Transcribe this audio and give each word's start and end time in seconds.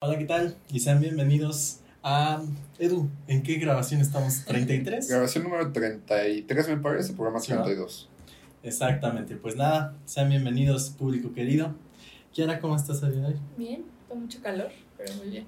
Hola, 0.00 0.16
¿qué 0.16 0.26
tal? 0.26 0.56
Y 0.70 0.78
sean 0.78 1.00
bienvenidos 1.00 1.80
a 2.04 2.40
Edu. 2.78 3.08
¿En 3.26 3.42
qué 3.42 3.54
grabación 3.54 4.00
estamos? 4.00 4.46
¿33? 4.46 5.08
Grabación 5.08 5.42
número 5.42 5.72
33 5.72 6.68
me 6.68 6.76
parece, 6.76 7.14
programa 7.14 7.40
32. 7.40 8.08
Exactamente, 8.62 9.34
pues 9.34 9.56
nada, 9.56 9.96
sean 10.04 10.28
bienvenidos, 10.28 10.90
público 10.90 11.32
querido. 11.32 11.74
Kiara, 12.32 12.60
¿cómo 12.60 12.76
estás 12.76 13.02
el 13.02 13.10
día 13.12 13.22
de 13.22 13.26
hoy? 13.28 13.40
Bien, 13.56 13.84
con 14.08 14.20
mucho 14.22 14.40
calor, 14.40 14.70
pero 14.96 15.12
muy 15.14 15.30
bien. 15.30 15.46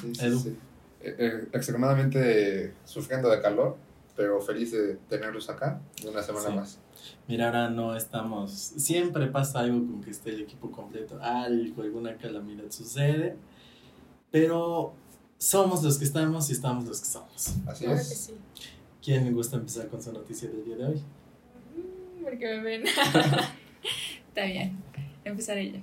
Sí, 0.00 0.14
sí, 0.14 0.24
Edu. 0.24 0.38
sí. 0.38 0.56
Eh, 1.02 1.16
eh, 1.18 1.48
extremadamente 1.52 2.74
sufriendo 2.84 3.28
de 3.28 3.40
calor, 3.42 3.76
pero 4.16 4.40
feliz 4.40 4.70
de 4.70 4.98
tenerlos 5.08 5.50
acá 5.50 5.80
una 6.08 6.22
semana 6.22 6.46
Sí. 6.50 6.54
más. 6.54 6.78
Mira, 7.26 7.46
ahora 7.46 7.70
no 7.70 7.96
estamos. 7.96 8.52
Siempre 8.52 9.26
pasa 9.26 9.58
algo 9.60 9.78
con 9.78 10.00
que 10.00 10.10
esté 10.10 10.30
el 10.30 10.42
equipo 10.42 10.70
completo. 10.70 11.18
Algo, 11.20 11.82
alguna 11.82 12.16
calamidad 12.18 12.70
sucede. 12.70 13.34
Pero 14.30 14.94
somos 15.38 15.82
los 15.82 15.98
que 15.98 16.04
estamos 16.04 16.48
y 16.50 16.52
estamos 16.52 16.84
los 16.84 17.00
que 17.00 17.06
somos. 17.06 17.54
Así 17.66 17.84
Claro 17.84 17.96
que 17.96 18.02
es. 18.02 18.18
sí. 18.18 18.34
¿Quién 19.02 19.24
le 19.24 19.30
gusta 19.32 19.56
empezar 19.56 19.88
con 19.88 20.02
su 20.02 20.12
noticia 20.12 20.48
del 20.48 20.64
día 20.64 20.76
de 20.76 20.84
hoy? 20.86 21.02
Mm, 21.76 22.22
Porque 22.24 22.46
me 22.46 22.62
ven. 22.62 22.84
Está 24.28 24.44
bien, 24.44 24.76
empezaré 25.24 25.72
yo. 25.72 25.78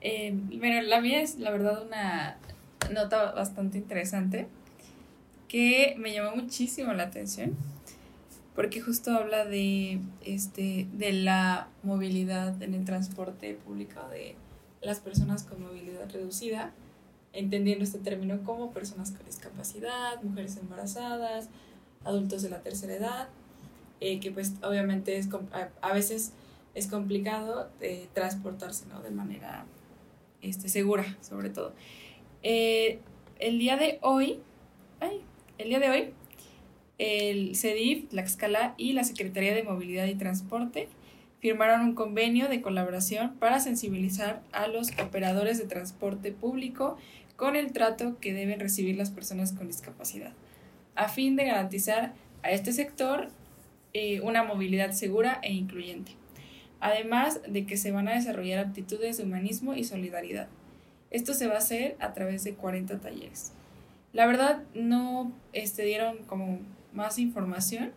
Eh, 0.00 0.32
bueno, 0.58 0.82
la 0.82 1.00
mía 1.00 1.22
es 1.22 1.38
la 1.38 1.50
verdad 1.50 1.84
una 1.86 2.38
nota 2.92 3.32
bastante 3.32 3.78
interesante 3.78 4.46
que 5.48 5.94
me 5.98 6.12
llamó 6.12 6.36
muchísimo 6.36 6.92
la 6.92 7.04
atención 7.04 7.56
porque 8.54 8.80
justo 8.80 9.10
habla 9.12 9.44
de 9.44 10.00
este 10.22 10.86
de 10.92 11.12
la 11.12 11.68
movilidad 11.82 12.60
en 12.62 12.74
el 12.74 12.84
transporte 12.84 13.54
público 13.54 14.00
de 14.10 14.34
las 14.82 15.00
personas 15.00 15.42
con 15.44 15.62
movilidad 15.62 16.10
reducida 16.10 16.72
entendiendo 17.36 17.84
este 17.84 17.98
término 17.98 18.42
como 18.44 18.72
personas 18.72 19.10
con 19.12 19.24
discapacidad, 19.26 20.22
mujeres 20.22 20.56
embarazadas, 20.56 21.48
adultos 22.04 22.42
de 22.42 22.50
la 22.50 22.62
tercera 22.62 22.94
edad, 22.94 23.28
eh, 24.00 24.20
que 24.20 24.30
pues 24.30 24.54
obviamente 24.62 25.16
es 25.16 25.28
a 25.80 25.92
veces 25.92 26.32
es 26.74 26.86
complicado 26.86 27.70
eh, 27.80 28.08
transportarse 28.12 28.86
¿no? 28.86 29.00
de 29.00 29.10
manera 29.10 29.64
este, 30.42 30.68
segura, 30.68 31.16
sobre 31.20 31.50
todo. 31.50 31.72
Eh, 32.42 33.00
el 33.38 33.58
día 33.58 33.76
de 33.76 33.98
hoy, 34.02 34.40
ay, 35.00 35.20
el 35.58 35.68
día 35.70 35.80
de 35.80 35.90
hoy, 35.90 36.14
el 36.98 37.56
CEDIF, 37.56 38.08
Tlaxcala 38.08 38.74
y 38.76 38.92
la 38.92 39.04
Secretaría 39.04 39.54
de 39.54 39.62
Movilidad 39.62 40.06
y 40.06 40.14
Transporte 40.14 40.88
firmaron 41.40 41.80
un 41.82 41.94
convenio 41.94 42.48
de 42.48 42.60
colaboración 42.60 43.34
para 43.38 43.60
sensibilizar 43.60 44.42
a 44.52 44.68
los 44.68 44.90
operadores 44.98 45.58
de 45.58 45.66
transporte 45.66 46.32
público 46.32 46.96
con 47.36 47.54
el 47.56 47.72
trato 47.72 48.18
que 48.20 48.34
deben 48.34 48.60
recibir 48.60 48.96
las 48.96 49.10
personas 49.10 49.52
con 49.52 49.66
discapacidad, 49.66 50.32
a 50.94 51.08
fin 51.08 51.36
de 51.36 51.44
garantizar 51.44 52.14
a 52.42 52.50
este 52.50 52.72
sector 52.72 53.28
eh, 53.92 54.20
una 54.20 54.42
movilidad 54.42 54.92
segura 54.92 55.38
e 55.42 55.52
incluyente, 55.52 56.12
además 56.80 57.40
de 57.46 57.66
que 57.66 57.76
se 57.76 57.92
van 57.92 58.08
a 58.08 58.14
desarrollar 58.14 58.58
actitudes 58.58 59.18
de 59.18 59.24
humanismo 59.24 59.74
y 59.74 59.84
solidaridad. 59.84 60.48
Esto 61.10 61.34
se 61.34 61.46
va 61.46 61.54
a 61.54 61.58
hacer 61.58 61.96
a 62.00 62.12
través 62.12 62.44
de 62.44 62.54
40 62.54 62.98
talleres. 62.98 63.52
La 64.12 64.26
verdad 64.26 64.62
no 64.74 65.32
este, 65.52 65.82
dieron 65.84 66.18
como 66.26 66.60
más 66.92 67.18
información, 67.18 67.92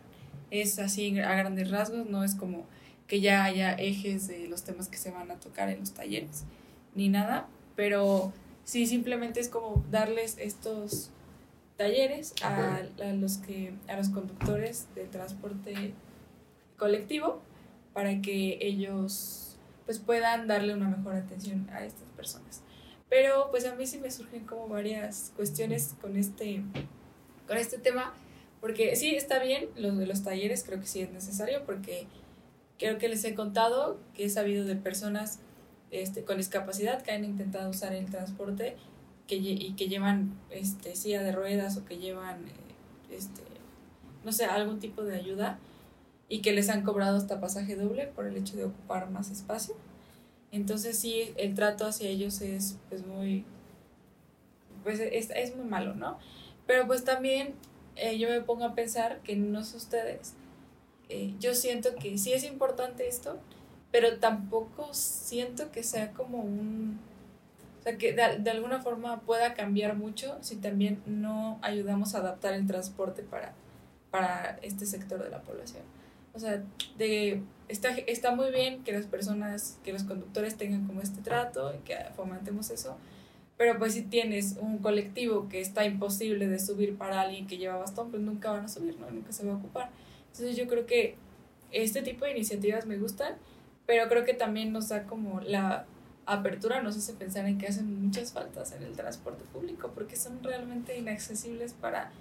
es 0.52 0.80
así 0.80 1.18
a 1.20 1.36
grandes 1.36 1.72
rasgos, 1.72 2.09
no 2.09 2.24
es 2.24 2.36
como 2.36 2.66
que 3.08 3.22
ya 3.22 3.44
haya 3.44 3.74
ejes 3.74 4.28
de 4.28 4.48
los 4.48 4.64
temas 4.64 4.88
que 4.88 4.98
se 4.98 5.12
van 5.12 5.31
a 5.31 5.36
tocar 5.36 5.70
en 5.70 5.80
los 5.80 5.94
talleres, 5.94 6.46
ni 6.96 7.09
nada, 7.09 7.48
pero 7.76 8.34
sí 8.70 8.86
simplemente 8.86 9.39
es 9.39 9.50
como 9.50 9.84
darles 9.89 10.38
estos 10.38 11.09
talleres 11.75 12.36
a, 12.44 12.75
a 12.75 13.14
los 13.14 13.38
que 13.38 13.73
a 13.88 13.98
los 13.98 14.09
conductores 14.09 14.86
de 14.94 15.06
transporte 15.06 15.94
colectivo 16.78 17.41
para 17.94 18.22
que 18.22 18.59
ellos 18.62 19.57
pues 19.85 19.97
puedan 19.97 20.46
darle 20.46 20.75
una 20.75 20.88
mejor 20.88 21.16
atención 21.16 21.68
a 21.72 21.84
estas 21.84 22.07
personas. 22.09 22.62
Pero 23.09 23.50
pues 23.50 23.66
a 23.66 23.74
mí 23.74 23.88
sí 23.88 23.97
me 23.97 24.12
surgen 24.12 24.46
como 24.46 24.68
varias 24.68 25.34
cuestiones 25.36 25.96
con 26.00 26.16
este 26.16 26.62
con 27.47 27.57
este 27.57 27.80
tema 27.80 28.13
porque 28.62 28.96
sí 28.96 29.16
está 29.16 29.41
bien 29.41 29.68
lo 29.78 29.96
de 29.96 30.06
los 30.06 30.24
talleres 30.24 30.63
creo 30.63 30.80
que 30.80 30.86
sí 30.86 31.01
es 31.01 31.12
necesario 31.12 31.66
porque 31.66 32.06
creo 32.78 33.00
que 33.00 33.09
les 33.09 33.24
he 33.24 33.34
contado 33.34 34.00
que 34.13 34.25
he 34.25 34.30
sabido 34.30 34.63
de 34.63 34.75
personas 34.75 35.40
este, 35.91 36.23
con 36.23 36.38
discapacidad 36.38 37.01
que 37.01 37.11
han 37.11 37.23
intentado 37.23 37.69
usar 37.69 37.94
el 37.94 38.05
transporte 38.09 38.75
que, 39.27 39.35
y 39.35 39.73
que 39.73 39.88
llevan 39.88 40.38
este, 40.50 40.95
silla 40.95 41.22
de 41.23 41.31
ruedas 41.31 41.77
o 41.77 41.85
que 41.85 41.97
llevan, 41.97 42.47
eh, 42.47 43.16
este, 43.16 43.41
no 44.23 44.31
sé, 44.31 44.45
algún 44.45 44.79
tipo 44.79 45.03
de 45.03 45.16
ayuda 45.16 45.59
y 46.27 46.41
que 46.41 46.51
les 46.51 46.69
han 46.69 46.83
cobrado 46.83 47.17
hasta 47.17 47.39
pasaje 47.39 47.75
doble 47.75 48.07
por 48.07 48.27
el 48.27 48.38
hecho 48.38 48.55
de 48.55 48.66
ocupar 48.66 49.09
más 49.09 49.31
espacio. 49.31 49.75
Entonces 50.51 50.97
sí, 50.97 51.33
el 51.38 51.55
trato 51.55 51.85
hacia 51.85 52.09
ellos 52.09 52.41
es 52.41 52.77
pues 52.89 53.06
muy, 53.06 53.45
pues 54.83 55.00
es, 55.00 55.29
es 55.31 55.56
muy 55.56 55.66
malo, 55.66 55.95
¿no? 55.95 56.17
Pero 56.66 56.88
pues 56.88 57.03
también 57.03 57.53
eh, 57.95 58.17
yo 58.17 58.29
me 58.29 58.41
pongo 58.41 58.63
a 58.66 58.75
pensar 58.75 59.21
que 59.23 59.35
no 59.35 59.63
sé 59.63 59.77
ustedes, 59.77 60.33
eh, 61.09 61.33
yo 61.39 61.56
siento 61.56 61.95
que 61.95 62.17
sí 62.17 62.33
es 62.33 62.44
importante 62.44 63.07
esto, 63.07 63.39
pero 63.91 64.17
tampoco 64.17 64.94
siento 64.94 65.72
que 65.72 65.83
sea 65.83 66.11
como 66.11 66.39
un... 66.39 67.00
O 67.79 67.81
sea, 67.81 67.97
que 67.97 68.13
de, 68.13 68.39
de 68.39 68.50
alguna 68.51 68.81
forma 68.81 69.22
pueda 69.22 69.53
cambiar 69.53 69.95
mucho 69.95 70.38
si 70.41 70.57
también 70.57 71.01
no 71.05 71.59
ayudamos 71.61 72.13
a 72.13 72.19
adaptar 72.19 72.53
el 72.53 72.67
transporte 72.67 73.23
para, 73.23 73.53
para 74.11 74.59
este 74.61 74.85
sector 74.85 75.23
de 75.23 75.29
la 75.29 75.41
población. 75.41 75.83
O 76.33 76.39
sea, 76.39 76.61
de, 76.97 77.41
está, 77.67 77.89
está 77.89 78.35
muy 78.35 78.51
bien 78.51 78.83
que 78.83 78.91
las 78.91 79.05
personas, 79.05 79.77
que 79.83 79.94
los 79.94 80.03
conductores 80.03 80.57
tengan 80.57 80.85
como 80.85 81.01
este 81.01 81.21
trato 81.21 81.73
y 81.73 81.79
que 81.79 81.95
fomentemos 82.16 82.69
eso, 82.69 82.97
pero 83.57 83.77
pues 83.77 83.94
si 83.94 84.03
tienes 84.03 84.56
un 84.59 84.77
colectivo 84.77 85.50
que 85.50 85.59
está 85.59 85.85
imposible 85.85 86.47
de 86.47 86.59
subir 86.59 86.97
para 86.97 87.21
alguien 87.21 87.45
que 87.45 87.57
lleva 87.57 87.77
bastón, 87.77 88.09
pues 88.09 88.21
nunca 88.21 88.51
van 88.51 88.66
a 88.66 88.67
subir, 88.67 88.97
¿no? 89.00 89.09
Nunca 89.11 89.31
se 89.31 89.45
va 89.45 89.53
a 89.53 89.57
ocupar. 89.57 89.89
Entonces 90.31 90.56
yo 90.56 90.67
creo 90.67 90.85
que 90.85 91.16
este 91.71 92.01
tipo 92.01 92.25
de 92.25 92.31
iniciativas 92.31 92.85
me 92.85 92.97
gustan, 92.97 93.35
pero 93.89 94.07
creo 94.07 94.23
que 94.23 94.35
también 94.35 94.72
nos 94.72 94.89
da 94.89 95.05
como 95.05 95.41
la 95.41 95.88
apertura, 96.27 96.79
nos 96.83 96.95
hace 96.95 97.13
pensar 97.13 97.47
en 97.47 97.57
que 97.57 97.66
hacen 97.66 98.05
muchas 98.05 98.31
faltas 98.31 98.72
en 98.72 98.83
el 98.83 98.91
transporte 98.91 99.44
público, 99.51 99.94
porque 99.95 100.16
son 100.16 100.44
realmente 100.44 100.95
inaccesibles 100.95 101.73
para 101.73 102.11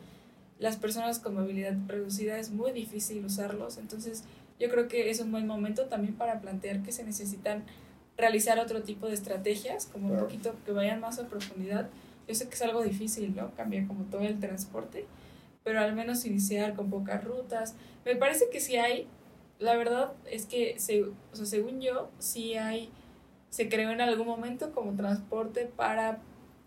las 0.59 0.79
personas 0.79 1.19
con 1.19 1.35
movilidad 1.35 1.75
reducida, 1.87 2.39
es 2.39 2.53
muy 2.53 2.73
difícil 2.73 3.23
usarlos, 3.23 3.77
entonces 3.77 4.25
yo 4.59 4.71
creo 4.71 4.89
que 4.89 5.11
es 5.11 5.21
un 5.21 5.31
buen 5.31 5.47
momento 5.47 5.85
también 5.89 6.15
para 6.15 6.41
plantear 6.41 6.83
que 6.83 6.91
se 6.91 7.05
necesitan 7.05 7.65
realizar 8.17 8.59
otro 8.59 8.83
tipo 8.83 9.07
de 9.07 9.13
estrategias, 9.13 9.85
como 9.85 10.15
un 10.15 10.21
poquito 10.21 10.55
que 10.65 10.73
vayan 10.73 11.01
más 11.01 11.19
a 11.19 11.27
profundidad. 11.27 11.91
Yo 12.27 12.35
sé 12.35 12.49
que 12.49 12.55
es 12.55 12.63
algo 12.63 12.83
difícil, 12.83 13.37
¿no? 13.37 13.55
Cambiar 13.57 13.87
como 13.87 14.05
todo 14.05 14.23
el 14.23 14.41
transporte, 14.41 15.05
pero 15.65 15.81
al 15.81 15.95
menos 15.95 16.25
iniciar 16.25 16.73
con 16.75 16.89
pocas 16.89 17.23
rutas. 17.23 17.75
Me 18.07 18.17
parece 18.17 18.49
que 18.51 18.59
sí 18.59 18.77
hay, 18.77 19.07
la 19.59 19.77
verdad 19.77 20.13
es 20.31 20.47
que, 20.47 20.79
se, 20.79 21.03
o 21.03 21.13
sea, 21.33 21.47
según 21.47 21.81
yo, 21.81 22.11
sí 22.19 22.55
hay, 22.55 22.91
se 23.51 23.69
creó 23.69 23.91
en 23.91 24.01
algún 24.01 24.27
momento 24.27 24.73
como 24.73 24.95
transporte 24.95 25.67
para 25.67 26.19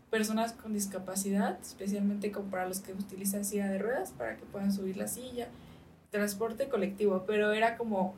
personas 0.09 0.51
con 0.51 0.73
discapacidad, 0.73 1.57
especialmente 1.61 2.31
como 2.31 2.49
para 2.49 2.67
los 2.67 2.81
que 2.81 2.91
utilizan 2.91 3.45
silla 3.45 3.69
de 3.69 3.79
ruedas, 3.79 4.11
para 4.11 4.35
que 4.35 4.43
puedan 4.45 4.73
subir 4.73 4.97
la 4.97 5.07
silla, 5.07 5.47
transporte 6.09 6.67
colectivo, 6.67 7.23
pero 7.25 7.53
era 7.53 7.77
como 7.77 8.13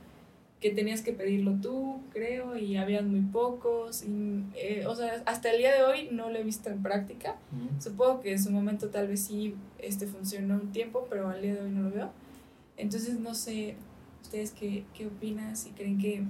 que 0.59 0.71
tenías 0.71 1.01
que 1.01 1.11
pedirlo 1.11 1.53
tú, 1.61 1.99
creo, 2.13 2.55
y 2.55 2.77
habían 2.77 3.11
muy 3.11 3.19
pocos, 3.19 4.03
y, 4.03 4.45
eh, 4.55 4.85
o 4.87 4.95
sea, 4.95 5.21
hasta 5.25 5.51
el 5.51 5.57
día 5.57 5.75
de 5.75 5.83
hoy 5.83 6.07
no 6.09 6.29
lo 6.29 6.39
he 6.39 6.43
visto 6.43 6.69
en 6.69 6.81
práctica, 6.81 7.35
Supongo 7.79 8.21
que 8.21 8.31
en 8.31 8.41
su 8.41 8.49
momento 8.49 8.87
tal 8.89 9.09
vez 9.09 9.25
sí 9.25 9.55
este, 9.77 10.07
funcionó 10.07 10.55
un 10.55 10.71
tiempo, 10.71 11.05
pero 11.09 11.29
al 11.29 11.41
día 11.41 11.53
de 11.53 11.61
hoy 11.61 11.69
no 11.69 11.83
lo 11.83 11.91
veo. 11.91 12.11
Entonces 12.77 13.19
no 13.19 13.35
sé, 13.35 13.75
ustedes 14.23 14.51
qué, 14.51 14.85
qué 14.95 15.05
opinan, 15.07 15.55
si 15.55 15.69
creen 15.71 15.99
que, 15.99 16.23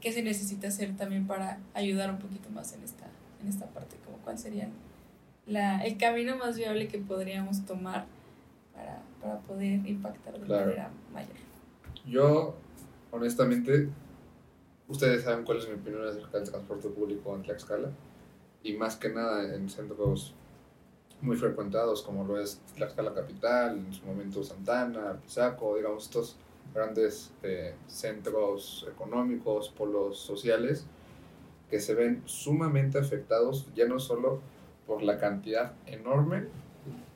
que 0.00 0.12
se 0.12 0.22
necesita 0.22 0.68
hacer 0.68 0.94
también 0.96 1.26
para 1.26 1.58
ayudar 1.74 2.10
un 2.10 2.18
poquito 2.18 2.50
más 2.50 2.72
en 2.74 2.82
esta, 2.82 3.06
en 3.40 3.48
esta 3.48 3.66
parte, 3.66 3.96
como 4.04 4.18
cuál 4.18 4.36
sería 4.38 4.68
la, 5.46 5.82
el 5.84 5.96
camino 5.96 6.36
más 6.36 6.56
viable 6.56 6.88
que 6.88 6.98
podríamos 6.98 7.64
tomar 7.64 8.04
para, 8.74 9.00
para 9.20 9.38
poder 9.40 9.86
impactar 9.86 10.38
de 10.38 10.46
Claro. 10.46 10.66
manera 10.66 10.90
mayor. 11.12 11.36
Yo, 12.06 12.54
honestamente, 13.10 13.88
ustedes 14.88 15.22
saben 15.22 15.44
cuál 15.44 15.58
es 15.58 15.68
mi 15.68 15.74
opinión 15.74 16.06
acerca 16.06 16.38
del 16.38 16.50
transporte 16.50 16.88
público 16.88 17.34
en 17.36 17.42
Tlaxcala. 17.42 17.90
Y 18.64 18.74
más 18.74 18.96
que 18.96 19.08
nada 19.08 19.54
en 19.54 19.68
centros 19.68 20.34
muy 21.20 21.36
frecuentados, 21.36 22.02
como 22.02 22.24
lo 22.24 22.40
es 22.40 22.60
Tlaxcala 22.76 23.12
Capital, 23.14 23.78
en 23.78 23.92
su 23.92 24.04
momento 24.04 24.42
Santana, 24.42 25.16
Pisaco, 25.22 25.76
digamos, 25.76 26.04
estos 26.04 26.36
grandes 26.74 27.32
eh, 27.42 27.74
centros 27.86 28.86
económicos, 28.90 29.68
polos 29.70 30.18
sociales, 30.18 30.86
que 31.70 31.80
se 31.80 31.94
ven 31.94 32.22
sumamente 32.26 32.98
afectados 32.98 33.68
ya 33.74 33.86
no 33.86 33.98
solo 33.98 34.40
por 34.86 35.02
la 35.02 35.18
cantidad 35.18 35.74
enorme 35.86 36.46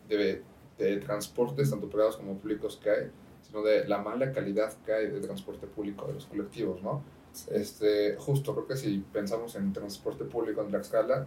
de, 0.08 0.42
de 0.78 0.96
transportes, 0.98 1.70
tanto 1.70 1.88
privados 1.88 2.16
como 2.16 2.38
públicos 2.38 2.78
que 2.82 2.90
hay, 2.90 3.10
sino 3.42 3.62
de 3.62 3.86
la 3.86 3.98
mala 3.98 4.32
calidad 4.32 4.72
que 4.84 4.92
hay 4.92 5.06
de 5.08 5.20
transporte 5.20 5.66
público 5.66 6.06
de 6.06 6.14
los 6.14 6.26
colectivos, 6.26 6.82
¿no? 6.82 7.02
Este, 7.50 8.16
justo, 8.16 8.54
creo 8.54 8.66
que 8.66 8.76
si 8.76 9.04
pensamos 9.12 9.56
en 9.56 9.72
transporte 9.72 10.24
público 10.24 10.62
en 10.62 10.68
Tlaxcala, 10.68 11.26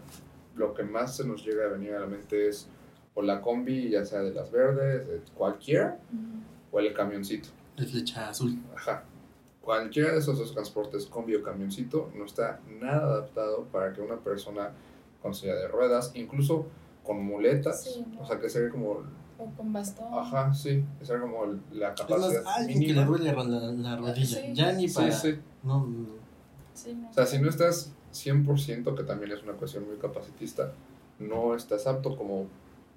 lo 0.55 0.73
que 0.73 0.83
más 0.83 1.15
se 1.15 1.25
nos 1.25 1.45
llega 1.45 1.65
a 1.65 1.67
venir 1.69 1.93
a 1.93 1.99
la 1.99 2.07
mente 2.07 2.49
es 2.49 2.67
o 3.13 3.21
la 3.21 3.41
combi, 3.41 3.89
ya 3.89 4.05
sea 4.05 4.21
de 4.21 4.33
las 4.33 4.51
verdes, 4.51 5.07
de 5.07 5.21
cualquiera, 5.33 5.99
o 6.71 6.79
el 6.79 6.93
camioncito. 6.93 7.49
El 7.79 7.87
flecha 7.87 8.29
azul. 8.29 8.57
Ajá. 8.75 9.03
Cualquiera 9.61 10.11
de 10.13 10.19
esos 10.19 10.37
dos 10.39 10.53
transportes, 10.53 11.05
combi 11.05 11.35
o 11.35 11.43
camioncito, 11.43 12.09
no 12.15 12.25
está 12.25 12.59
nada 12.81 13.03
adaptado 13.03 13.65
para 13.65 13.93
que 13.93 14.01
una 14.01 14.17
persona 14.17 14.71
con 15.21 15.33
silla 15.35 15.55
de 15.55 15.67
ruedas, 15.67 16.11
incluso 16.15 16.65
con 17.03 17.23
muletas, 17.23 17.83
Sí, 17.83 18.05
¿no? 18.13 18.21
o 18.21 18.25
sea, 18.25 18.39
que 18.39 18.49
sería 18.49 18.69
como, 18.69 19.03
O 19.37 19.45
con 19.55 19.71
bastón. 19.73 20.07
ajá, 20.11 20.53
sí, 20.53 20.83
que 20.97 21.05
sería 21.05 21.21
como 21.21 21.45
la 21.71 21.89
más, 21.89 22.01
capacidad 22.01 22.43
alguien 22.47 22.79
que 22.79 22.87
le 22.87 22.93
mínima. 23.05 23.05
duele 23.05 23.33
la, 23.33 23.71
la 23.71 23.95
rodilla. 23.97 24.25
Sí. 24.41 24.53
Ya 24.53 24.71
ni 24.71 24.87
Sí, 24.89 24.95
para. 24.95 25.11
sí. 25.11 25.39
No, 25.63 25.85
no. 25.85 26.07
Sí, 26.73 26.93
no. 26.95 27.09
O 27.09 27.13
sea, 27.13 27.25
si 27.25 27.39
no 27.39 27.49
estás 27.49 27.91
100%, 28.13 28.95
que 28.95 29.03
también 29.03 29.31
es 29.33 29.43
una 29.43 29.53
cuestión 29.53 29.85
muy 29.87 29.97
capacitista, 29.97 30.71
no 31.19 31.53
estás 31.55 31.85
apto 31.85 32.15
como 32.17 32.47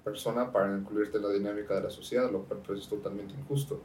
persona 0.03 0.51
para 0.51 0.75
incluirte 0.77 1.17
en 1.17 1.23
la 1.23 1.29
dinámica 1.29 1.75
de 1.75 1.83
la 1.83 1.89
sociedad, 1.89 2.31
lo 2.31 2.43
cual 2.43 2.61
pues, 2.65 2.79
es 2.79 2.87
totalmente 2.87 3.33
injusto. 3.35 3.81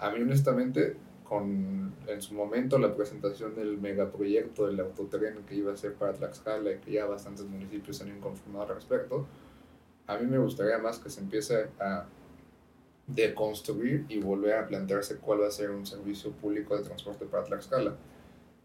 A 0.00 0.10
mí, 0.10 0.22
honestamente, 0.22 0.96
con 1.24 1.94
en 2.06 2.22
su 2.22 2.34
momento 2.34 2.78
la 2.78 2.94
presentación 2.96 3.54
del 3.54 3.78
megaproyecto 3.78 4.66
del 4.66 4.80
autotren 4.80 5.44
que 5.44 5.54
iba 5.54 5.72
a 5.72 5.76
ser 5.76 5.94
para 5.94 6.12
Tlaxcala 6.14 6.72
y 6.72 6.78
que 6.78 6.92
ya 6.92 7.06
bastantes 7.06 7.46
municipios 7.46 7.98
se 7.98 8.04
han 8.04 8.16
inconformado 8.16 8.66
al 8.66 8.74
respecto, 8.74 9.26
a 10.06 10.16
mí 10.16 10.26
me 10.26 10.38
gustaría 10.38 10.78
más 10.78 10.98
que 10.98 11.10
se 11.10 11.20
empiece 11.20 11.68
a 11.78 12.06
deconstruir 13.06 14.06
y 14.08 14.18
volver 14.18 14.54
a 14.54 14.66
plantearse 14.66 15.18
cuál 15.18 15.42
va 15.42 15.48
a 15.48 15.50
ser 15.50 15.70
un 15.70 15.86
servicio 15.86 16.32
público 16.32 16.76
de 16.76 16.82
transporte 16.82 17.26
para 17.26 17.44
Tlaxcala. 17.44 17.94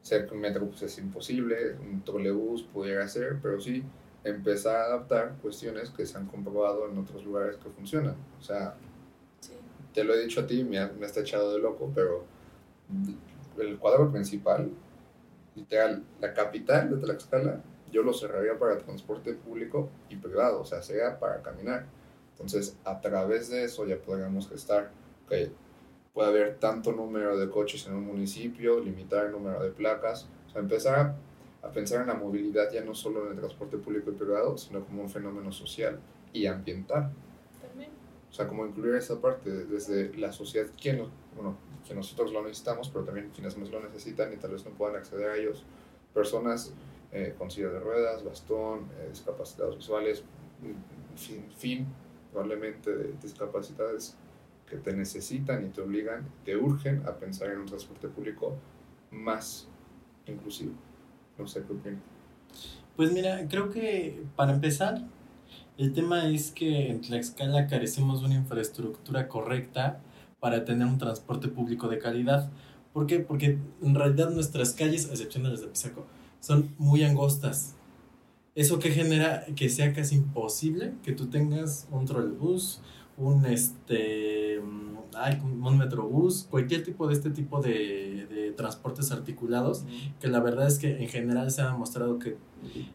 Ser 0.02 0.28
que 0.28 0.34
un 0.34 0.40
metro 0.40 0.66
pues, 0.68 0.84
es 0.84 0.98
imposible, 0.98 1.74
un 1.74 2.04
trolebús 2.04 2.64
pudiera 2.64 3.08
ser, 3.08 3.40
pero 3.42 3.60
sí 3.60 3.84
empezar 4.24 4.78
a 4.78 4.86
adaptar 4.86 5.36
cuestiones 5.42 5.90
que 5.90 6.06
se 6.06 6.18
han 6.18 6.28
comprobado 6.28 6.90
en 6.90 6.98
otros 6.98 7.26
lugares 7.26 7.58
que 7.58 7.70
funcionan. 7.70 8.16
O 8.40 8.42
sea. 8.42 8.76
Te 9.96 10.06
lo 10.06 10.16
he 10.16 10.22
dicho 10.24 10.42
a 10.42 10.48
ti, 10.48 10.64
me, 10.66 10.80
ha- 10.80 10.94
me 11.00 11.08
está 11.08 11.22
echado 11.22 11.54
de 11.56 11.62
loco, 11.62 11.92
pero 11.96 12.26
el 13.58 13.78
cuadro 13.80 14.12
principal, 14.12 14.70
literal, 15.56 16.04
la 16.22 16.34
capital 16.34 16.90
de 16.92 16.98
Tlaxcala, 16.98 17.62
yo 17.92 18.04
lo 18.04 18.14
cerraría 18.14 18.58
para 18.60 18.78
transporte 18.80 19.34
público 19.36 19.90
y 20.10 20.18
privado, 20.18 20.62
o 20.62 20.66
sea, 20.66 20.82
sea 20.82 21.20
para 21.20 21.42
caminar. 21.42 21.86
Entonces, 22.34 22.78
a 22.86 23.02
través 23.02 23.50
de 23.50 23.64
eso 23.66 23.86
ya 23.88 23.98
podríamos 23.98 24.50
gestar 24.50 24.92
que 25.30 25.52
puede 26.14 26.30
haber 26.30 26.58
tanto 26.60 26.92
número 26.94 27.38
de 27.38 27.50
coches 27.50 27.88
en 27.88 27.96
un 27.96 28.06
municipio, 28.08 28.80
limitar 28.82 29.28
el 29.28 29.34
número 29.34 29.64
de 29.64 29.72
placas, 29.72 30.28
o 30.48 30.52
sea, 30.52 30.62
empezar 30.62 31.00
a, 31.64 31.68
a 31.68 31.72
pensar 31.72 32.02
en 32.02 32.08
la 32.08 32.16
movilidad 32.16 32.72
ya 32.72 32.82
no 32.84 32.96
solo 32.96 33.26
en 33.26 33.34
el 33.34 33.40
transporte 33.40 33.78
público 33.78 34.12
y 34.12 34.16
privado, 34.16 34.58
sino 34.58 34.86
como 34.86 35.04
un 35.04 35.10
fenómeno 35.10 35.52
social 35.52 36.00
y 36.34 36.48
ambiental. 36.48 37.12
O 38.36 38.38
sea, 38.38 38.50
como 38.50 38.66
incluir 38.66 38.96
esa 38.96 39.22
parte 39.22 39.50
de- 39.50 39.64
desde 39.64 40.14
la 40.18 40.34
sociedad, 40.34 40.68
quien, 40.78 40.98
bueno, 41.36 41.56
que 41.88 41.96
nosotros 41.96 42.34
lo 42.34 42.44
necesitamos, 42.44 42.90
pero 42.90 43.06
también 43.06 43.30
quienes 43.34 43.58
más 43.58 43.70
lo 43.70 43.80
necesitan 43.82 44.34
y 44.34 44.36
tal 44.36 44.52
vez 44.52 44.66
no 44.66 44.72
puedan 44.72 44.98
acceder 44.98 45.30
a 45.30 45.38
ellos. 45.38 45.64
Personas 46.14 46.74
eh, 47.14 47.34
con 47.38 47.50
silla 47.50 47.70
de 47.70 47.80
ruedas, 47.80 48.26
bastón, 48.26 48.90
eh, 49.00 49.08
discapacitados 49.10 49.78
visuales, 49.78 50.26
en 50.62 51.18
fin, 51.18 51.46
fin, 51.58 51.88
probablemente 52.34 52.94
de 52.94 53.14
discapacidades 53.24 54.18
que 54.70 54.76
te 54.76 54.92
necesitan 54.92 55.66
y 55.66 55.70
te 55.70 55.80
obligan, 55.80 56.28
te 56.44 56.58
urgen 56.58 57.04
a 57.08 57.14
pensar 57.14 57.52
en 57.52 57.60
un 57.60 57.68
transporte 57.68 58.10
público 58.10 58.58
más 59.12 59.70
inclusivo. 60.28 60.74
No 61.38 61.48
sé 61.48 61.64
qué 61.66 61.72
opinas. 61.72 62.02
Pues 62.98 63.14
mira, 63.14 63.48
creo 63.48 63.70
que 63.70 64.24
para 64.36 64.52
empezar, 64.52 65.06
el 65.78 65.94
tema 65.94 66.30
es 66.30 66.52
que 66.52 66.90
en 66.90 67.02
Tlaxcala 67.02 67.68
carecemos 67.68 68.22
de 68.22 68.28
una 68.28 68.36
infraestructura 68.36 69.28
correcta 69.28 70.02
para 70.40 70.64
tener 70.64 70.88
un 70.88 70.98
transporte 70.98 71.48
público 71.48 71.88
de 71.88 72.00
calidad. 72.00 72.50
¿Por 72.94 73.08
qué? 73.08 73.20
Porque 73.20 73.58
en 73.82 73.96
realidad 73.96 74.30
nuestras 74.30 74.74
calles, 74.74 75.10
a 75.10 75.12
excepción 75.12 75.44
de 75.44 75.50
las 75.50 75.62
de 75.62 75.68
Pisaco, 75.68 76.06
son 76.40 76.74
muy 76.78 77.04
angostas. 77.04 77.76
Eso 78.54 78.80
que 78.80 78.92
genera 78.92 79.46
que 79.56 79.70
sea 79.70 79.92
casi 79.92 80.16
imposible 80.16 80.94
que 81.04 81.12
tú 81.12 81.28
tengas 81.28 81.88
un 81.92 82.06
trolebús, 82.06 82.82
un 83.18 83.46
este 83.46 84.60
mm, 84.60 84.96
ay, 85.16 85.42
un 85.44 85.78
metrobús, 85.78 86.48
cualquier 86.50 86.84
tipo 86.84 87.08
de 87.08 87.14
este 87.14 87.30
tipo 87.30 87.62
de, 87.62 88.28
de 88.30 88.52
transportes 88.52 89.12
articulados 89.12 89.86
que 90.20 90.28
la 90.28 90.40
verdad 90.40 90.68
es 90.68 90.80
que 90.80 90.98
en 91.02 91.08
general 91.10 91.52
se 91.52 91.62
ha 91.62 91.72
demostrado 91.72 92.20
que 92.20 92.38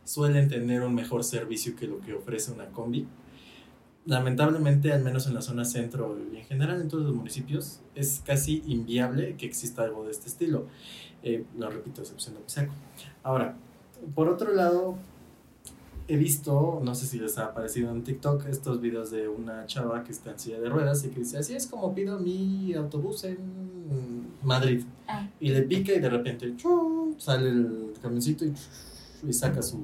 suelen 0.04 0.48
tener 0.48 0.82
un 0.82 0.94
mejor 0.94 1.24
servicio 1.24 1.76
que 1.76 1.86
lo 1.86 2.00
que 2.00 2.14
ofrece 2.14 2.52
una 2.52 2.66
combi. 2.66 3.06
Lamentablemente, 4.06 4.92
al 4.92 5.02
menos 5.02 5.26
en 5.26 5.34
la 5.34 5.42
zona 5.42 5.64
centro 5.64 6.18
y 6.32 6.38
en 6.38 6.44
general 6.44 6.80
en 6.80 6.88
todos 6.88 7.04
los 7.04 7.14
municipios, 7.14 7.80
es 7.94 8.22
casi 8.24 8.62
inviable 8.66 9.36
que 9.36 9.46
exista 9.46 9.82
algo 9.82 10.04
de 10.04 10.10
este 10.10 10.26
estilo. 10.26 10.66
Eh, 11.22 11.44
lo 11.58 11.70
repito, 11.70 12.00
excepción 12.00 12.34
de 12.34 12.40
Pisaco. 12.40 12.72
Ahora, 13.22 13.56
por 14.14 14.28
otro 14.28 14.52
lado, 14.54 14.96
he 16.12 16.16
visto, 16.16 16.80
no 16.82 16.94
sé 16.94 17.06
si 17.06 17.18
les 17.18 17.38
ha 17.38 17.46
aparecido 17.46 17.90
en 17.90 18.02
TikTok, 18.02 18.46
estos 18.46 18.80
videos 18.80 19.10
de 19.10 19.28
una 19.28 19.66
chava 19.66 20.02
que 20.02 20.12
está 20.12 20.32
en 20.32 20.38
silla 20.38 20.60
de 20.60 20.68
ruedas 20.68 21.04
y 21.04 21.08
que 21.08 21.20
dice, 21.20 21.38
así 21.38 21.54
es 21.54 21.66
como 21.66 21.94
pido 21.94 22.18
mi 22.18 22.74
autobús 22.74 23.24
en 23.24 23.38
Madrid. 24.42 24.84
Ah, 25.06 25.28
Y 25.38 25.50
le 25.50 25.62
pica 25.62 25.92
y 25.92 26.00
de 26.00 26.08
repente 26.10 26.56
¡chum! 26.56 27.14
sale 27.18 27.48
el 27.50 27.92
camioncito 28.02 28.44
y, 28.44 28.52
y 29.26 29.32
saca 29.32 29.62
su, 29.62 29.80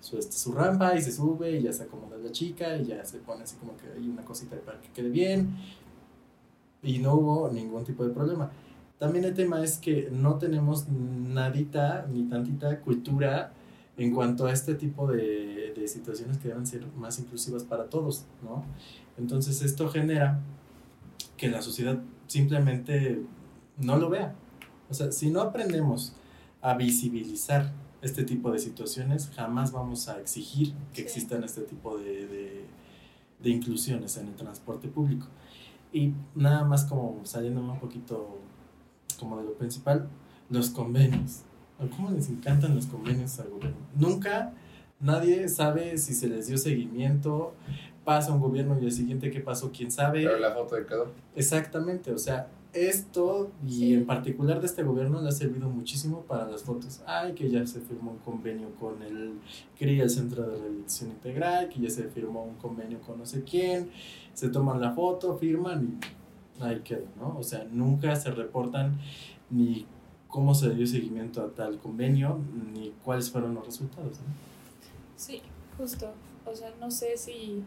su, 0.00 0.18
este, 0.18 0.36
su 0.36 0.52
rampa 0.52 0.96
y 0.96 1.02
se 1.02 1.12
sube 1.12 1.58
y 1.58 1.62
ya 1.62 1.72
se 1.72 1.84
acomoda 1.84 2.16
la 2.18 2.32
chica 2.32 2.76
y 2.76 2.86
ya 2.86 3.04
se 3.04 3.18
pone 3.18 3.42
así 3.44 3.56
como 3.56 3.76
que 3.76 3.86
hay 3.96 4.08
una 4.08 4.22
cosita 4.24 4.56
para 4.56 4.80
que 4.80 4.88
quede 4.88 5.10
bien. 5.10 5.56
Y 6.82 6.98
no 6.98 7.14
hubo 7.14 7.48
ningún 7.50 7.84
tipo 7.84 8.04
de 8.04 8.10
problema. 8.12 8.50
También 8.98 9.24
el 9.24 9.34
tema 9.34 9.62
es 9.62 9.78
que 9.78 10.08
no 10.10 10.36
tenemos 10.38 10.88
nadita 10.88 12.06
ni 12.12 12.24
tantita 12.24 12.80
cultura 12.80 13.52
en 13.96 14.14
cuanto 14.14 14.46
a 14.46 14.52
este 14.52 14.74
tipo 14.74 15.06
de, 15.06 15.74
de 15.76 15.88
situaciones 15.88 16.38
que 16.38 16.48
deben 16.48 16.66
ser 16.66 16.86
más 16.96 17.18
inclusivas 17.18 17.64
para 17.64 17.88
todos, 17.88 18.24
¿no? 18.42 18.64
Entonces 19.18 19.62
esto 19.62 19.88
genera 19.88 20.40
que 21.36 21.48
la 21.48 21.62
sociedad 21.62 22.00
simplemente 22.26 23.22
no 23.78 23.96
lo 23.96 24.08
vea. 24.08 24.34
O 24.88 24.94
sea, 24.94 25.12
si 25.12 25.30
no 25.30 25.40
aprendemos 25.40 26.14
a 26.60 26.74
visibilizar 26.74 27.72
este 28.00 28.24
tipo 28.24 28.50
de 28.50 28.58
situaciones, 28.58 29.30
jamás 29.34 29.72
vamos 29.72 30.08
a 30.08 30.20
exigir 30.20 30.74
que 30.92 31.02
existan 31.02 31.44
este 31.44 31.62
tipo 31.62 31.98
de, 31.98 32.26
de, 32.26 32.64
de 33.42 33.50
inclusiones 33.50 34.16
en 34.16 34.28
el 34.28 34.34
transporte 34.34 34.88
público. 34.88 35.26
Y 35.92 36.12
nada 36.34 36.64
más 36.64 36.84
como 36.84 37.20
saliéndome 37.24 37.72
un 37.72 37.80
poquito 37.80 38.38
como 39.18 39.38
de 39.38 39.44
lo 39.44 39.54
principal, 39.54 40.08
los 40.48 40.70
convenios. 40.70 41.42
¿A 41.78 41.86
¿Cómo 41.96 42.10
les 42.10 42.28
encantan 42.28 42.74
los 42.74 42.86
convenios 42.86 43.38
al 43.40 43.50
gobierno? 43.50 43.76
Nunca 43.96 44.52
nadie 45.00 45.48
sabe 45.48 45.98
si 45.98 46.14
se 46.14 46.28
les 46.28 46.46
dio 46.46 46.56
seguimiento, 46.58 47.54
pasa 48.04 48.32
un 48.32 48.40
gobierno 48.40 48.78
y 48.80 48.84
el 48.84 48.92
siguiente 48.92 49.30
qué 49.30 49.40
pasó, 49.40 49.70
quién 49.76 49.90
sabe. 49.90 50.24
Pero 50.24 50.38
la 50.38 50.52
foto 50.54 50.76
de 50.76 50.86
quedó. 50.86 51.12
Exactamente, 51.34 52.12
o 52.12 52.18
sea, 52.18 52.48
esto 52.72 53.50
y 53.66 53.70
Sí. 53.70 53.94
en 53.94 54.06
particular 54.06 54.60
de 54.60 54.66
este 54.66 54.82
gobierno 54.82 55.20
le 55.20 55.28
ha 55.28 55.32
servido 55.32 55.68
muchísimo 55.68 56.22
para 56.22 56.46
las 56.48 56.62
fotos. 56.62 57.02
Ay, 57.06 57.32
que 57.34 57.50
ya 57.50 57.66
se 57.66 57.80
firmó 57.80 58.12
un 58.12 58.18
convenio 58.18 58.70
con 58.80 59.02
el 59.02 59.34
CRI, 59.78 60.00
el 60.00 60.08
Centro 60.10 60.44
de 60.44 60.56
Rehabilitación 60.56 61.10
Integral, 61.10 61.68
que 61.68 61.80
ya 61.80 61.90
se 61.90 62.04
firmó 62.04 62.44
un 62.44 62.54
convenio 62.54 63.00
con 63.00 63.18
no 63.18 63.26
sé 63.26 63.42
quién, 63.42 63.90
se 64.32 64.48
toman 64.48 64.80
la 64.80 64.92
foto, 64.92 65.36
firman 65.36 65.98
y 66.58 66.62
ahí 66.62 66.80
queda, 66.82 67.04
¿no? 67.18 67.36
O 67.38 67.42
sea, 67.42 67.66
nunca 67.70 68.14
se 68.16 68.30
reportan 68.30 68.98
ni 69.50 69.84
cómo 70.32 70.54
se 70.54 70.70
dio 70.74 70.86
seguimiento 70.86 71.42
a 71.44 71.50
tal 71.50 71.78
convenio, 71.78 72.40
ni 72.72 72.90
cuáles 73.04 73.30
fueron 73.30 73.54
los 73.54 73.66
resultados, 73.66 74.18
¿no? 74.18 74.24
sí, 75.14 75.42
justo. 75.76 76.10
O 76.46 76.56
sea, 76.56 76.72
no 76.80 76.90
sé 76.90 77.16
si 77.18 77.62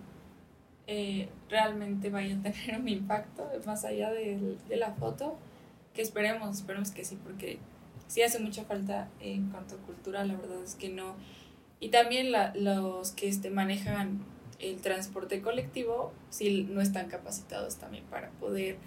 eh, 0.87 1.29
realmente 1.49 2.09
vaya 2.09 2.35
a 2.37 2.41
tener 2.41 2.81
un 2.81 2.87
impacto 2.89 3.47
más 3.65 3.85
allá 3.85 4.11
del- 4.11 4.57
de, 4.67 4.77
la 4.77 4.91
foto, 4.93 5.37
que 5.93 6.01
esperemos, 6.01 6.57
esperemos 6.57 6.89
que 6.91 7.05
sí, 7.05 7.17
porque 7.23 7.59
sí 8.07 8.23
hace 8.23 8.39
mucha 8.39 8.65
falta 8.65 9.09
en 9.19 9.49
cuanto 9.51 9.75
a 9.75 9.77
cultura, 9.79 10.25
la 10.25 10.35
verdad 10.35 10.61
es 10.63 10.73
que 10.75 10.89
no. 10.89 11.13
Y 11.79 11.89
también 11.89 12.31
la- 12.31 12.53
los 12.55 13.11
que 13.11 13.27
este, 13.29 13.51
manejan 13.51 14.19
el 14.59 14.81
transporte 14.81 15.41
colectivo, 15.41 16.11
sí 16.31 16.67
no 16.69 16.81
están 16.81 17.09
capacitados 17.09 17.75
también 17.77 18.03
para 18.05 18.31
poder 18.31 18.77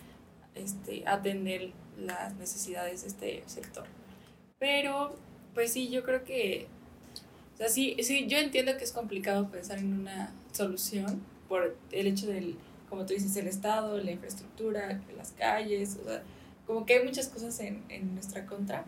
este, 0.57 1.07
atender 1.07 1.71
las 1.99 2.35
necesidades 2.37 3.03
de 3.03 3.09
este 3.09 3.43
sector. 3.47 3.85
Pero, 4.59 5.15
pues 5.55 5.73
sí, 5.73 5.89
yo 5.89 6.03
creo 6.03 6.25
que 6.25 6.67
O 7.55 7.57
sea, 7.59 7.69
sí, 7.69 7.97
sí, 8.03 8.27
yo 8.27 8.39
entiendo 8.39 8.77
que 8.77 8.85
es 8.85 8.93
complicado 8.93 9.51
pensar 9.51 9.79
en 9.79 9.93
una 10.01 10.33
solución 10.53 11.23
por 11.49 11.77
el 11.93 12.07
hecho 12.07 12.27
del, 12.27 12.57
como 12.89 13.05
tú 13.07 13.15
dices, 13.15 13.35
el 13.37 13.47
Estado, 13.49 13.99
la 13.99 14.11
infraestructura, 14.13 15.01
las 15.17 15.33
calles, 15.33 15.97
o 16.01 16.05
sea, 16.05 16.23
como 16.67 16.85
que 16.87 16.95
hay 16.99 17.05
muchas 17.05 17.29
cosas 17.29 17.59
en, 17.61 17.83
en 17.89 18.15
nuestra 18.15 18.47
contra. 18.47 18.85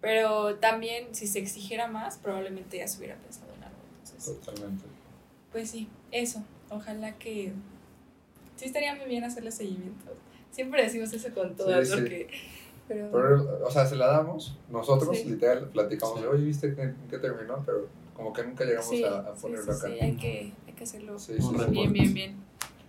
Pero 0.00 0.56
también 0.56 1.14
si 1.14 1.26
se 1.26 1.40
exigiera 1.40 1.86
más, 1.88 2.18
probablemente 2.18 2.78
ya 2.78 2.86
se 2.88 2.98
hubiera 2.98 3.16
pensado 3.16 3.52
en 3.56 3.64
algo. 3.64 3.76
Entonces, 4.02 4.40
Totalmente. 4.40 4.84
pues 5.52 5.70
sí, 5.70 5.88
eso. 6.12 6.42
Ojalá 6.70 7.18
que... 7.18 7.52
Sí 8.56 8.64
estaría 8.64 8.94
muy 8.94 9.06
bien 9.06 9.24
hacerle 9.24 9.52
seguimiento. 9.52 10.04
Siempre 10.50 10.82
decimos 10.82 11.12
eso 11.12 11.28
con 11.34 11.54
todas, 11.56 11.88
Sí. 11.88 12.26
Pero, 12.88 13.10
Pero, 13.12 13.66
o 13.66 13.70
sea, 13.70 13.84
se 13.84 13.96
la 13.96 14.06
damos, 14.06 14.56
nosotros 14.70 15.18
Sí. 15.18 15.28
literal 15.28 15.68
platicamos 15.68 16.16
Sí. 16.16 16.22
de, 16.22 16.28
oye, 16.28 16.44
¿viste 16.46 16.74
qué, 16.74 16.94
qué 17.10 17.18
terminó? 17.18 17.62
Pero 17.66 17.86
como 18.14 18.32
que 18.32 18.42
nunca 18.44 18.64
llegamos 18.64 18.88
sí, 18.88 19.04
a, 19.04 19.18
a 19.18 19.36
sí, 19.36 19.42
ponerlo 19.42 19.72
sí, 19.74 19.78
acá. 19.78 19.88
sí, 19.94 20.00
hay 20.00 20.16
que, 20.16 20.52
hay 20.66 20.72
que 20.72 20.84
hacerlo 20.84 21.18
Sí, 21.18 21.32
Un 21.32 21.38
sí, 21.38 21.42
sí. 21.44 21.50
reporte. 21.52 21.70
bien, 21.72 21.92
bien, 21.92 22.14
bien. 22.14 22.36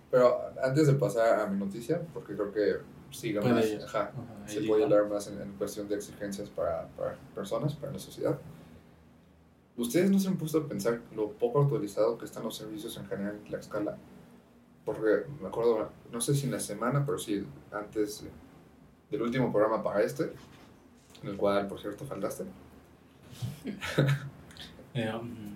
Pero 0.09 0.39
antes 0.63 0.87
de 0.87 0.93
pasar 0.93 1.41
a 1.41 1.47
mi 1.47 1.59
noticia, 1.59 2.01
porque 2.13 2.33
creo 2.33 2.51
que 2.53 2.77
siga 3.11 3.41
más, 3.41 3.65
ajá, 3.83 3.99
Ajá, 4.13 4.47
se 4.47 4.61
puede 4.61 4.83
hablar 4.85 5.07
más 5.09 5.27
en, 5.27 5.41
en 5.41 5.51
cuestión 5.53 5.89
de 5.89 5.95
exigencias 5.95 6.49
para, 6.49 6.87
para 6.95 7.17
personas, 7.35 7.75
para 7.75 7.91
la 7.91 7.99
sociedad. 7.99 8.39
¿Ustedes 9.75 10.09
no 10.11 10.19
se 10.19 10.27
han 10.29 10.37
puesto 10.37 10.59
a 10.59 10.67
pensar 10.67 11.01
lo 11.15 11.29
poco 11.31 11.61
actualizado 11.61 12.17
que 12.17 12.25
están 12.25 12.43
los 12.43 12.55
servicios 12.55 12.95
en 12.97 13.05
general 13.05 13.35
en 13.35 13.43
Tlaxcala? 13.43 13.97
Porque 14.91 15.25
me 15.39 15.47
acuerdo, 15.49 15.87
no 16.11 16.19
sé 16.19 16.33
si 16.33 16.45
en 16.45 16.51
la 16.51 16.59
semana, 16.59 17.05
pero 17.05 17.19
sí 17.19 17.45
antes 17.71 18.23
de- 18.23 18.29
del 19.11 19.21
último 19.21 19.51
programa 19.51 19.83
para 19.83 20.01
este, 20.01 20.31
en 21.21 21.29
el 21.29 21.37
cual, 21.37 21.67
por 21.67 21.79
cierto, 21.79 22.05
faltaste. 22.05 22.43
Eh, 24.95 25.13
um, 25.13 25.55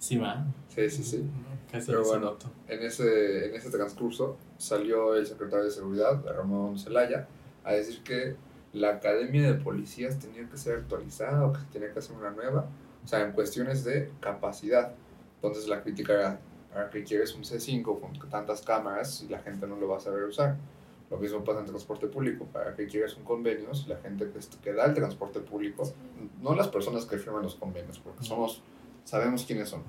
sí, 0.00 0.18
va. 0.18 0.44
Sí, 0.74 0.90
sí, 0.90 1.04
sí. 1.04 1.24
Casi 1.70 1.86
Pero 1.86 2.04
bueno. 2.04 2.36
En 2.66 2.82
ese, 2.82 3.46
en 3.46 3.54
ese 3.54 3.70
transcurso 3.70 4.36
salió 4.58 5.14
el 5.14 5.24
secretario 5.24 5.66
de 5.66 5.70
Seguridad, 5.70 6.20
Ramón 6.26 6.76
Zelaya, 6.76 7.28
a 7.62 7.72
decir 7.74 8.02
que 8.02 8.34
la 8.72 8.90
academia 8.90 9.52
de 9.52 9.54
policías 9.62 10.18
tenía 10.18 10.48
que 10.48 10.56
ser 10.56 10.78
actualizada 10.78 11.46
o 11.46 11.52
que 11.52 11.60
tenía 11.72 11.92
que 11.92 12.00
hacer 12.00 12.16
una 12.16 12.30
nueva, 12.30 12.66
o 13.04 13.06
sea, 13.06 13.22
en 13.24 13.30
cuestiones 13.32 13.84
de 13.84 14.10
capacidad. 14.18 14.94
Entonces 15.36 15.68
la 15.68 15.82
crítica 15.82 16.12
era, 16.14 16.40
¿para 16.72 16.90
qué 16.90 17.04
quieres 17.04 17.34
un 17.34 17.42
C5 17.42 18.00
con 18.00 18.30
tantas 18.30 18.62
cámaras 18.62 19.14
si 19.16 19.28
la 19.28 19.40
gente 19.40 19.66
no 19.66 19.76
lo 19.76 19.88
va 19.88 19.96
a 19.96 20.00
saber 20.00 20.24
usar? 20.24 20.56
Lo 21.10 21.18
mismo 21.18 21.42
pasa 21.42 21.60
en 21.60 21.66
transporte 21.66 22.06
público, 22.06 22.44
¿para 22.44 22.74
qué 22.74 22.86
quieres 22.86 23.16
un 23.16 23.24
convenio 23.24 23.74
si 23.74 23.88
la 23.88 23.96
gente 23.96 24.30
que, 24.62 24.72
da 24.72 24.84
el 24.86 24.94
transporte 24.94 25.40
público, 25.40 25.82
no 26.40 26.54
las 26.54 26.68
personas 26.68 27.04
que 27.04 27.18
firman 27.18 27.42
los 27.42 27.56
convenios, 27.56 27.98
porque 27.98 28.22
somos, 28.22 28.62
sabemos 29.04 29.44
quiénes 29.44 29.68
son, 29.68 29.82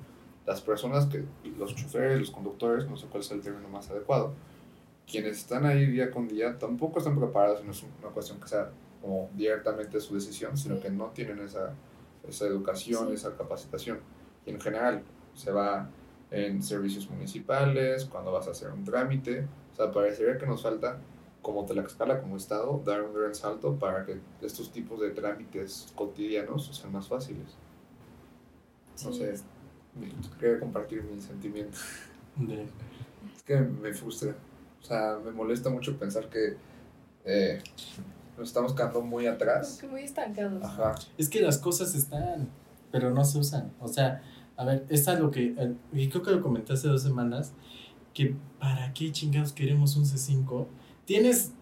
las 0.46 0.60
personas 0.60 1.06
que, 1.06 1.24
los 1.56 1.76
choferes, 1.76 2.18
los 2.18 2.32
conductores, 2.32 2.88
no 2.88 2.96
sé 2.96 3.06
cuál 3.06 3.22
es 3.22 3.30
el 3.30 3.40
término 3.40 3.68
más 3.68 3.88
adecuado, 3.90 4.34
quienes 5.06 5.38
están 5.38 5.64
ahí 5.64 5.86
día 5.86 6.10
con 6.10 6.26
día 6.26 6.58
tampoco 6.58 6.98
están 6.98 7.18
preparados 7.18 7.64
no 7.64 7.70
es 7.70 7.84
una 8.00 8.10
cuestión 8.12 8.40
que 8.40 8.48
sea 8.48 8.70
como 9.00 9.28
directamente 9.34 10.00
su 10.00 10.14
decisión, 10.14 10.56
sino 10.56 10.76
Sí. 10.76 10.82
que 10.82 10.90
no 10.90 11.06
tienen 11.06 11.40
esa, 11.40 11.72
esa 12.28 12.46
educación, 12.46 13.08
Sí. 13.08 13.14
esa 13.14 13.36
capacitación. 13.36 13.98
Y 14.46 14.50
en 14.50 14.60
general 14.60 15.02
se 15.34 15.50
va 15.50 15.88
en 16.32 16.62
servicios 16.62 17.08
municipales, 17.10 18.06
cuando 18.06 18.32
vas 18.32 18.48
a 18.48 18.52
hacer 18.52 18.70
un 18.72 18.84
trámite, 18.84 19.46
o 19.72 19.76
sea, 19.76 19.92
parecería 19.92 20.38
que 20.38 20.46
nos 20.46 20.62
falta 20.62 20.98
como 21.42 21.64
Tlaxcala, 21.66 22.20
como 22.20 22.36
Estado, 22.36 22.80
dar 22.84 23.02
un 23.02 23.12
gran 23.14 23.34
salto 23.34 23.76
para 23.78 24.04
que 24.06 24.18
estos 24.40 24.72
tipos 24.72 25.00
de 25.00 25.10
trámites 25.10 25.92
cotidianos 25.94 26.66
sean 26.74 26.92
más 26.92 27.08
fáciles. 27.08 27.56
No 29.04 29.12
Sí. 29.12 29.18
sé, 29.18 29.34
me- 29.98 30.12
quería 30.38 30.60
compartir 30.60 31.02
mi 31.04 31.20
sentimiento. 31.20 31.76
De- 32.36 32.66
Es 33.36 33.42
que 33.44 33.56
me 33.56 33.92
frustra. 33.92 34.34
O 34.80 34.84
sea, 34.84 35.18
me 35.24 35.30
molesta 35.32 35.68
mucho 35.70 35.96
pensar 35.98 36.28
que 36.28 36.56
eh, 37.24 37.62
nos 38.38 38.48
estamos 38.48 38.72
quedando 38.74 39.00
muy 39.00 39.24
Como 39.24 39.34
atrás. 39.36 39.78
que 39.80 39.86
muy 39.86 40.02
estancados. 40.02 40.62
Ajá. 40.64 40.94
Es 41.18 41.28
que 41.28 41.40
las 41.40 41.58
cosas 41.58 41.94
están, 41.94 42.48
pero 42.90 43.10
no 43.10 43.24
se 43.24 43.38
usan. 43.38 43.72
O 43.80 43.86
sea, 43.88 44.22
a 44.56 44.64
ver, 44.64 44.84
es 44.88 45.08
algo 45.08 45.30
que, 45.30 45.54
y 45.92 46.08
creo 46.08 46.22
que 46.22 46.30
lo 46.30 46.42
comenté 46.42 46.72
hace 46.72 46.88
dos 46.88 47.02
semanas, 47.02 47.52
que 48.14 48.36
para 48.58 48.92
qué 48.92 49.10
chingados 49.10 49.52
queremos 49.52 49.96
un 49.96 50.04
C5. 50.04 50.66
Tienes 51.04 51.52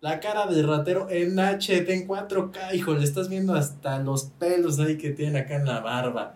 la 0.00 0.20
cara 0.20 0.46
de 0.46 0.62
ratero 0.62 1.08
en 1.10 1.36
HD 1.38 1.90
en 1.90 2.06
4K, 2.06 2.74
hijo, 2.74 2.94
le 2.94 3.04
estás 3.04 3.28
viendo 3.28 3.54
hasta 3.54 3.98
los 3.98 4.24
pelos 4.24 4.78
ahí 4.78 4.98
que 4.98 5.10
tiene 5.10 5.40
acá 5.40 5.56
en 5.56 5.66
la 5.66 5.80
barba. 5.80 6.34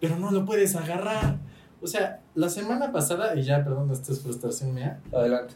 Pero 0.00 0.18
no 0.18 0.30
lo 0.30 0.44
puedes 0.44 0.76
agarrar. 0.76 1.38
O 1.80 1.86
sea, 1.86 2.20
la 2.34 2.48
semana 2.48 2.92
pasada, 2.92 3.36
y 3.36 3.42
ya, 3.42 3.62
perdón, 3.62 3.90
esta 3.90 4.12
es 4.12 4.20
frustración 4.20 4.74
mía, 4.74 5.00
Adelante. 5.12 5.54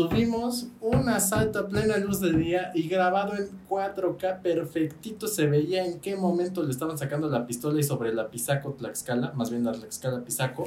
Tuvimos 0.00 0.68
un 0.82 1.08
asalto 1.08 1.58
a 1.58 1.68
plena 1.68 1.96
luz 1.96 2.20
del 2.20 2.38
día 2.38 2.70
y 2.74 2.86
grabado 2.86 3.32
en 3.34 3.48
4K 3.66 4.42
perfectito 4.42 5.26
se 5.26 5.46
veía 5.46 5.86
en 5.86 6.00
qué 6.00 6.16
momento 6.16 6.62
le 6.62 6.70
estaban 6.70 6.98
sacando 6.98 7.30
la 7.30 7.46
pistola 7.46 7.80
y 7.80 7.82
sobre 7.82 8.12
la 8.12 8.28
Pisaco 8.28 8.74
Tlaxcala, 8.74 9.32
más 9.32 9.48
bien 9.48 9.64
la 9.64 9.72
Tlaxcala 9.72 10.22
Pisaco, 10.22 10.64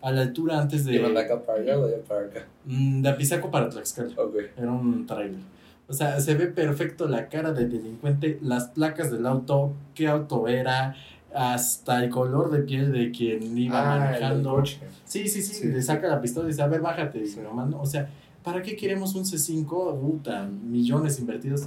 a 0.00 0.10
la 0.12 0.22
altura 0.22 0.58
antes 0.58 0.86
de... 0.86 0.94
¿Iban 0.94 1.12
de 1.12 1.20
acá 1.20 1.42
para 1.44 1.60
allá 1.60 1.78
o 1.78 1.86
de 1.86 1.96
para 1.98 2.22
acá? 2.22 2.46
Mm, 2.64 3.02
de 3.02 3.12
Pisaco 3.12 3.50
para 3.50 3.68
Tlaxcala. 3.68 4.14
Ok. 4.16 4.36
Era 4.56 4.72
un 4.72 5.04
trailer. 5.04 5.40
O 5.86 5.92
sea, 5.92 6.18
se 6.18 6.34
ve 6.34 6.46
perfecto 6.46 7.06
la 7.06 7.28
cara 7.28 7.52
del 7.52 7.70
delincuente, 7.70 8.38
las 8.40 8.68
placas 8.68 9.10
del 9.10 9.26
auto, 9.26 9.74
qué 9.94 10.08
auto 10.08 10.48
era, 10.48 10.94
hasta 11.34 12.02
el 12.02 12.08
color 12.08 12.50
de 12.50 12.60
piel 12.60 12.92
de 12.92 13.10
quien 13.10 13.58
iba 13.58 13.78
Ah, 13.96 13.98
manejando. 13.98 14.64
Sí, 15.04 15.28
sí, 15.28 15.42
sí, 15.42 15.52
Sí. 15.52 15.68
le 15.68 15.82
saca 15.82 16.08
la 16.08 16.22
pistola 16.22 16.46
y 16.48 16.52
dice, 16.52 16.62
a 16.62 16.66
ver, 16.66 16.80
bájate. 16.80 17.26
Sí. 17.26 17.40
Y 17.40 17.42
no, 17.42 17.78
o 17.78 17.84
sea, 17.84 18.08
¿para 18.42 18.62
qué 18.62 18.76
queremos 18.76 19.14
un 19.14 19.24
C5? 19.24 20.00
Puta, 20.00 20.46
millones 20.46 21.18
invertidos 21.18 21.66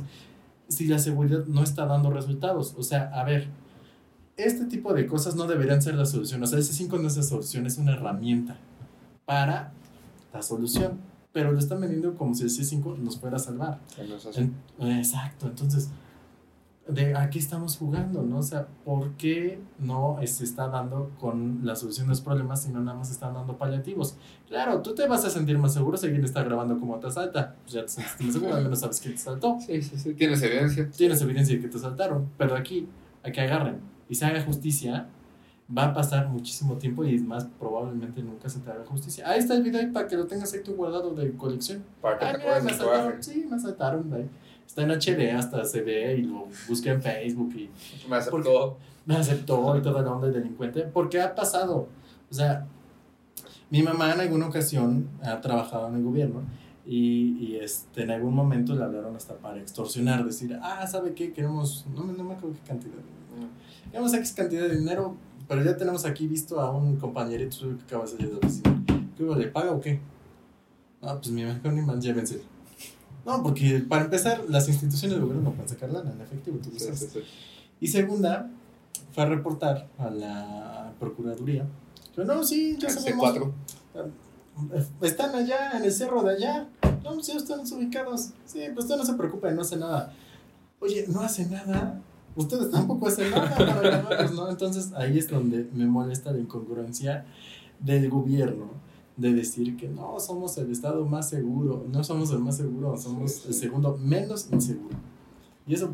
si 0.67 0.87
la 0.87 0.97
seguridad 0.99 1.45
no 1.45 1.61
está 1.63 1.85
dando 1.85 2.09
resultados. 2.09 2.73
O 2.77 2.83
sea, 2.83 3.11
a 3.13 3.23
ver, 3.23 3.47
este 4.37 4.65
tipo 4.65 4.93
de 4.93 5.05
cosas 5.05 5.35
no 5.35 5.45
deberían 5.45 5.81
ser 5.81 5.95
la 5.95 6.05
solución. 6.05 6.41
O 6.41 6.47
sea, 6.47 6.57
el 6.57 6.63
C5 6.63 6.99
no 6.99 7.07
es 7.07 7.17
la 7.17 7.23
solución, 7.23 7.65
es 7.67 7.77
una 7.77 7.93
herramienta 7.93 8.57
para 9.25 9.71
la 10.33 10.41
solución. 10.41 10.99
Pero 11.31 11.51
lo 11.51 11.57
están 11.59 11.81
vendiendo 11.81 12.15
como 12.15 12.35
si 12.35 12.43
el 12.43 12.49
C5 12.49 12.97
nos 12.99 13.19
fuera 13.19 13.37
a 13.37 13.39
salvar. 13.39 13.79
En- 14.79 14.97
exacto, 14.99 15.47
entonces, 15.47 15.89
¿de 16.87 17.15
a 17.15 17.29
qué 17.29 17.39
estamos 17.39 17.77
jugando? 17.77 18.21
¿no? 18.23 18.39
O 18.39 18.43
sea, 18.43 18.67
¿por 18.83 19.11
qué 19.13 19.59
no 19.79 20.17
se 20.25 20.43
está 20.43 20.67
dando 20.67 21.11
con 21.19 21.61
la 21.63 21.75
solución 21.75 22.07
de 22.07 22.11
los 22.11 22.21
problemas, 22.21 22.61
sino 22.63 22.81
nada 22.81 22.97
más 22.97 23.09
están 23.09 23.33
dando 23.33 23.57
paliativos? 23.57 24.17
Claro, 24.47 24.81
tú 24.81 24.93
te 24.93 25.07
vas 25.07 25.23
a 25.25 25.29
sentir 25.29 25.57
más 25.57 25.73
seguro 25.73 25.95
si 25.97 26.07
alguien 26.07 26.25
está 26.25 26.43
grabando 26.43 26.77
como 26.79 26.99
te 26.99 27.07
asalta. 27.07 27.55
Pues 27.63 27.73
ya 27.73 27.81
te 27.83 27.87
sentiste 27.89 28.23
más 28.25 28.33
seguro, 28.33 28.55
al 28.55 28.63
menos 28.63 28.79
sabes 28.79 28.99
quién 28.99 29.13
te 29.15 29.19
saltó. 29.21 29.57
Sí, 29.65 29.81
sí, 29.81 29.97
sí. 29.97 30.13
Tienes 30.13 30.41
evidencia. 30.41 30.89
Tienes 30.89 31.21
evidencia 31.21 31.55
de 31.55 31.61
que 31.61 31.67
te 31.69 31.79
saltaron, 31.79 32.29
pero 32.37 32.55
aquí, 32.55 32.87
a 33.23 33.31
que 33.31 33.41
agarren 33.41 33.79
y 34.09 34.15
se 34.15 34.25
haga 34.25 34.43
justicia, 34.43 35.07
va 35.75 35.85
a 35.85 35.93
pasar 35.93 36.27
muchísimo 36.27 36.77
tiempo 36.77 37.05
y 37.05 37.17
más 37.19 37.45
probablemente 37.57 38.21
nunca 38.21 38.49
se 38.49 38.59
te 38.59 38.69
haga 38.69 38.85
justicia. 38.85 39.27
Ahí 39.27 39.39
está 39.39 39.53
el 39.55 39.63
video 39.63 39.79
ahí 39.79 39.87
para 39.87 40.07
que 40.07 40.17
lo 40.17 40.27
tengas 40.27 40.53
ahí 40.53 40.61
tu 40.61 40.75
guardado 40.75 41.13
de 41.15 41.31
colección. 41.37 41.81
Para 42.01 42.19
que 42.19 42.25
Ah, 42.25 42.31
te 42.33 42.37
mira, 42.39 42.59
me 42.59 42.71
asaltaron. 42.71 43.23
Sí, 43.23 43.45
me 43.49 43.55
asaltaron. 43.55 44.13
ahí. 44.13 44.29
Está 44.73 44.81
en 44.81 44.89
HD, 44.91 45.31
hasta 45.37 45.63
se 45.65 45.81
ve 45.81 46.17
y 46.17 46.23
lo 46.23 46.47
busqué 46.67 46.89
en 46.89 46.99
Facebook 47.01 47.53
y 47.55 47.69
Me 48.09 48.15
aceptó. 48.15 48.77
me 49.05 49.15
aceptó 49.15 49.77
y 49.77 49.81
toda 49.83 50.01
la 50.01 50.11
onda 50.11 50.27
de 50.29 50.39
delincuente. 50.39 50.81
Porque 50.81 51.21
ha 51.21 51.35
pasado. 51.35 51.87
O 52.31 52.33
sea, 52.33 52.65
mi 53.69 53.83
mamá 53.83 54.11
en 54.13 54.21
alguna 54.21 54.47
ocasión 54.47 55.07
ha 55.21 55.39
trabajado 55.41 55.89
en 55.89 55.95
el 55.97 56.03
gobierno 56.03 56.41
y, 56.87 57.37
y 57.39 57.57
este, 57.57 58.01
en 58.01 58.09
algún 58.09 58.33
momento 58.33 58.73
le 58.75 58.83
hablaron 58.83 59.15
hasta 59.15 59.35
para 59.35 59.59
extorsionar, 59.59 60.25
decir, 60.25 60.57
ah, 60.63 60.87
¿sabe 60.87 61.13
qué? 61.13 61.31
Queremos, 61.33 61.85
no, 61.95 62.03
me- 62.03 62.13
no 62.13 62.23
me 62.23 62.33
acuerdo 62.33 62.55
qué 62.55 62.67
cantidad. 62.67 62.95
Queremos 63.91 64.11
X 64.15 64.33
cantidad 64.33 64.63
de 64.67 64.77
dinero, 64.77 65.15
pero 65.47 65.63
ya 65.63 65.77
tenemos 65.77 66.03
aquí 66.05 66.27
visto 66.27 66.59
a 66.59 66.71
un 66.71 66.95
compañerito 66.97 67.57
que 67.77 67.83
acaba 67.83 68.05
de 68.05 68.09
salir 68.09 68.27
de 68.27 68.33
la 68.33 68.39
oficina. 68.39 68.83
¿Qué 69.15 69.23
le 69.23 69.47
paga 69.49 69.71
o 69.71 69.79
qué? 69.79 69.99
No, 70.99 71.15
pues 71.19 71.29
mi 71.29 71.43
mejor 71.43 71.73
ni 71.73 71.81
más, 71.83 71.99
llévense. 72.03 72.41
No, 73.25 73.41
porque 73.41 73.79
para 73.87 74.05
empezar, 74.05 74.43
las 74.49 74.67
instituciones 74.67 75.11
del 75.17 75.21
gobierno 75.25 75.49
no 75.49 75.51
pueden 75.55 75.69
sacar 75.69 75.89
lana 75.91 76.11
en 76.11 76.21
efectivo, 76.21 76.57
tú 76.61 76.69
Sí, 76.71 76.79
sabes. 76.79 76.99
sí, 76.99 77.07
sí. 77.13 77.19
Y 77.79 77.87
segunda, 77.87 78.49
fue 79.13 79.23
a 79.23 79.27
reportar 79.27 79.87
a 79.97 80.09
la 80.09 80.93
Procuraduría. 80.99 81.65
Que 82.15 82.25
no, 82.25 82.43
sí, 82.43 82.77
ya 82.79 82.89
sabemos. 82.89 83.35
C4. 83.35 83.51
Están 85.01 85.35
allá, 85.35 85.77
en 85.77 85.83
el 85.83 85.91
cerro 85.91 86.21
de 86.23 86.35
allá. 86.35 86.67
No, 87.03 87.21
sí, 87.23 87.31
están 87.31 87.61
ubicados. 87.61 88.29
Sí, 88.45 88.59
pues 88.73 88.85
usted 88.85 88.97
no 88.97 89.05
se 89.05 89.13
preocupe, 89.13 89.51
no 89.51 89.61
hace 89.61 89.77
nada. 89.77 90.13
Oye, 90.79 91.05
no 91.07 91.21
hace 91.21 91.45
nada. 91.47 92.01
Ustedes 92.35 92.71
tampoco 92.71 93.07
hacen 93.07 93.31
nada 93.31 93.55
para 93.55 93.79
grabarlos, 93.81 94.33
¿no? 94.33 94.49
Entonces 94.49 94.91
ahí 94.95 95.17
es 95.17 95.29
donde 95.29 95.67
me 95.73 95.85
molesta 95.85 96.31
la 96.31 96.39
incongruencia 96.39 97.25
del 97.79 98.09
gobierno 98.09 98.71
de 99.17 99.33
decir 99.33 99.77
que 99.77 99.87
no 99.87 100.19
somos 100.19 100.57
el 100.57 100.71
estado 100.71 101.05
más 101.05 101.29
seguro, 101.29 101.85
no 101.91 102.03
somos 102.03 102.31
el 102.31 102.39
más 102.39 102.57
seguro, 102.57 102.97
somos 102.97 103.31
Sí, 103.31 103.39
sí. 103.41 103.47
el 103.49 103.53
segundo 103.53 103.97
menos 103.97 104.49
inseguro. 104.51 104.95
Y 105.67 105.75
eso 105.75 105.93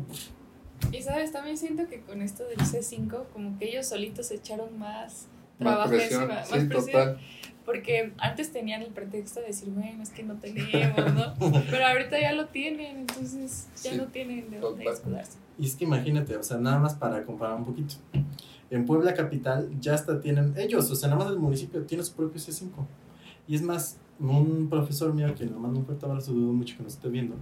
Y 0.92 1.02
sabes, 1.02 1.30
también 1.32 1.56
siento 1.58 1.86
que 1.88 2.00
con 2.00 2.22
esto 2.22 2.44
del 2.44 2.58
C5, 2.58 3.24
como 3.32 3.58
que 3.58 3.68
ellos 3.68 3.86
solitos 3.86 4.30
echaron 4.30 4.78
más 4.78 5.26
Más 5.58 5.68
trabajo 5.74 5.90
presión, 5.90 6.22
encima, 6.22 6.44
sí, 6.44 6.52
más 6.54 6.64
presión. 6.64 6.84
total. 6.86 7.18
Porque 7.66 8.14
antes 8.18 8.50
tenían 8.52 8.80
el 8.82 8.88
pretexto 8.90 9.40
de 9.40 9.48
decir, 9.48 9.68
bueno, 9.68 10.02
es 10.02 10.08
que 10.10 10.22
no 10.22 10.34
tenemos, 10.36 11.14
¿no? 11.14 11.34
Pero 11.70 11.86
ahorita 11.86 12.18
ya 12.18 12.32
lo 12.32 12.46
tienen, 12.48 12.96
entonces 13.00 13.68
ya 13.82 13.90
Sí, 13.92 13.96
no 13.98 14.06
tienen 14.06 14.50
de 14.50 14.58
dónde 14.60 14.84
escudarse. 14.86 15.36
Y 15.58 15.66
es 15.66 15.76
que 15.76 15.84
imagínate, 15.84 16.34
o 16.36 16.42
sea, 16.42 16.56
nada 16.56 16.78
más 16.78 16.94
para 16.94 17.22
comparar 17.24 17.56
un 17.56 17.66
poquito. 17.66 17.96
En 18.70 18.86
Puebla 18.86 19.12
Capital 19.14 19.68
ya 19.78 19.94
hasta 19.94 20.20
tienen, 20.20 20.54
ellos, 20.56 20.90
o 20.90 20.94
sea, 20.94 21.10
nada 21.10 21.22
más 21.24 21.32
el 21.32 21.38
municipio 21.38 21.82
tiene 21.84 22.02
su 22.02 22.14
propio 22.14 22.40
C5. 22.40 22.70
Y 23.50 23.56
es 23.56 23.62
más, 23.62 23.96
un 24.20 24.68
profesor 24.70 25.12
mío, 25.12 25.34
que 25.34 25.44
le 25.44 25.50
mando 25.50 25.80
un 25.80 25.84
fuerte 25.84 26.06
abrazo, 26.06 26.32
dudo 26.32 26.52
mucho 26.52 26.76
que 26.76 26.84
nos 26.84 26.92
esté 26.94 27.08
viendo, 27.08 27.34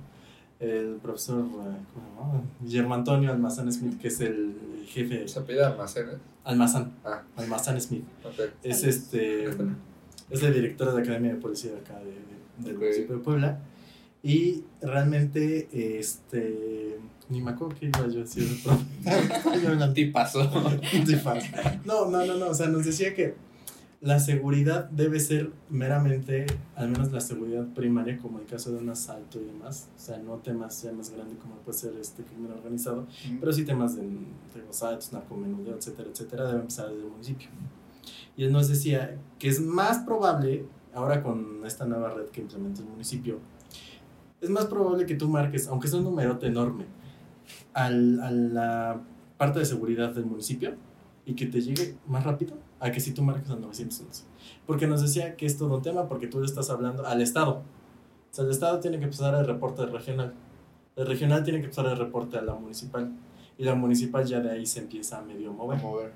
el 0.59 0.97
profesor, 1.03 1.41
eh, 1.41 1.77
¿cómo? 2.17 2.43
Guillermo 2.62 2.95
Antonio 2.95 3.31
Almazán 3.31 3.71
Smith, 3.71 4.00
que 4.00 4.09
es 4.09 4.21
el 4.21 4.55
jefe, 4.88 5.29
Se 5.29 5.43
pide 5.43 5.62
almacenes. 5.62 6.15
Almazán, 6.45 6.93
Ah, 7.05 7.23
Almazán 7.37 7.79
Smith. 7.79 8.05
ok. 8.25 8.50
Es 8.62 8.85
este, 8.85 9.50
es 10.31 10.43
el 10.43 10.55
director 10.55 10.88
de 10.88 10.95
la 10.95 11.00
Academia 11.03 11.35
de 11.35 11.41
Policía 11.41 11.73
de 11.73 11.79
acá 11.79 11.99
de, 11.99 12.07
de- 12.07 12.67
del 12.69 12.77
Ok. 12.77 12.83
municipio 12.83 13.17
de 13.19 13.23
Puebla. 13.23 13.61
Y 14.23 14.65
realmente, 14.81 15.69
este, 16.00 16.99
ni 17.29 17.41
me 17.43 17.50
acuerdo 17.50 17.77
qué 17.79 17.87
iba 17.87 18.09
yo 18.09 18.21
a 18.21 18.23
decir. 18.25 18.49
Yo 19.62 19.75
la- 19.75 19.93
Tipazo. 19.93 20.49
Fácil. 21.23 21.50
No, 21.85 22.11
no, 22.11 22.25
no, 22.25 22.35
no. 22.37 22.47
O 22.49 22.55
sea, 22.55 22.67
nos 22.69 22.85
decía 22.85 23.15
que 23.15 23.35
la 24.00 24.21
seguridad 24.21 24.88
debe 24.90 25.19
ser 25.19 25.52
meramente, 25.69 26.47
al 26.76 26.88
menos 26.88 27.11
la 27.11 27.21
seguridad 27.21 27.67
primaria, 27.75 28.17
como 28.19 28.38
el 28.38 28.47
caso 28.47 28.71
de 28.71 28.78
un 28.78 28.88
asalto 28.90 29.40
y 29.40 29.45
demás. 29.45 29.88
O 29.97 30.00
sea, 30.00 30.19
no 30.19 30.37
temas 30.37 30.81
ya 30.83 30.93
más 30.93 31.11
grandes 31.11 31.38
como 31.38 31.57
puede 31.57 31.76
ser 31.76 31.95
este 32.00 32.23
crimen 32.23 32.52
organizado, 32.52 33.07
pero 33.40 33.52
sí 33.52 33.64
temas 33.64 33.97
de, 33.97 34.02
de 34.02 34.69
asaltos, 34.71 35.12
narcomenudeo, 35.12 35.76
etcétera, 35.76 36.09
etcétera, 36.11 36.47
debe 36.47 36.61
empezar 36.61 36.88
desde 36.90 37.02
el 37.02 37.11
municipio. 37.11 37.49
Y 38.37 38.45
él 38.45 38.52
nos 38.52 38.69
decía 38.69 39.19
que 39.38 39.49
es 39.49 39.61
más 39.61 39.99
probable, 39.99 40.64
ahora 40.95 41.23
con 41.23 41.67
esta 41.67 41.85
nueva 41.85 42.11
red 42.14 42.26
que 42.26 42.40
implementa 42.40 42.83
el 42.83 42.88
municipio, 42.88 43.40
es 44.40 44.49
más 44.49 44.67
probable 44.67 45.07
que 45.07 45.17
tú 45.17 45.28
marques, 45.28 45.67
aunque 45.67 45.88
sea 45.88 45.99
un 45.99 46.05
numerote 46.05 46.47
enorme, 46.47 46.85
al, 47.75 48.21
a 48.21 48.31
la 48.31 49.00
parte 49.37 49.59
de 49.59 49.64
seguridad 49.64 50.14
del 50.14 50.26
municipio 50.26 50.76
y 51.26 51.35
que 51.35 51.47
te 51.47 51.61
llegue 51.61 51.97
más 52.07 52.23
rápido 52.23 52.55
a 52.80 52.90
que 52.92 53.00
si 53.00 53.12
tú 53.12 53.23
marques 53.23 53.50
al 53.50 53.61
911. 53.61 54.25
Porque 54.66 54.87
nos 54.87 55.02
decía 55.02 55.37
que 55.37 55.47
es 55.47 55.56
todo 55.56 55.76
un 55.76 55.82
tema 55.82 56.08
porque 56.08 56.26
tú 56.26 56.40
le 56.40 56.47
estás 56.47 56.70
hablando 56.70 57.06
al 57.06 57.20
Estado. 57.23 57.62
O 58.30 58.35
sea, 58.35 58.44
el 58.44 58.50
Estado 58.50 58.80
tiene 58.80 58.99
que 58.99 59.04
empezar 59.04 59.35
el 59.35 59.47
reporte 59.47 59.87
regional. 59.87 60.35
El 60.97 61.06
regional 61.06 61.44
tiene 61.44 61.61
que 61.61 61.66
empezar 61.66 61.87
el 61.87 61.97
reporte 61.97 62.38
a 62.38 62.42
la 62.42 62.54
municipal. 62.54 63.12
Y 63.56 63.64
la 63.64 63.75
municipal 63.75 64.25
ya 64.25 64.40
de 64.40 64.50
ahí 64.50 64.66
se 64.66 64.80
empieza 64.80 65.18
a 65.18 65.23
medio 65.23 65.52
mover. 65.52 65.78
Vamos 65.78 66.00
a 66.00 66.02
ver. 66.04 66.12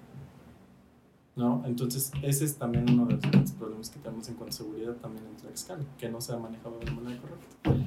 ¿no? 1.36 1.62
Entonces, 1.66 2.12
ese 2.22 2.44
es 2.44 2.56
también 2.56 2.88
uno 2.90 3.06
de 3.06 3.14
los 3.14 3.22
grandes 3.22 3.52
problemas 3.52 3.90
que 3.90 3.98
tenemos 3.98 4.28
en 4.28 4.34
cuanto 4.34 4.54
a 4.54 4.56
seguridad 4.58 4.92
también 4.94 5.24
en 5.26 5.36
Tlaxcala, 5.36 5.84
que 5.98 6.08
no 6.08 6.20
se 6.20 6.32
ha 6.32 6.36
manejado 6.36 6.78
de 6.78 6.90
manera 6.90 7.20
correcta. 7.20 7.86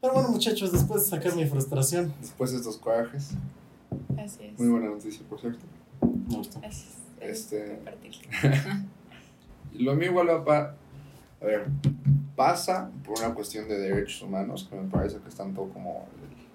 Pero 0.00 0.14
bueno, 0.14 0.30
muchachos, 0.30 0.72
después 0.72 1.04
de 1.04 1.10
sacar 1.10 1.34
mi 1.36 1.44
frustración, 1.46 2.12
Después 2.20 2.52
de 2.52 2.58
estos 2.58 2.76
corajes. 2.78 3.30
Así 4.18 4.44
es. 4.44 4.58
Muy 4.58 4.68
buena 4.68 4.88
noticia, 4.88 5.24
por 5.28 5.40
cierto. 5.40 5.64
me 6.28 6.36
gustó. 6.36 6.60
Es. 6.62 7.01
Este- 7.22 7.78
lo 9.74 9.94
mío 9.94 10.10
igual 10.10 10.28
va 10.28 10.44
pa- 10.44 10.74
A 11.40 11.44
ver, 11.44 11.66
pasa 12.36 12.90
por 13.04 13.18
una 13.18 13.34
cuestión 13.34 13.68
de 13.68 13.78
derechos 13.78 14.22
humanos, 14.22 14.66
que 14.70 14.76
me 14.76 14.88
parece 14.88 15.18
que 15.18 15.28
es 15.28 15.34
tanto 15.34 15.68
como 15.70 16.06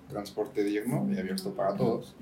el 0.07 0.13
transporte 0.13 0.63
digno 0.63 1.07
y 1.11 1.17
abierto 1.19 1.53
para 1.53 1.75
todos. 1.75 2.15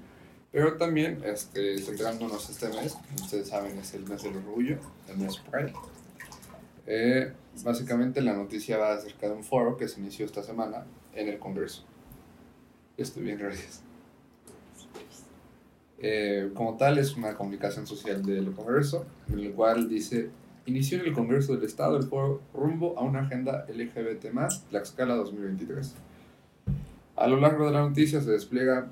Pero 0.51 0.77
también, 0.77 1.21
este, 1.25 1.77
centrándonos 1.79 2.49
este 2.49 2.69
mes, 2.69 2.93
como 2.93 3.23
ustedes 3.25 3.49
saben, 3.49 3.77
es 3.77 3.93
el 3.93 4.07
mes 4.07 4.23
del 4.23 4.37
orgullo, 4.37 4.77
el 5.09 5.17
mes 5.17 5.37
Pride. 5.37 5.73
Eh, 6.87 7.33
básicamente 7.63 8.21
la 8.21 8.33
noticia 8.33 8.77
va 8.77 8.93
acerca 8.93 9.27
de 9.27 9.33
un 9.33 9.43
foro 9.43 9.75
que 9.77 9.87
se 9.87 9.99
inició 9.99 10.25
esta 10.25 10.41
semana 10.43 10.85
en 11.13 11.27
el 11.27 11.37
Congreso. 11.39 11.83
Estoy 12.97 13.23
bien, 13.23 13.37
gracias. 13.37 13.81
Eh, 15.99 16.51
como 16.53 16.75
tal, 16.77 16.97
es 16.97 17.15
una 17.15 17.35
comunicación 17.35 17.87
social 17.87 18.23
del 18.23 18.51
Congreso, 18.51 19.05
en 19.31 19.39
el 19.39 19.53
cual 19.53 19.87
dice, 19.87 20.29
inició 20.65 20.99
en 20.99 21.05
el 21.05 21.13
Congreso 21.13 21.55
del 21.55 21.63
Estado 21.63 21.97
el 21.97 22.03
foro 22.03 22.41
rumbo 22.53 22.97
a 22.97 23.03
una 23.03 23.21
agenda 23.21 23.65
LGBT+, 23.67 24.27
Tlaxcala 24.69 25.15
2023. 25.15 25.95
A 27.15 27.27
lo 27.27 27.39
largo 27.39 27.65
de 27.65 27.71
la 27.71 27.79
noticia 27.79 28.19
se 28.19 28.31
despliega 28.31 28.87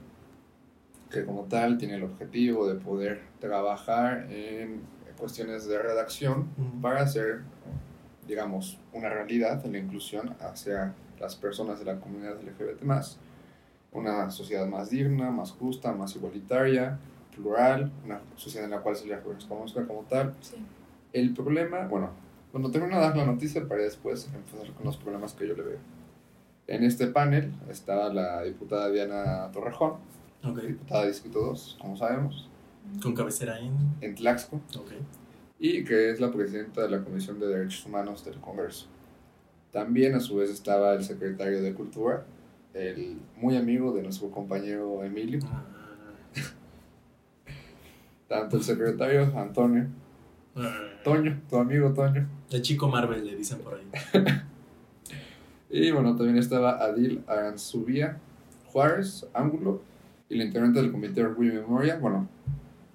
que 1.11 1.25
como 1.25 1.43
tal 1.43 1.77
tiene 1.77 1.95
el 1.95 2.03
objetivo 2.03 2.67
de 2.67 2.75
poder 2.75 3.21
trabajar 3.39 4.31
en 4.31 4.81
cuestiones 5.17 5.67
de 5.67 5.77
redacción 5.77 6.49
para 6.81 7.01
hacer, 7.01 7.41
digamos, 8.27 8.79
una 8.93 9.09
realidad 9.09 9.63
en 9.65 9.73
la 9.73 9.77
inclusión 9.77 10.35
hacia 10.39 10.95
las 11.19 11.35
personas 11.35 11.79
de 11.79 11.85
la 11.85 11.99
comunidad 11.99 12.37
LGBT+, 12.41 12.83
una 13.93 14.29
sociedad 14.31 14.67
más 14.67 14.89
digna, 14.89 15.31
más 15.31 15.51
justa, 15.51 15.91
más 15.93 16.15
igualitaria, 16.15 16.99
plural, 17.35 17.91
una 18.05 18.21
sociedad 18.35 18.65
en 18.65 18.71
la 18.71 18.81
cual 18.81 18.95
se 18.95 19.07
le 19.07 19.15
reconozca 19.19 19.85
como 19.85 20.01
tal. 20.03 20.33
Sí. 20.41 20.55
El 21.13 21.33
problema, 21.33 21.87
bueno, 21.87 22.09
cuando 22.51 22.69
termino 22.71 22.95
de 22.95 23.01
dar 23.01 23.15
la 23.17 23.25
noticia 23.25 23.67
para 23.67 23.81
después 23.83 24.29
empezar 24.33 24.73
con 24.75 24.85
los 24.85 24.97
problemas 24.97 25.33
que 25.33 25.47
yo 25.47 25.55
le 25.55 25.63
veo. 25.63 25.77
En 26.67 26.83
este 26.83 27.07
panel 27.07 27.51
estaba 27.69 28.11
la 28.13 28.43
diputada 28.43 28.89
Diana 28.89 29.49
Torrejón, 29.51 29.93
Ok. 30.43 30.59
diputada 30.61 31.01
de 31.03 31.07
Distrito 31.09 31.39
2, 31.41 31.77
como 31.81 31.97
sabemos, 31.97 32.49
Con 33.01 33.13
cabecera 33.15 33.59
en. 33.59 33.73
en 34.01 34.15
Tlaxco, 34.15 34.57
Ok. 34.77 34.91
y 35.59 35.83
que 35.83 36.09
es 36.11 36.19
la 36.19 36.31
presidenta 36.31 36.81
de 36.81 36.89
la 36.89 37.03
Comisión 37.03 37.39
de 37.39 37.47
Derechos 37.47 37.85
Humanos 37.85 38.23
del 38.25 38.39
Congreso. 38.39 38.87
También 39.71 40.13
a 40.15 40.19
su 40.19 40.35
vez 40.35 40.49
estaba 40.49 40.93
el 40.93 41.03
secretario 41.03 41.61
de 41.61 41.73
Cultura, 41.73 42.25
el 42.73 43.17
muy 43.37 43.55
amigo 43.55 43.93
de 43.93 44.01
nuestro 44.03 44.29
compañero 44.31 45.03
Emilio, 45.03 45.39
Ah, 45.51 45.63
tanto 48.27 48.57
el 48.57 48.63
secretario 48.63 49.31
Antonio, 49.37 49.87
ah. 50.55 50.89
Toño, 51.03 51.41
tu 51.49 51.57
amigo 51.57 51.93
Toño, 51.93 52.27
El 52.49 52.61
chico 52.61 52.87
Marvel 52.87 53.25
le 53.25 53.35
dicen 53.35 53.59
por 53.59 53.75
ahí. 53.75 53.87
y 55.69 55.91
bueno, 55.91 56.15
también 56.15 56.37
estaba 56.37 56.83
Adil 56.83 57.23
Aranzubía 57.27 58.17
Juárez, 58.71 59.27
Ángulo, 59.33 59.81
y 60.29 60.35
la 60.35 60.45
integrante 60.45 60.81
del 60.81 60.91
Comité 60.91 61.21
de 61.21 61.27
Orgullo 61.27 61.51
y 61.51 61.55
Memoria. 61.57 61.97
Bueno, 61.97 62.27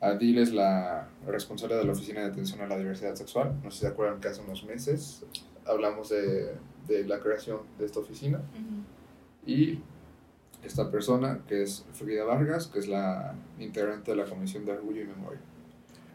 Adil 0.00 0.38
es 0.38 0.52
la 0.52 1.08
responsable 1.26 1.76
de 1.76 1.84
la 1.84 1.92
Oficina 1.92 2.20
de 2.20 2.26
Atención 2.26 2.60
a 2.60 2.66
la 2.66 2.76
Diversidad 2.76 3.14
Sexual. 3.14 3.54
No 3.62 3.70
sé 3.70 3.76
si 3.76 3.80
se 3.82 3.86
acuerdan 3.88 4.20
que 4.20 4.28
hace 4.28 4.42
unos 4.42 4.64
meses 4.64 5.24
hablamos 5.66 6.08
de, 6.08 6.54
de 6.88 7.04
la 7.06 7.20
creación 7.20 7.58
de 7.78 7.84
esta 7.86 8.00
oficina. 8.00 8.40
Y 9.46 9.80
esta 10.62 10.90
persona, 10.90 11.42
que 11.46 11.62
es 11.62 11.84
Frida 11.92 12.24
Vargas, 12.24 12.66
que 12.66 12.78
es 12.78 12.88
la 12.88 13.34
integrante 13.58 14.10
de 14.10 14.16
la 14.16 14.24
Comisión 14.24 14.64
de 14.64 14.72
Orgullo 14.72 15.02
y 15.02 15.06
Memoria. 15.06 15.40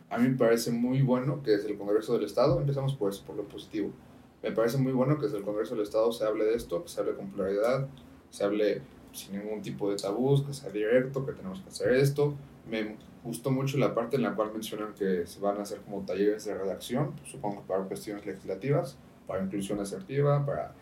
A 0.10 0.18
mí 0.18 0.30
me 0.30 0.38
parece 0.38 0.72
muy 0.72 1.02
bueno 1.02 1.42
que 1.42 1.52
desde 1.52 1.72
el 1.72 1.78
Congreso 1.78 2.14
del 2.14 2.26
Estado, 2.26 2.60
empezamos 2.60 2.94
por 2.94 3.12
eso, 3.12 3.24
por 3.26 3.36
lo 3.36 3.48
positivo. 3.48 3.92
Me 4.44 4.52
parece 4.52 4.78
muy 4.78 4.92
bueno 4.92 5.18
que 5.18 5.26
desde 5.26 5.38
el 5.38 5.44
Congreso 5.44 5.76
del 5.76 5.84
Estado 5.84 6.12
se 6.12 6.26
hable 6.26 6.46
de 6.46 6.56
esto, 6.56 6.84
que 6.84 6.90
se 6.90 7.00
hable 7.00 7.16
con 7.16 7.32
pluralidad, 7.32 7.88
se 8.30 8.44
hable 8.44 8.82
sin 9.14 9.40
ningún 9.40 9.62
tipo 9.62 9.90
de 9.90 9.96
tabús, 9.96 10.44
que 10.44 10.54
sea 10.54 10.70
directo, 10.70 11.26
que 11.26 11.32
tenemos 11.32 11.62
que 11.62 11.70
hacer 11.70 11.94
esto. 11.94 12.36
Me 12.70 12.98
gustó 13.24 13.52
mucho 13.52 13.78
la 13.78 13.96
parte 13.96 14.18
en 14.18 14.24
la 14.24 14.36
cual 14.36 14.52
mencionan 14.52 14.94
que 14.94 15.26
se 15.26 15.40
van 15.40 15.58
a 15.58 15.62
hacer 15.62 15.80
como 15.80 16.02
talleres 16.02 16.46
de 16.46 16.54
redacción, 16.56 17.14
supongo 17.26 17.62
para 17.62 17.84
cuestiones 17.84 18.26
legislativas, 18.26 18.98
para 19.26 19.44
inclusión 19.44 19.80
asertiva, 19.80 20.46
para 20.46 20.74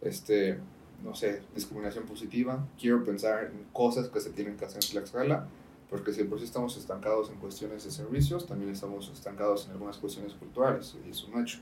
este, 0.00 0.58
no 1.04 1.14
sé, 1.14 1.42
discriminación 1.54 2.04
positiva. 2.04 2.66
Quiero 2.78 3.04
pensar 3.04 3.44
en 3.44 3.64
cosas 3.72 4.08
que 4.08 4.20
se 4.20 4.30
tienen 4.30 4.56
que 4.56 4.64
hacer 4.64 4.82
en 4.82 4.90
Tlaxcala, 4.90 5.46
porque 5.90 6.12
si 6.12 6.24
por 6.24 6.38
sí 6.38 6.44
estamos 6.44 6.76
estancados 6.76 7.30
en 7.30 7.36
cuestiones 7.36 7.84
de 7.84 7.90
servicios, 7.90 8.46
también 8.46 8.70
estamos 8.70 9.10
estancados 9.10 9.66
en 9.66 9.72
algunas 9.72 9.98
cuestiones 9.98 10.34
culturales, 10.34 10.96
y 11.06 11.10
es 11.10 11.24
un 11.24 11.40
hecho. 11.40 11.58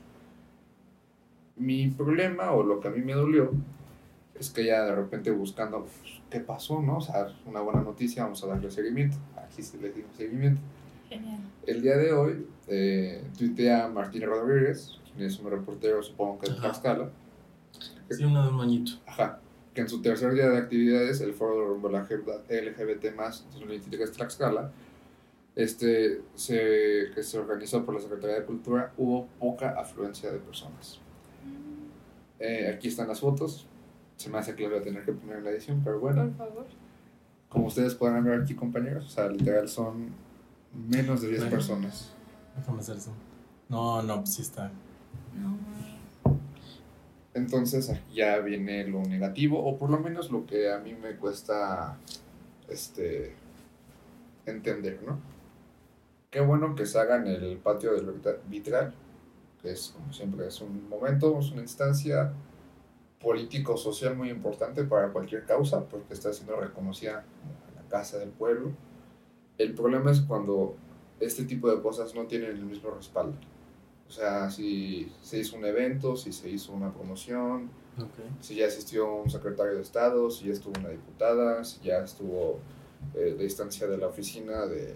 Mi 1.55 1.87
problema, 1.87 2.51
o 2.51 2.63
lo 2.63 2.79
que 2.79 2.87
a 2.87 2.91
mí 2.91 3.01
me 3.01 3.13
dolió, 3.13 3.51
es 4.39 4.49
que 4.49 4.65
ya 4.65 4.83
de 4.83 4.95
repente 4.95 5.31
buscando, 5.31 5.81
pues, 5.81 6.21
¿qué 6.29 6.39
pasó? 6.39 6.81
¿no? 6.81 6.97
O 6.97 7.01
sea, 7.01 7.27
una 7.45 7.61
buena 7.61 7.81
noticia, 7.81 8.23
vamos 8.23 8.43
a 8.43 8.47
darle 8.47 8.69
seguimiento. 8.69 9.17
Aquí 9.35 9.63
sí 9.63 9.77
le 9.81 9.91
dimos 9.91 10.15
seguimiento. 10.15 10.61
Genial. 11.09 11.39
El 11.65 11.81
día 11.81 11.97
de 11.97 12.13
hoy, 12.13 12.45
eh, 12.67 13.23
tuitea 13.37 13.87
Martín 13.87 14.23
Rodríguez, 14.23 14.99
quien 15.05 15.27
es 15.27 15.39
un 15.39 15.49
reportero, 15.49 16.03
supongo 16.03 16.39
que 16.39 16.47
de 16.47 16.53
Ajá. 16.53 16.61
Tlaxcala, 16.63 17.09
Sí, 18.09 18.23
uno 18.23 18.43
de 18.43 18.49
un 18.49 18.55
moñito. 18.55 18.91
Ajá. 19.05 19.39
Que 19.73 19.81
en 19.81 19.89
su 19.89 20.01
tercer 20.01 20.33
día 20.33 20.49
de 20.49 20.57
actividades, 20.57 21.21
el 21.21 21.33
foro 21.33 21.67
rumbo 21.67 21.87
a 21.89 21.91
la 21.91 22.01
agenda 22.01 22.33
LGBT 22.49 23.15
más 23.15 23.45
2023 23.53 24.11
Tlaxcala, 24.11 24.71
este, 25.55 26.21
se, 26.35 27.11
que 27.13 27.23
se 27.23 27.37
organizó 27.39 27.83
por 27.85 27.95
la 27.95 28.01
Secretaría 28.01 28.37
de 28.39 28.45
Cultura, 28.45 28.93
hubo 28.97 29.27
poca 29.39 29.71
afluencia 29.79 30.31
de 30.31 30.39
personas. 30.39 30.99
Eh, 32.39 32.71
aquí 32.73 32.87
están 32.87 33.07
las 33.07 33.19
fotos. 33.19 33.67
Se 34.15 34.29
me 34.29 34.37
hace 34.37 34.55
que 34.55 34.63
las 34.63 34.71
voy 34.71 34.79
a 34.79 34.83
tener 34.83 35.03
que 35.05 35.11
poner 35.13 35.37
en 35.37 35.43
la 35.43 35.49
edición, 35.51 35.81
pero 35.83 35.99
bueno. 35.99 36.23
Por 36.27 36.35
favor. 36.47 36.65
Como 37.49 37.67
ustedes 37.67 37.95
podrán 37.95 38.23
ver 38.23 38.41
aquí, 38.41 38.55
compañeros, 38.55 39.05
o 39.05 39.09
sea, 39.09 39.27
literal 39.29 39.67
son 39.69 40.09
menos 40.89 41.21
de 41.21 41.29
10 41.29 41.39
Bueno. 41.41 41.55
personas. 41.55 42.13
Déjame 42.57 42.79
hacer 42.79 42.97
eso. 42.97 43.11
No, 43.69 44.01
no, 44.03 44.17
pues 44.17 44.33
sí 44.35 44.41
está. 44.41 44.71
No, 45.35 45.57
Entonces 47.37 47.91
aquí 47.91 48.15
ya 48.15 48.39
viene 48.39 48.83
lo 48.87 49.03
negativo, 49.03 49.63
o 49.63 49.77
por 49.77 49.91
lo 49.91 49.99
menos 49.99 50.31
lo 50.31 50.47
que 50.47 50.71
a 50.71 50.79
mí 50.79 50.95
me 50.95 51.15
cuesta 51.17 51.95
este 52.67 53.35
entender, 54.47 55.03
¿no? 55.05 55.19
Qué 56.31 56.41
bueno 56.41 56.73
que 56.73 56.87
se 56.87 56.97
haga 56.97 57.17
en 57.17 57.27
el 57.27 57.57
patio 57.57 57.93
del 57.93 58.07
vitra- 58.07 58.39
vitral, 58.47 58.91
que 59.61 59.69
es 59.71 59.93
como 59.95 60.11
siempre, 60.11 60.47
es 60.47 60.59
un 60.61 60.89
momento, 60.89 61.37
es 61.39 61.51
una 61.51 61.61
instancia 61.61 62.33
político-social 63.21 64.15
muy 64.15 64.31
importante 64.31 64.83
para 64.83 65.09
cualquier 65.09 65.45
causa, 65.45 65.85
porque 65.85 66.15
está 66.15 66.33
siendo 66.33 66.59
reconocida 66.59 67.23
la 67.75 67.83
casa 67.87 68.17
del 68.17 68.29
pueblo. 68.29 68.71
El 69.59 69.75
problema 69.75 70.09
es 70.09 70.21
cuando 70.21 70.75
este 71.19 71.43
tipo 71.45 71.69
de 71.69 71.83
cosas 71.83 72.15
no 72.15 72.25
tienen 72.25 72.49
el 72.49 72.65
mismo 72.65 72.89
respaldo. 72.89 73.37
O 74.07 74.11
sea, 74.11 74.49
si 74.49 75.11
se 75.21 75.39
hizo 75.39 75.57
un 75.57 75.65
evento, 75.65 76.15
si 76.15 76.31
se 76.31 76.49
hizo 76.49 76.71
una 76.71 76.93
promoción, 76.93 77.69
si 78.39 78.55
ya 78.55 78.67
asistió 78.67 79.13
un 79.15 79.29
secretario 79.29 79.75
de 79.75 79.81
Estado, 79.81 80.29
si 80.29 80.45
ya 80.45 80.53
estuvo 80.53 80.79
una 80.79 80.89
diputada, 80.89 81.63
si 81.63 81.81
ya 81.81 81.99
estuvo 81.99 82.59
eh, 83.15 83.35
la 83.37 83.43
instancia 83.43 83.87
de 83.87 83.97
la 83.97 84.07
oficina 84.07 84.65
de, 84.65 84.95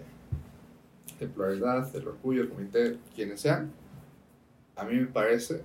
de 1.18 1.26
pluralidad, 1.28 1.92
del 1.92 2.08
orgullo, 2.08 2.42
el 2.42 2.48
comité, 2.48 2.98
quienes 3.14 3.40
sean, 3.40 3.72
a 4.76 4.84
mí 4.84 4.96
me 4.96 5.06
parece 5.06 5.62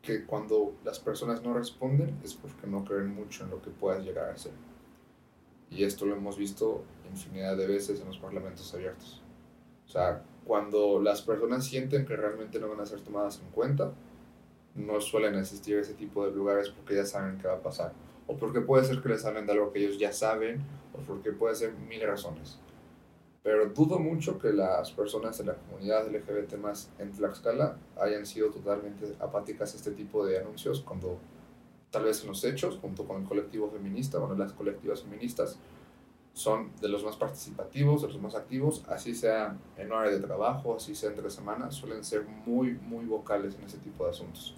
que 0.00 0.24
cuando 0.24 0.74
las 0.84 1.00
personas 1.00 1.42
no 1.42 1.54
responden 1.54 2.20
es 2.22 2.34
porque 2.34 2.66
no 2.66 2.84
creen 2.84 3.14
mucho 3.14 3.44
en 3.44 3.50
lo 3.50 3.62
que 3.62 3.70
puedas 3.70 4.04
llegar 4.04 4.30
a 4.30 4.36
ser. 4.36 4.52
Y 5.70 5.82
esto 5.82 6.04
lo 6.04 6.14
hemos 6.14 6.36
visto 6.36 6.84
infinidad 7.10 7.56
de 7.56 7.66
veces 7.66 8.00
en 8.00 8.06
los 8.06 8.18
parlamentos 8.18 8.72
abiertos. 8.74 9.22
O 9.86 9.90
sea, 9.90 10.22
cuando 10.44 11.00
las 11.00 11.22
personas 11.22 11.64
sienten 11.64 12.04
que 12.06 12.16
realmente 12.16 12.58
no 12.58 12.68
van 12.68 12.80
a 12.80 12.86
ser 12.86 13.00
tomadas 13.00 13.40
en 13.40 13.50
cuenta, 13.50 13.92
no 14.74 15.00
suelen 15.00 15.36
asistir 15.36 15.76
a 15.76 15.80
ese 15.80 15.94
tipo 15.94 16.26
de 16.26 16.32
lugares 16.32 16.70
porque 16.70 16.96
ya 16.96 17.04
saben 17.04 17.38
qué 17.38 17.48
va 17.48 17.54
a 17.54 17.62
pasar. 17.62 17.92
O 18.26 18.36
porque 18.36 18.60
puede 18.60 18.84
ser 18.84 19.00
que 19.02 19.08
les 19.08 19.24
hablen 19.24 19.46
de 19.46 19.52
algo 19.52 19.72
que 19.72 19.80
ellos 19.80 19.98
ya 19.98 20.12
saben, 20.12 20.62
o 20.92 20.98
porque 20.98 21.32
puede 21.32 21.54
ser 21.54 21.72
mil 21.74 22.02
razones. 22.02 22.58
Pero 23.42 23.66
dudo 23.68 23.98
mucho 23.98 24.38
que 24.38 24.52
las 24.52 24.90
personas 24.92 25.36
de 25.36 25.44
la 25.44 25.54
comunidad 25.54 26.08
LGBT 26.08 26.56
más 26.56 26.90
en 26.98 27.12
Tlaxcala 27.12 27.76
hayan 28.00 28.24
sido 28.24 28.50
totalmente 28.50 29.14
apáticas 29.20 29.74
a 29.74 29.76
este 29.76 29.90
tipo 29.90 30.24
de 30.24 30.38
anuncios 30.38 30.80
cuando 30.80 31.18
tal 31.90 32.04
vez 32.04 32.22
en 32.22 32.28
los 32.28 32.42
hechos, 32.42 32.78
junto 32.80 33.04
con 33.04 33.20
el 33.20 33.28
colectivo 33.28 33.70
feminista, 33.70 34.18
bueno, 34.18 34.34
las 34.34 34.54
colectivas 34.54 35.02
feministas, 35.02 35.58
son 36.34 36.72
de 36.80 36.88
los 36.88 37.04
más 37.04 37.16
participativos, 37.16 38.02
de 38.02 38.08
los 38.08 38.20
más 38.20 38.34
activos, 38.34 38.84
así 38.88 39.14
sea 39.14 39.56
en 39.76 39.92
hora 39.92 40.10
de 40.10 40.18
trabajo, 40.18 40.74
así 40.74 40.94
sea 40.94 41.10
entre 41.10 41.30
semanas, 41.30 41.76
suelen 41.76 42.04
ser 42.04 42.24
muy, 42.24 42.72
muy 42.74 43.06
vocales 43.06 43.54
en 43.54 43.64
ese 43.64 43.78
tipo 43.78 44.04
de 44.04 44.10
asuntos. 44.10 44.56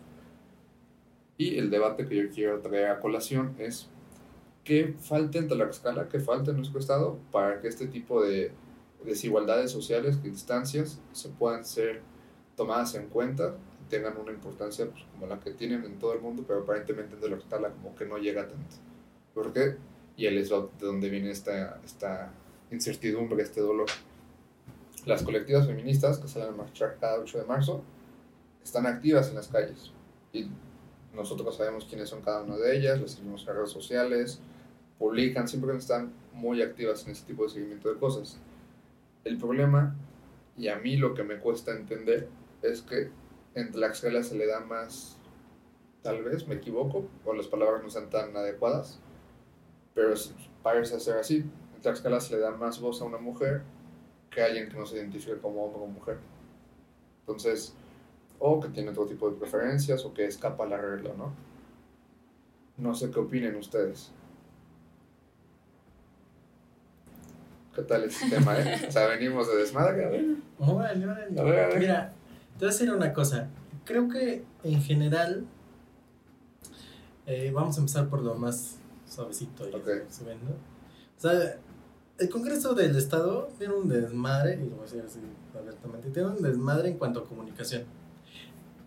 Y 1.37 1.59
el 1.59 1.71
debate 1.71 2.07
que 2.07 2.17
yo 2.17 2.31
quiero 2.31 2.61
traer 2.61 2.89
a 2.89 2.99
colación 2.99 3.55
es 3.59 3.91
qué 4.65 4.95
falta 4.99 5.39
en 5.39 5.49
Tlaxcala, 5.49 6.09
qué 6.09 6.19
falta 6.19 6.51
en 6.51 6.57
nuestro 6.57 6.81
estado 6.81 7.19
para 7.31 7.61
que 7.61 7.69
este 7.69 7.87
tipo 7.89 8.23
de 8.23 8.53
desigualdades 9.05 9.71
sociales, 9.71 10.17
que 10.17 10.29
instancias 10.29 10.99
se 11.13 11.29
puedan 11.29 11.67
ser 11.67 12.01
tomadas 12.57 12.95
en 12.95 13.09
cuenta 13.09 13.55
y 13.85 13.91
tengan 13.91 14.17
una 14.17 14.33
importancia 14.33 14.87
pues, 14.91 15.05
como 15.13 15.27
la 15.27 15.39
que 15.39 15.51
tienen 15.51 15.85
en 15.85 15.99
todo 15.99 16.15
el 16.15 16.23
mundo, 16.23 16.43
pero 16.47 16.61
aparentemente 16.61 17.17
en 17.17 17.21
Tlaxcala 17.21 17.71
como 17.71 17.95
que 17.95 18.07
no 18.07 18.17
llega 18.17 18.49
tanto. 18.49 18.77
¿Por 19.35 19.53
qué? 19.53 19.77
Y 20.17 20.27
él 20.27 20.39
es 20.39 20.49
de 20.51 20.69
donde 20.81 21.11
viene 21.11 21.31
esta, 21.31 21.81
esta 21.85 22.33
incertidumbre, 22.71 23.43
este 23.43 23.61
dolor. 23.61 23.89
Las 25.05 25.23
colectivas 25.23 25.67
feministas 25.67 26.19
que 26.19 26.29
salen 26.29 26.49
a 26.49 26.57
marchar 26.57 26.97
cada 26.99 27.21
8 27.21 27.39
de 27.39 27.45
marzo 27.45 27.83
están 28.65 28.87
activas 28.87 29.29
en 29.29 29.37
las 29.37 29.49
calles 29.49 29.93
y 30.33 30.49
nosotros 31.15 31.57
sabemos 31.57 31.87
quiénes 31.87 32.09
son 32.09 32.23
cada 32.23 32.43
una 32.43 32.57
de 32.57 32.77
ellas, 32.77 33.01
las 33.01 33.13
seguimos 33.13 33.47
en 33.47 33.55
redes 33.55 33.71
sociales, 33.71 34.41
publican, 34.99 35.49
siempre 35.49 35.75
están 35.77 36.13
muy 36.33 36.63
activas 36.63 37.05
en 37.07 37.13
ese 37.13 37.25
tipo 37.25 37.45
de 37.45 37.51
seguimiento 37.51 37.89
de 37.89 37.99
cosas. 37.99 38.39
El 39.25 39.39
problema, 39.39 39.97
y 40.57 40.69
a 40.69 40.77
mí 40.77 40.97
lo 40.97 41.15
que 41.15 41.23
me 41.23 41.39
cuesta 41.39 41.73
entender, 41.73 42.29
es 42.63 42.83
que 42.83 43.11
en 43.55 43.73
Tlaxcala 43.73 44.23
se 44.23 44.37
le 44.37 44.47
da 44.47 44.61
más, 44.61 45.17
tal 46.03 46.23
vez 46.23 46.47
me 46.47 46.57
equivoco, 46.57 47.09
o 47.25 47.33
las 47.33 47.47
palabras 47.47 47.83
no 47.83 47.91
sean 47.91 48.11
tan 48.11 48.37
adecuadas, 48.37 49.01
pero 49.97 50.15
parece 50.63 51.01
ser 51.01 51.17
así. 51.17 51.39
En 51.75 51.81
Tlaxcala 51.81 52.21
se 52.21 52.35
le 52.35 52.41
da 52.41 52.51
más 52.51 52.79
voz 52.81 53.01
a 53.01 53.07
una 53.07 53.17
mujer 53.19 53.63
que 54.31 54.43
a 54.43 54.45
alguien 54.45 54.69
que 54.69 54.77
no 54.77 54.85
se 54.85 54.97
identifique 54.99 55.39
como 55.39 55.65
hombre 55.65 55.81
o 55.83 55.87
mujer. 55.87 56.19
Entonces, 57.21 57.75
o 58.39 58.61
que 58.61 58.69
tiene 58.69 58.91
otro 58.91 59.07
tipo 59.07 59.31
de 59.31 59.37
preferencias, 59.39 60.05
o 60.05 60.13
que 60.13 60.27
escapa 60.27 60.65
a 60.65 60.69
la 60.69 60.77
regla, 60.77 61.13
¿no? 61.17 61.33
No 62.77 62.95
sé 62.95 63.11
qué 63.11 63.19
opinen 63.21 63.57
ustedes. 63.57 64.13
¿Qué 67.75 67.83
tal 67.83 68.05
este 68.05 68.29
tema, 68.37 68.59
eh? 68.59 68.85
O 68.87 68.93
sea, 68.93 69.07
venimos 69.07 69.49
de 69.49 69.57
desmadre, 69.57 70.05
a 70.05 70.09
ver. 70.09 70.25
Órale, 70.59 71.07
órale. 71.07 71.41
A 71.41 71.43
ver, 71.43 71.59
a 71.61 71.69
ver. 71.69 71.79
Mira, 71.79 72.13
te 72.59 72.65
voy 72.67 72.69
a 72.69 72.73
decir 72.73 72.93
una 72.93 73.13
cosa. 73.15 73.49
Creo 73.85 74.09
que 74.09 74.45
en 74.63 74.83
general. 74.83 75.47
eh, 77.27 77.51
vamos 77.55 77.77
a 77.77 77.81
empezar 77.81 78.09
por 78.09 78.21
lo 78.23 78.35
más 78.35 78.79
suavecito 79.09 79.69
y 79.69 79.75
Ok. 79.75 79.89
subiendo. 80.11 80.51
O 81.17 81.21
sea, 81.21 81.59
el 82.19 82.29
Congreso 82.31 82.75
del 82.75 82.97
Estado 82.97 83.49
tiene 83.59 83.75
un 83.75 83.89
desmadre, 83.89 84.55
y 84.55 84.69
lo 84.69 84.77
voy 84.77 84.81
a 84.81 84.83
decir 84.85 85.05
así 85.07 85.21
abiertamente, 85.59 86.11
tiene 86.11 86.29
un 86.31 86.43
desmadre 86.43 86.91
en 86.91 86.99
cuanto 86.99 87.21
a 87.21 87.25
comunicación. 87.27 87.85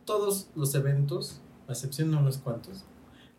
Todos 0.05 0.49
los 0.55 0.73
eventos, 0.75 1.41
a 1.67 1.73
excepción 1.73 2.11
de 2.11 2.17
unos 2.17 2.37
cuantos, 2.39 2.85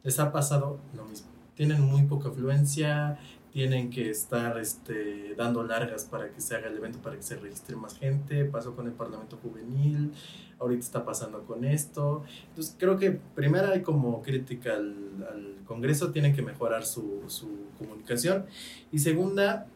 les 0.02 0.18
ha 0.20 0.32
pasado 0.32 0.78
lo 0.94 1.04
mismo. 1.04 1.28
Tienen 1.54 1.80
muy 1.82 2.02
poca 2.04 2.28
afluencia, 2.28 3.18
tienen 3.52 3.90
que 3.90 4.10
estar 4.10 4.58
este, 4.58 5.34
dando 5.36 5.62
largas 5.62 6.04
para 6.04 6.30
que 6.30 6.40
se 6.40 6.54
haga 6.54 6.68
el 6.68 6.76
evento, 6.76 7.00
para 7.00 7.16
que 7.16 7.22
se 7.22 7.36
registre 7.36 7.76
más 7.76 7.98
gente. 7.98 8.44
Pasó 8.44 8.76
con 8.76 8.86
el 8.86 8.92
Parlamento 8.92 9.38
Juvenil, 9.42 10.12
ahorita 10.58 10.80
está 10.80 11.04
pasando 11.04 11.44
con 11.44 11.64
esto. 11.64 12.24
Entonces 12.48 12.76
creo 12.78 12.96
que 12.96 13.12
primero 13.34 13.72
hay 13.72 13.82
como 13.82 14.22
crítica 14.22 14.74
al, 14.74 15.26
al 15.30 15.56
Congreso, 15.64 16.12
tienen 16.12 16.34
que 16.34 16.42
mejorar 16.42 16.86
su, 16.86 17.22
su 17.26 17.48
comunicación. 17.78 18.46
Y 18.92 18.98
segunda, 18.98 19.66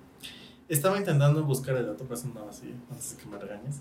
estaba 0.69 0.99
intentando 0.99 1.43
buscar 1.45 1.77
el 1.77 1.87
dato, 1.87 2.05
pero 2.05 2.15
eso 2.15 2.29
no 2.35 2.49
así, 2.49 2.75
antes 2.91 3.17
de 3.17 3.23
que 3.23 3.29
me 3.29 3.39
regañes, 3.39 3.81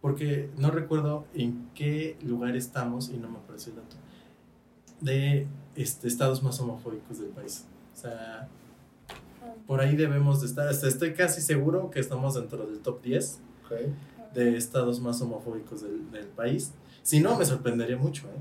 porque 0.00 0.50
no 0.56 0.70
recuerdo 0.70 1.26
en 1.34 1.68
qué 1.74 2.16
lugar 2.22 2.56
estamos 2.56 3.10
y 3.10 3.18
no 3.18 3.28
me 3.28 3.38
apareció 3.38 3.72
el 3.72 3.78
dato, 3.78 3.96
de 5.00 5.46
este, 5.76 6.08
estados 6.08 6.42
más 6.42 6.58
homofóbicos 6.60 7.18
del 7.18 7.30
país. 7.30 7.66
O 7.94 8.00
sea, 8.00 8.48
por 9.66 9.80
ahí 9.80 9.96
debemos 9.96 10.40
de 10.40 10.46
estar, 10.46 10.70
estoy 10.70 11.14
casi 11.14 11.40
seguro 11.40 11.90
que 11.90 12.00
estamos 12.00 12.34
dentro 12.34 12.66
del 12.66 12.78
top 12.80 13.02
10 13.02 13.40
Ok. 13.66 14.34
de 14.34 14.56
estados 14.56 15.00
más 15.00 15.20
homofóbicos 15.20 15.82
del, 15.82 16.10
del 16.10 16.26
país. 16.26 16.72
Si 17.02 17.20
no, 17.20 17.36
me 17.38 17.44
sorprendería 17.44 17.96
mucho. 17.96 18.26
¿eh? 18.28 18.40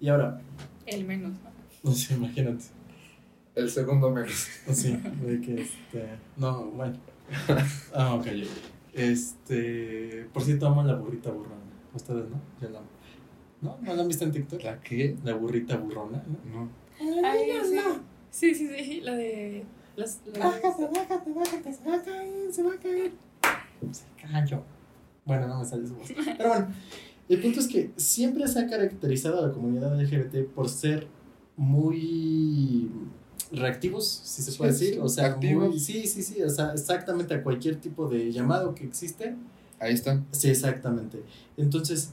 Y 0.00 0.08
ahora, 0.08 0.40
El 0.86 1.04
menos, 1.04 1.32
¿no? 1.32 1.50
no 1.90 1.92
sé, 1.92 2.14
imagínate. 2.14 2.64
El 3.54 3.68
segundo 3.70 4.10
menos. 4.10 4.46
Sí, 4.72 4.96
de 4.96 5.40
que 5.40 5.62
este. 5.62 6.08
No, 6.36 6.64
bueno. 6.66 6.96
Ah, 7.94 8.14
ok. 8.14 8.26
Este. 8.92 10.26
Por 10.32 10.42
cierto, 10.42 10.66
amo 10.66 10.82
la 10.82 10.94
burrita 10.94 11.30
burrona. 11.30 11.56
Ustedes, 11.94 12.28
¿no? 12.30 12.40
Yo 12.60 12.70
la 12.70 12.78
amo. 12.78 12.88
¿No? 13.60 13.78
¿No 13.82 13.94
la 13.94 14.02
han 14.02 14.08
visto 14.08 14.24
en 14.24 14.32
TikTok? 14.32 14.62
¿La 14.62 14.80
qué? 14.80 15.16
La 15.24 15.34
burrita 15.34 15.76
burrona, 15.76 16.22
¿no? 16.52 16.64
No. 16.64 17.26
Ay, 17.26 17.50
sí. 17.64 17.78
Sí, 18.30 18.54
sí, 18.54 18.68
sí, 18.84 19.00
la 19.00 19.14
de. 19.16 19.64
Los, 19.96 20.18
los- 20.26 20.38
Bájate, 20.38 20.84
bájate, 20.94 21.32
bájate, 21.32 21.72
se 21.74 21.84
va 21.88 21.96
a 21.96 22.02
caer, 22.02 22.52
se 22.52 22.62
va 22.62 22.72
a 22.74 22.76
caer. 22.78 23.12
Se 23.92 24.04
cayó. 24.30 24.62
Bueno, 25.24 25.46
no 25.48 25.58
me 25.60 25.64
sale 25.64 25.86
su 25.86 25.94
voz. 25.94 26.08
Pero 26.36 26.48
bueno, 26.48 26.68
el 27.28 27.40
punto 27.40 27.60
es 27.60 27.68
que 27.68 27.90
siempre 27.96 28.46
se 28.48 28.58
ha 28.60 28.66
caracterizado 28.68 29.44
a 29.44 29.48
la 29.48 29.52
comunidad 29.52 30.00
LGBT 30.00 30.46
por 30.54 30.68
ser 30.68 31.06
muy 31.56 32.90
reactivos, 33.52 34.08
si 34.08 34.42
se 34.42 34.52
puede 34.52 34.72
sí, 34.72 34.86
decir. 34.86 35.00
O 35.00 35.08
sea, 35.08 35.26
activos. 35.26 35.68
muy- 35.70 35.78
sí, 35.80 36.06
sí, 36.06 36.22
sí. 36.22 36.42
O 36.42 36.50
sea, 36.50 36.72
exactamente 36.72 37.34
a 37.34 37.42
cualquier 37.42 37.76
tipo 37.76 38.08
de 38.08 38.32
llamado 38.32 38.74
que 38.74 38.84
existe. 38.84 39.36
Ahí 39.78 39.94
están. 39.94 40.26
Sí, 40.30 40.48
exactamente. 40.50 41.22
Entonces, 41.56 42.10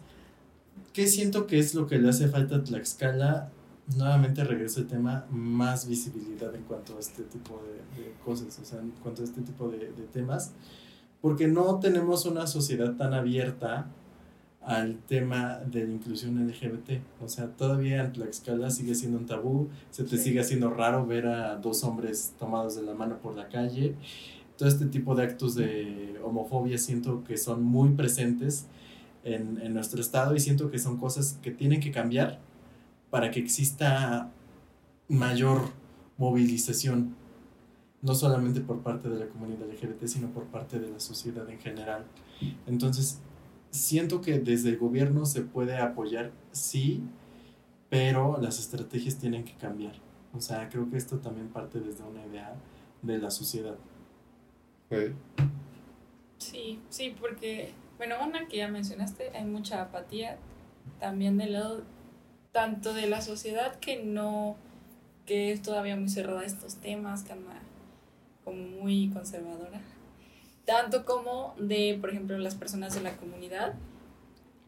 ¿qué 0.94 1.08
siento 1.08 1.48
que 1.48 1.60
es 1.60 1.74
lo 1.76 1.88
que 1.88 1.98
le 2.00 2.10
hace 2.10 2.28
falta 2.28 2.58
a 2.58 2.64
Tlaxcala? 2.64 3.52
Nuevamente 3.96 4.44
regreso 4.44 4.82
al 4.82 4.88
tema, 4.88 5.26
más 5.32 5.88
visibilidad 5.88 6.54
en 6.54 6.64
cuanto 6.64 6.98
a 6.98 7.00
este 7.00 7.24
tipo 7.24 7.62
de, 7.66 8.02
de 8.04 8.12
cosas, 8.26 8.60
o 8.60 8.66
sea, 8.66 8.80
en 8.82 8.92
cuanto 9.02 9.22
a 9.22 9.26
este 9.26 9.42
tipo 9.42 9.70
de, 9.70 9.78
de 9.78 10.04
temas, 10.12 10.52
porque 11.22 11.48
no 11.48 11.80
tenemos 11.80 12.26
una 12.26 12.48
sociedad 12.48 12.96
tan 12.96 13.14
abierta 13.14 13.88
al 14.62 14.98
tema 15.08 15.60
de 15.66 15.86
la 15.88 15.94
inclusión 15.94 16.46
LGBT. 16.46 17.00
O 17.24 17.30
sea, 17.30 17.48
todavía 17.48 18.04
en 18.04 18.12
Tlaxcala 18.12 18.70
sigue 18.70 18.94
siendo 18.96 19.18
un 19.18 19.26
tabú, 19.26 19.70
se 19.92 20.04
te 20.04 20.18
Sí. 20.18 20.24
sigue 20.26 20.42
haciendo 20.42 20.70
raro 20.70 21.06
ver 21.06 21.26
a 21.28 21.56
dos 21.56 21.86
hombres 21.86 22.34
tomados 22.38 22.76
de 22.76 22.82
la 22.84 22.94
mano 22.94 23.18
por 23.20 23.36
la 23.38 23.48
calle. 23.48 23.96
Todo 24.58 24.68
este 24.68 24.86
tipo 24.88 25.16
de 25.16 25.24
actos 25.24 25.56
de 25.56 26.20
homofobia 26.22 26.78
siento 26.78 27.24
que 27.24 27.38
son 27.38 27.64
muy 27.64 27.92
presentes 27.92 28.66
en, 29.24 29.58
en 29.62 29.74
nuestro 29.74 30.02
estado 30.02 30.36
y 30.36 30.42
siento 30.42 30.70
que 30.70 30.80
son 30.80 30.98
cosas 30.98 31.40
que 31.42 31.52
tienen 31.52 31.80
que 31.80 31.92
cambiar 31.92 32.40
para 33.10 33.32
que 33.32 33.40
exista 33.40 34.32
mayor 35.08 35.70
movilización, 36.18 37.16
no 38.02 38.16
solamente 38.16 38.62
por 38.62 38.82
parte 38.82 39.10
de 39.10 39.20
la 39.20 39.28
comunidad 39.28 39.68
LGBT, 39.68 40.06
sino 40.06 40.30
por 40.30 40.46
parte 40.46 40.80
de 40.80 40.90
la 40.90 41.00
sociedad 41.00 41.50
en 41.50 41.60
general. 41.60 42.06
Entonces, 42.66 43.20
siento 43.72 44.22
que 44.22 44.40
desde 44.40 44.70
el 44.70 44.78
gobierno 44.78 45.26
se 45.26 45.42
puede 45.42 45.78
apoyar, 45.78 46.32
sí, 46.52 47.04
pero 47.90 48.40
las 48.42 48.60
estrategias 48.60 49.18
tienen 49.18 49.44
que 49.44 49.54
cambiar. 49.54 49.94
O 50.34 50.42
sea, 50.42 50.70
creo 50.70 50.90
que 50.90 50.98
esto 50.98 51.18
también 51.20 51.48
parte 51.50 51.80
desde 51.80 52.04
una 52.04 52.26
idea 52.26 52.56
de 53.02 53.18
la 53.18 53.32
sociedad. 53.32 53.76
Sí, 56.38 56.80
sí, 56.90 57.16
porque, 57.20 57.74
bueno, 57.98 58.16
una 58.26 58.48
que 58.48 58.58
ya 58.58 58.68
mencionaste, 58.68 59.30
hay 59.36 59.46
mucha 59.46 59.82
apatía 59.82 60.38
también 61.00 61.38
del 61.38 61.54
lado 61.54 61.82
tanto 62.58 62.96
de 62.96 63.06
la 63.06 63.22
sociedad 63.22 63.76
que 63.76 63.98
no, 63.98 64.56
que 65.28 65.52
es 65.52 65.62
todavía 65.62 65.96
muy 65.96 66.10
cerrada 66.10 66.42
a 66.42 66.46
estos 66.46 66.78
temas, 66.78 67.22
que 67.22 67.36
como 68.44 68.58
muy 68.82 69.12
conservadora, 69.14 69.80
tanto 70.66 71.06
como 71.06 71.54
de, 71.60 72.00
por 72.02 72.10
ejemplo, 72.10 72.36
las 72.40 72.56
personas 72.56 72.96
de 72.96 73.02
la 73.02 73.16
comunidad 73.16 73.76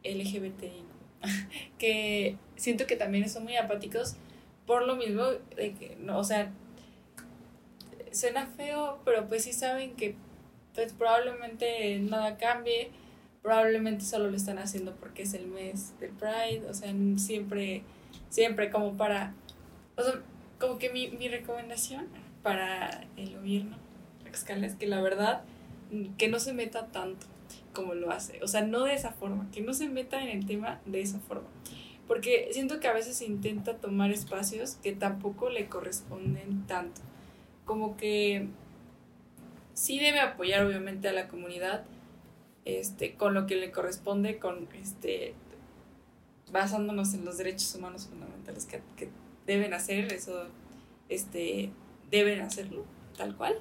LGBTI, 0.04 0.84
que 1.80 2.38
siento 2.58 2.86
que 2.86 2.96
también 2.96 3.28
son 3.28 3.46
muy 3.46 3.56
apáticos 3.56 4.18
por 4.68 4.86
lo 4.86 4.96
mismo 4.96 5.24
que, 5.56 5.98
o 6.14 6.24
sea, 6.24 6.52
suena 8.12 8.46
feo, 8.46 9.00
pero 9.04 9.28
pues 9.28 9.46
sí 9.46 9.52
saben 9.52 9.96
que 9.96 10.14
pues 10.76 10.94
probablemente 10.94 11.98
nada 12.02 12.38
cambie, 12.38 12.92
probablemente 13.42 14.04
solo 14.04 14.30
lo 14.30 14.36
están 14.36 14.60
haciendo 14.60 14.96
porque 14.96 15.24
es 15.24 15.34
el 15.34 15.48
mes 15.48 15.94
del 16.00 16.12
Pride, 16.12 16.64
o 16.70 16.74
sea, 16.74 16.94
siempre, 17.18 17.84
siempre 18.30 18.70
como 18.70 18.98
para, 18.98 19.34
o 19.96 20.04
sea, 20.04 20.22
como 20.60 20.78
que 20.78 20.90
mi, 20.90 21.10
mi 21.10 21.30
recomendación 21.30 22.08
para 22.44 23.06
el 23.18 23.36
gobierno, 23.38 23.78
Tlaxcala, 24.24 24.68
es 24.68 24.76
que 24.76 24.88
la 24.88 25.02
verdad, 25.02 25.44
que 26.18 26.28
no 26.28 26.40
se 26.40 26.54
meta 26.54 26.88
tanto 26.88 27.26
como 27.74 27.94
lo 27.94 28.12
hace, 28.12 28.44
o 28.44 28.48
sea, 28.48 28.62
no 28.62 28.84
de 28.84 28.94
esa 28.94 29.12
forma, 29.12 29.50
que 29.52 29.62
no 29.62 29.74
se 29.74 29.88
meta 29.88 30.22
en 30.22 30.30
el 30.30 30.46
tema 30.46 30.82
de 30.86 31.02
esa 31.02 31.20
forma, 31.20 31.48
porque 32.08 32.50
siento 32.52 32.80
que 32.80 32.88
a 32.88 32.94
veces 32.94 33.22
intenta 33.22 33.78
tomar 33.78 34.12
espacios 34.12 34.76
que 34.84 34.92
tampoco 34.92 35.50
le 35.50 35.68
corresponden 35.68 36.66
tanto, 36.68 37.02
como 37.66 37.96
que 37.96 38.48
sí 39.74 39.98
debe 40.00 40.20
apoyar 40.20 40.66
obviamente 40.66 41.08
a 41.08 41.14
la 41.14 41.28
comunidad 41.30 41.86
este 42.78 43.16
con 43.16 43.34
lo 43.34 43.48
que 43.48 43.56
le 43.56 43.72
corresponde 43.72 44.38
con 44.38 44.68
este 44.74 45.34
basándonos 46.52 47.14
en 47.14 47.26
los 47.26 47.38
derechos 47.38 47.74
humanos 47.76 48.08
fundamentales 48.08 48.66
que, 48.66 48.82
que 48.98 49.10
deben 49.46 49.74
hacer 49.74 50.12
eso 50.14 50.46
este 51.10 51.72
deben 52.12 52.42
hacerlo 52.42 52.86
tal 53.18 53.36
cual. 53.36 53.56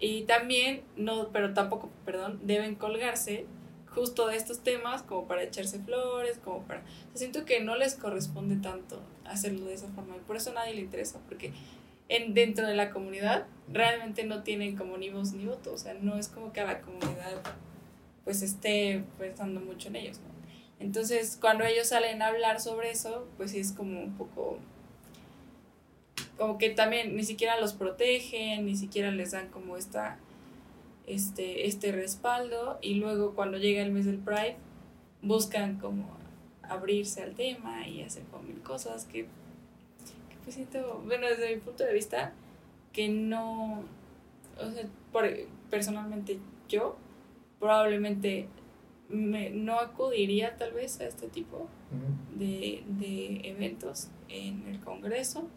Y 0.00 0.22
también 0.22 0.82
no 0.96 1.28
pero 1.28 1.54
tampoco 1.54 1.90
perdón 2.04 2.40
deben 2.42 2.74
colgarse 2.74 3.46
justo 3.86 4.26
de 4.26 4.36
estos 4.36 4.60
temas 4.60 5.02
como 5.02 5.28
para 5.28 5.42
echarse 5.42 5.78
flores 5.80 6.38
como 6.42 6.62
para 6.62 6.82
siento 7.14 7.44
que 7.44 7.60
no 7.60 7.76
les 7.76 7.94
corresponde 7.94 8.56
tanto 8.56 9.02
hacerlo 9.24 9.66
de 9.66 9.74
esa 9.74 9.88
forma 9.88 10.16
y 10.16 10.20
por 10.20 10.36
eso 10.36 10.50
a 10.50 10.54
nadie 10.54 10.74
le 10.74 10.80
interesa 10.80 11.20
porque 11.28 11.52
en, 12.08 12.34
dentro 12.34 12.66
de 12.66 12.74
la 12.74 12.90
comunidad 12.90 13.46
realmente 13.72 14.24
no 14.24 14.42
tienen 14.42 14.76
como 14.76 14.98
ni 14.98 15.10
voz 15.10 15.32
ni 15.32 15.46
voto, 15.46 15.72
o 15.72 15.78
sea, 15.78 15.94
no 15.94 16.18
es 16.18 16.28
como 16.28 16.52
que 16.52 16.60
a 16.60 16.64
la 16.64 16.80
comunidad 16.80 17.40
pues 18.24 18.42
esté 18.42 19.04
pensando 19.18 19.60
mucho 19.60 19.88
en 19.88 19.96
ellos. 19.96 20.20
Entonces, 20.80 21.38
cuando 21.40 21.64
ellos 21.64 21.88
salen 21.88 22.22
a 22.22 22.28
hablar 22.28 22.60
sobre 22.60 22.90
eso, 22.90 23.26
pues 23.36 23.54
es 23.54 23.72
como 23.72 24.00
un 24.02 24.16
poco 24.16 24.58
como 26.36 26.58
que 26.58 26.70
también 26.70 27.14
ni 27.14 27.24
siquiera 27.24 27.60
los 27.60 27.72
protegen, 27.72 28.66
ni 28.66 28.76
siquiera 28.76 29.10
les 29.10 29.30
dan 29.30 29.48
como 29.48 29.76
esta 29.76 30.18
este 31.06 31.66
este 31.66 31.92
respaldo 31.92 32.78
y 32.80 32.94
luego 32.94 33.34
cuando 33.34 33.58
llega 33.58 33.82
el 33.82 33.92
mes 33.92 34.06
del 34.06 34.18
Pride 34.18 34.56
buscan 35.20 35.78
como 35.78 36.08
abrirse 36.62 37.22
al 37.22 37.34
tema 37.34 37.86
y 37.86 38.02
hacer 38.02 38.22
como 38.24 38.44
mil 38.44 38.60
cosas 38.62 39.04
que 39.04 39.26
pues 40.42 40.56
siento, 40.56 41.02
bueno, 41.06 41.26
desde 41.28 41.54
mi 41.54 41.60
punto 41.60 41.84
de 41.84 41.92
vista, 41.92 42.32
que 42.92 43.08
no, 43.08 43.84
o 44.58 44.70
sea, 44.70 44.84
por, 45.12 45.28
personalmente 45.70 46.38
yo 46.68 46.96
probablemente 47.62 48.48
me, 49.08 49.50
no 49.50 49.78
acudiría 49.78 50.56
tal 50.56 50.72
vez 50.72 51.00
a 51.00 51.06
este 51.06 51.28
tipo 51.28 51.68
de, 52.36 52.82
de 52.98 53.40
eventos 53.44 54.08
en 54.28 54.66
el 54.66 54.80
Congreso, 54.80 55.48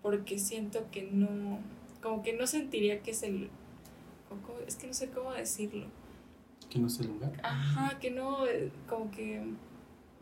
porque 0.00 0.38
siento 0.38 0.86
que 0.90 1.02
no, 1.12 1.58
como 2.02 2.22
que 2.22 2.32
no 2.32 2.46
sentiría 2.46 3.02
que 3.02 3.10
es 3.10 3.22
el, 3.22 3.50
como- 4.30 4.58
es 4.66 4.76
que 4.76 4.86
no 4.86 4.94
sé 4.94 5.10
cómo 5.10 5.32
decirlo. 5.32 5.86
Que 6.70 6.78
no 6.78 6.86
es 6.86 6.98
el 7.00 7.08
lugar. 7.08 7.32
Ajá, 7.42 7.98
que 7.98 8.10
no, 8.10 8.46
eh, 8.46 8.70
como 8.88 9.10
que, 9.10 9.42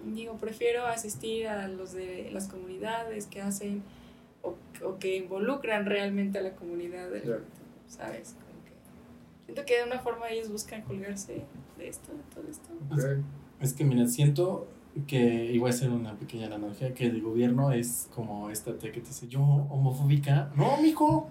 digo, 0.05 0.37
prefiero 0.38 0.85
asistir 0.87 1.47
a 1.47 1.69
los 1.69 1.93
de 1.93 2.29
las 2.33 2.49
comunidades 2.49 3.27
que 3.27 3.40
hacen 3.40 3.85
o, 4.43 4.57
o 4.85 4.99
que 4.99 5.14
involucran 5.16 5.87
realmente 5.87 6.38
a 6.40 6.43
la 6.43 6.57
comunidad, 6.57 7.09
del- 7.09 7.23
Ya. 7.23 7.38
¿sabes? 7.87 8.35
Siento 9.50 9.66
que 9.66 9.78
de 9.78 9.84
una 9.84 9.98
forma 9.98 10.28
ellos 10.28 10.48
buscan 10.48 10.82
colgarse 10.82 11.42
de 11.76 11.88
esto, 11.88 12.12
de 12.12 12.22
todo 12.32 12.44
esto. 12.48 12.68
Ok. 12.88 13.24
Es 13.60 13.72
que, 13.72 13.82
mira, 13.82 14.06
siento 14.06 14.68
que, 15.08 15.52
y 15.52 15.58
voy 15.58 15.72
a 15.72 15.74
hacer 15.74 15.90
una 15.90 16.14
pequeña 16.14 16.46
analogía, 16.46 16.94
que 16.94 17.06
el 17.06 17.20
gobierno 17.20 17.72
es 17.72 18.08
como 18.14 18.48
esta 18.48 18.78
tía 18.78 18.92
que 18.92 19.00
te 19.00 19.08
dice, 19.08 19.26
yo 19.26 19.40
homofóbica. 19.40 20.52
No, 20.54 20.80
mijo, 20.80 21.28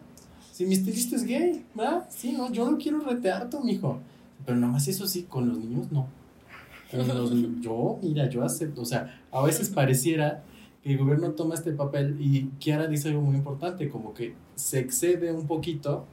si 0.51 0.65
mi 0.65 0.73
estilista 0.73 1.15
es 1.15 1.23
gay, 1.23 1.65
¿verdad? 1.73 2.09
Sí, 2.09 2.33
no, 2.33 2.51
yo 2.51 2.69
no 2.69 2.77
quiero 2.77 2.99
retear 2.99 3.49
tu 3.49 3.63
mijo. 3.63 3.99
Pero 4.45 4.57
nada 4.57 4.73
más 4.73 4.85
eso 4.89 5.07
sí, 5.07 5.23
con 5.23 5.47
los 5.47 5.57
niños 5.57 5.89
no. 5.89 6.07
Con 6.91 7.07
los 7.07 7.61
yo, 7.61 7.99
mira, 8.01 8.27
yo 8.27 8.43
acepto. 8.43 8.81
O 8.81 8.85
sea, 8.85 9.21
a 9.31 9.41
veces 9.43 9.69
pareciera 9.69 10.43
que 10.83 10.91
el 10.91 10.97
gobierno 10.97 11.31
toma 11.31 11.55
este 11.55 11.71
papel 11.71 12.17
y 12.19 12.49
Kiara 12.59 12.87
dice 12.87 13.07
algo 13.07 13.21
muy 13.21 13.37
importante, 13.37 13.87
como 13.87 14.13
que 14.13 14.33
se 14.55 14.79
excede 14.79 15.31
un 15.31 15.47
poquito 15.47 16.05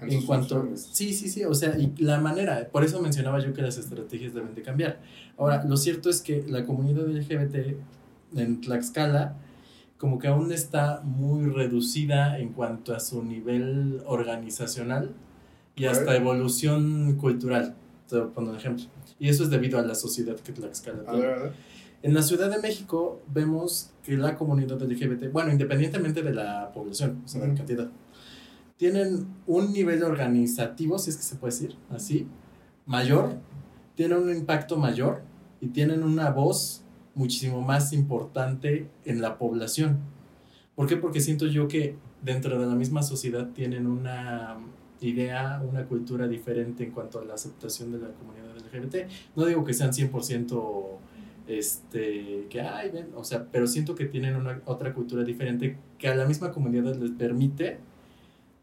En 0.00 0.12
en 0.12 0.22
cuanto 0.26 0.54
funciones. 0.56 0.88
sí 0.92 1.12
sí 1.12 1.28
sí 1.28 1.44
o 1.44 1.54
sea 1.54 1.76
y 1.78 1.92
la 1.98 2.20
manera 2.20 2.68
por 2.70 2.84
eso 2.84 3.00
mencionaba 3.00 3.40
yo 3.40 3.52
que 3.52 3.62
las 3.62 3.78
estrategias 3.78 4.34
deben 4.34 4.54
de 4.54 4.62
cambiar. 4.62 5.00
Ahora 5.36 5.64
lo 5.64 5.76
cierto 5.76 6.08
es 6.10 6.20
que 6.22 6.44
la 6.48 6.64
comunidad 6.64 7.06
LGBT 7.08 7.76
en 8.36 8.60
Tlaxcala 8.60 9.36
como 9.98 10.18
que 10.18 10.28
aún 10.28 10.52
está 10.52 11.00
muy 11.02 11.50
reducida 11.50 12.38
en 12.38 12.52
cuanto 12.52 12.94
a 12.94 13.00
su 13.00 13.24
nivel 13.24 14.00
organizacional 14.06 15.14
y 15.74 15.86
hasta 15.86 16.14
evolución 16.16 17.16
cultural 17.16 17.74
te 18.08 18.16
voy 18.18 18.28
a 18.28 18.32
poner 18.32 18.50
un 18.50 18.56
ejemplo. 18.56 18.84
Y 19.18 19.28
eso 19.28 19.42
es 19.44 19.50
debido 19.50 19.78
a 19.78 19.82
la 19.82 19.94
sociedad 19.96 20.36
que 20.36 20.52
Tlaxcala 20.52 21.02
A 21.06 21.10
tiene. 21.12 21.26
ver, 21.26 21.38
a 21.38 21.42
ver. 21.42 21.52
en 22.02 22.14
la 22.14 22.22
Ciudad 22.22 22.48
de 22.50 22.58
México 22.60 23.20
vemos 23.32 23.90
que 24.04 24.16
la 24.16 24.36
comunidad 24.36 24.80
LGBT, 24.80 25.32
bueno, 25.32 25.50
independientemente 25.50 26.22
de 26.22 26.32
la 26.32 26.70
población, 26.72 27.22
o 27.24 27.28
sea, 27.28 27.40
de 27.42 27.48
la 27.48 27.54
cantidad, 27.54 27.90
tienen 28.78 29.26
un 29.46 29.72
nivel 29.72 30.02
organizativo, 30.04 30.98
si 30.98 31.10
es 31.10 31.16
que 31.16 31.22
se 31.22 31.36
puede 31.36 31.52
decir 31.52 31.76
así, 31.90 32.26
mayor, 32.86 33.36
tienen 33.94 34.18
un 34.18 34.30
impacto 34.30 34.76
mayor 34.78 35.22
y 35.60 35.68
tienen 35.68 36.04
una 36.04 36.30
voz 36.30 36.84
muchísimo 37.14 37.60
más 37.60 37.92
importante 37.92 38.88
en 39.04 39.20
la 39.20 39.36
población. 39.36 39.98
¿Por 40.76 40.86
qué? 40.86 40.96
Porque 40.96 41.20
siento 41.20 41.46
yo 41.46 41.66
que 41.66 41.96
dentro 42.22 42.58
de 42.58 42.66
la 42.66 42.76
misma 42.76 43.02
sociedad 43.02 43.50
tienen 43.52 43.88
una 43.88 44.56
idea, 45.00 45.60
una 45.68 45.84
cultura 45.84 46.28
diferente 46.28 46.84
en 46.84 46.92
cuanto 46.92 47.18
a 47.18 47.24
la 47.24 47.34
aceptación 47.34 47.90
de 47.90 47.98
la 47.98 48.08
comunidad 48.12 48.56
LGBT. 48.56 49.10
No 49.34 49.44
digo 49.44 49.64
que 49.64 49.74
sean 49.74 49.90
100% 49.90 50.84
este, 51.48 52.46
que 52.48 52.60
ay, 52.60 52.90
ven, 52.90 53.08
o 53.16 53.24
sea, 53.24 53.46
pero 53.50 53.66
siento 53.66 53.94
que 53.94 54.04
tienen 54.04 54.36
una 54.36 54.60
otra 54.66 54.92
cultura 54.92 55.24
diferente 55.24 55.78
que 55.98 56.08
a 56.08 56.14
la 56.14 56.26
misma 56.26 56.52
comunidad 56.52 56.94
les 56.96 57.10
permite 57.10 57.78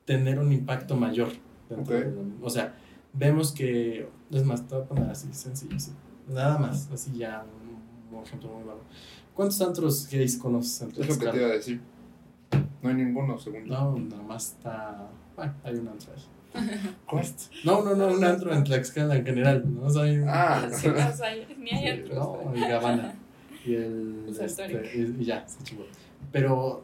tener 0.06 0.40
un 0.40 0.52
impacto 0.52 0.96
mayor. 0.96 1.30
dentro 1.70 1.96
Ok. 1.98 2.04
de 2.04 2.14
o 2.42 2.50
sea, 2.50 2.76
vemos 3.14 3.52
que, 3.52 4.08
es 4.32 4.44
más, 4.46 4.68
te 4.68 4.76
voy 4.76 4.84
a 4.84 4.88
poner 4.88 5.10
así, 5.10 5.28
sencillo, 5.34 5.76
así, 5.76 5.92
nada 6.28 6.58
más, 6.60 6.90
así 6.92 7.12
ya, 7.18 7.44
un, 8.12 8.18
un 8.18 8.24
ejemplo 8.24 8.50
muy 8.50 8.64
vago. 8.64 8.82
¿Cuántos 9.34 9.60
antros 9.62 10.08
gays 10.10 10.38
conoces 10.38 10.82
en 10.82 10.90
Es 10.92 10.98
lo 11.10 11.18
que 11.20 11.28
te 11.32 11.38
iba 11.38 11.48
a 11.48 11.52
decir. 11.54 11.82
No 12.82 12.90
hay 12.90 12.96
ninguno, 12.96 13.38
según 13.40 13.66
yo. 13.66 13.74
No, 13.74 13.98
nada 13.98 14.22
más 14.24 14.52
está, 14.54 15.10
bueno, 15.36 15.54
hay 15.64 15.76
un 15.76 15.88
antro 15.88 16.14
ahí. 16.14 16.24
Quest. 17.10 17.52
No, 17.66 17.84
no, 17.84 17.96
no, 17.96 18.08
un 18.08 18.24
antro 18.24 18.54
en 18.54 18.64
Tlaxcala 18.64 19.18
en 19.18 19.26
general, 19.26 19.64
¿no? 19.76 19.88
O 19.88 19.90
sea, 19.90 20.04
hay 20.04 20.18
un- 20.20 20.30
Ah. 20.30 20.70
Sí, 20.72 20.88
o 20.88 20.96
sea, 20.96 21.30
ni 21.58 21.70
hay 21.72 21.88
antros. 22.00 22.16
No, 22.18 22.54
el 22.54 22.62
Gabana. 22.62 23.16
Y 23.66 23.74
el. 23.74 24.26
Este, 24.40 24.92
y, 24.96 25.22
y 25.22 25.26
ya, 25.26 25.46
se 25.48 25.64
chingó. 25.64 25.84
Pero 26.32 26.84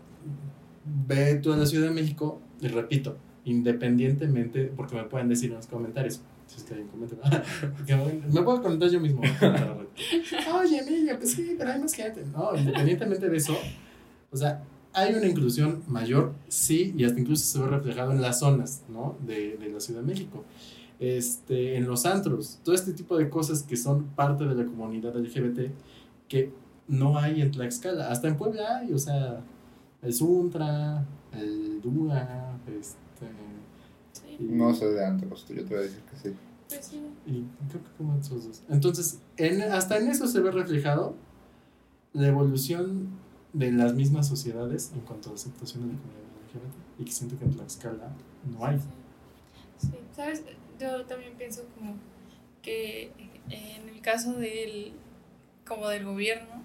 ve 1.08 1.36
tú 1.36 1.54
a 1.54 1.58
la 1.58 1.66
Ciudad 1.68 1.88
de 1.90 1.94
México, 1.94 2.42
y 2.62 2.67
repito, 2.67 3.17
independientemente, 3.45 4.71
porque 4.76 4.95
me 4.95 5.04
pueden 5.04 5.28
decir 5.28 5.50
en 5.50 5.58
los 5.58 5.67
comentarios. 5.67 6.21
Si 6.47 6.58
es 6.58 6.63
que 6.63 6.74
hay 6.74 6.82
un 6.82 6.88
comentario. 6.89 7.41
Me 8.34 8.41
puedo 8.41 8.62
comentar 8.62 8.89
yo 8.89 9.00
mismo. 9.00 9.21
Oye, 9.21 10.80
Emilia, 10.80 11.17
pues 11.17 11.32
sí, 11.32 11.56
pero 11.58 11.71
hay 11.71 11.80
más 11.80 11.93
gente. 11.93 12.26
No, 12.34 12.56
independientemente 12.56 13.30
de 13.30 13.38
eso, 13.38 13.58
o 14.32 14.36
sea, 14.36 14.62
hay 14.91 15.13
una 15.13 15.28
inclusión 15.28 15.82
mayor, 15.88 16.34
sí, 16.50 16.93
y 16.97 17.06
hasta 17.06 17.19
incluso 17.19 17.45
se 17.45 17.60
ve 17.60 17.67
reflejado 17.67 18.12
en 18.12 18.21
las 18.21 18.39
zonas, 18.39 18.84
¿no? 18.89 19.17
De, 19.26 19.56
de 19.56 19.69
la 19.69 19.80
Ciudad 19.80 20.02
de 20.02 20.08
México. 20.08 20.43
Este, 21.00 21.78
en 21.78 21.88
los 21.88 22.06
antros, 22.06 22.60
todo 22.63 22.76
este 22.76 22.93
tipo 22.93 23.17
de 23.17 23.30
cosas 23.30 23.63
que 23.63 23.76
son 23.76 24.04
parte 24.10 24.45
de 24.45 24.54
la 24.54 24.65
comunidad 24.65 25.15
LGBT 25.15 25.71
que 26.28 26.52
no 26.88 27.17
hay 27.17 27.41
en 27.41 27.52
Tlaxcala. 27.52 28.12
Hasta 28.12 28.28
en 28.28 28.38
Puebla 28.38 28.78
hay, 28.78 28.93
o 28.93 29.00
sea, 29.00 29.41
el 30.02 30.13
Suntra, 30.13 31.04
el 31.34 31.82
Dura, 31.82 32.51
este. 32.80 33.28
Sí, 34.14 34.38
y- 34.40 34.44
No 34.44 34.74
sé 34.74 34.88
de 34.92 35.06
antros, 35.06 35.48
yo 35.48 35.56
te 35.66 35.76
voy 35.76 35.78
a 35.78 35.82
decir 35.82 36.00
que 36.02 36.16
sí. 36.18 36.36
pues 36.70 36.86
sí. 36.86 37.02
Y 37.26 37.46
creo 37.70 37.84
que 37.84 37.90
como 37.98 38.18
esos 38.18 38.46
dos. 38.48 38.64
Entonces, 38.70 39.20
en, 39.38 39.62
hasta 39.62 39.98
en 39.98 40.10
eso 40.10 40.28
se 40.28 40.40
ve 40.42 40.52
reflejado 40.52 41.16
la 42.14 42.28
evolución 42.28 43.10
de 43.54 43.72
las 43.72 43.94
mismas 43.94 44.28
sociedades 44.28 44.92
en 44.94 45.02
cuanto 45.02 45.30
a 45.30 45.34
la 45.34 45.36
aceptación 45.36 45.88
de 45.88 45.94
la 45.94 46.00
comunidad 46.00 46.22
LGBT. 46.48 47.00
Y 47.02 47.06
que 47.06 47.12
siento 47.12 47.38
que 47.38 47.46
en 47.46 47.52
Tlaxcala 47.52 48.12
no 48.52 48.66
hay. 48.66 48.78
Sí, 49.78 49.90
sabes, 50.16 50.44
yo 50.80 51.06
también 51.06 51.34
pienso 51.38 51.64
como 51.76 51.96
que 52.62 53.12
en 53.50 53.90
el 53.90 54.02
caso 54.02 54.34
del 54.34 54.94
como 55.68 55.88
del 55.88 56.06
gobierno, 56.06 56.62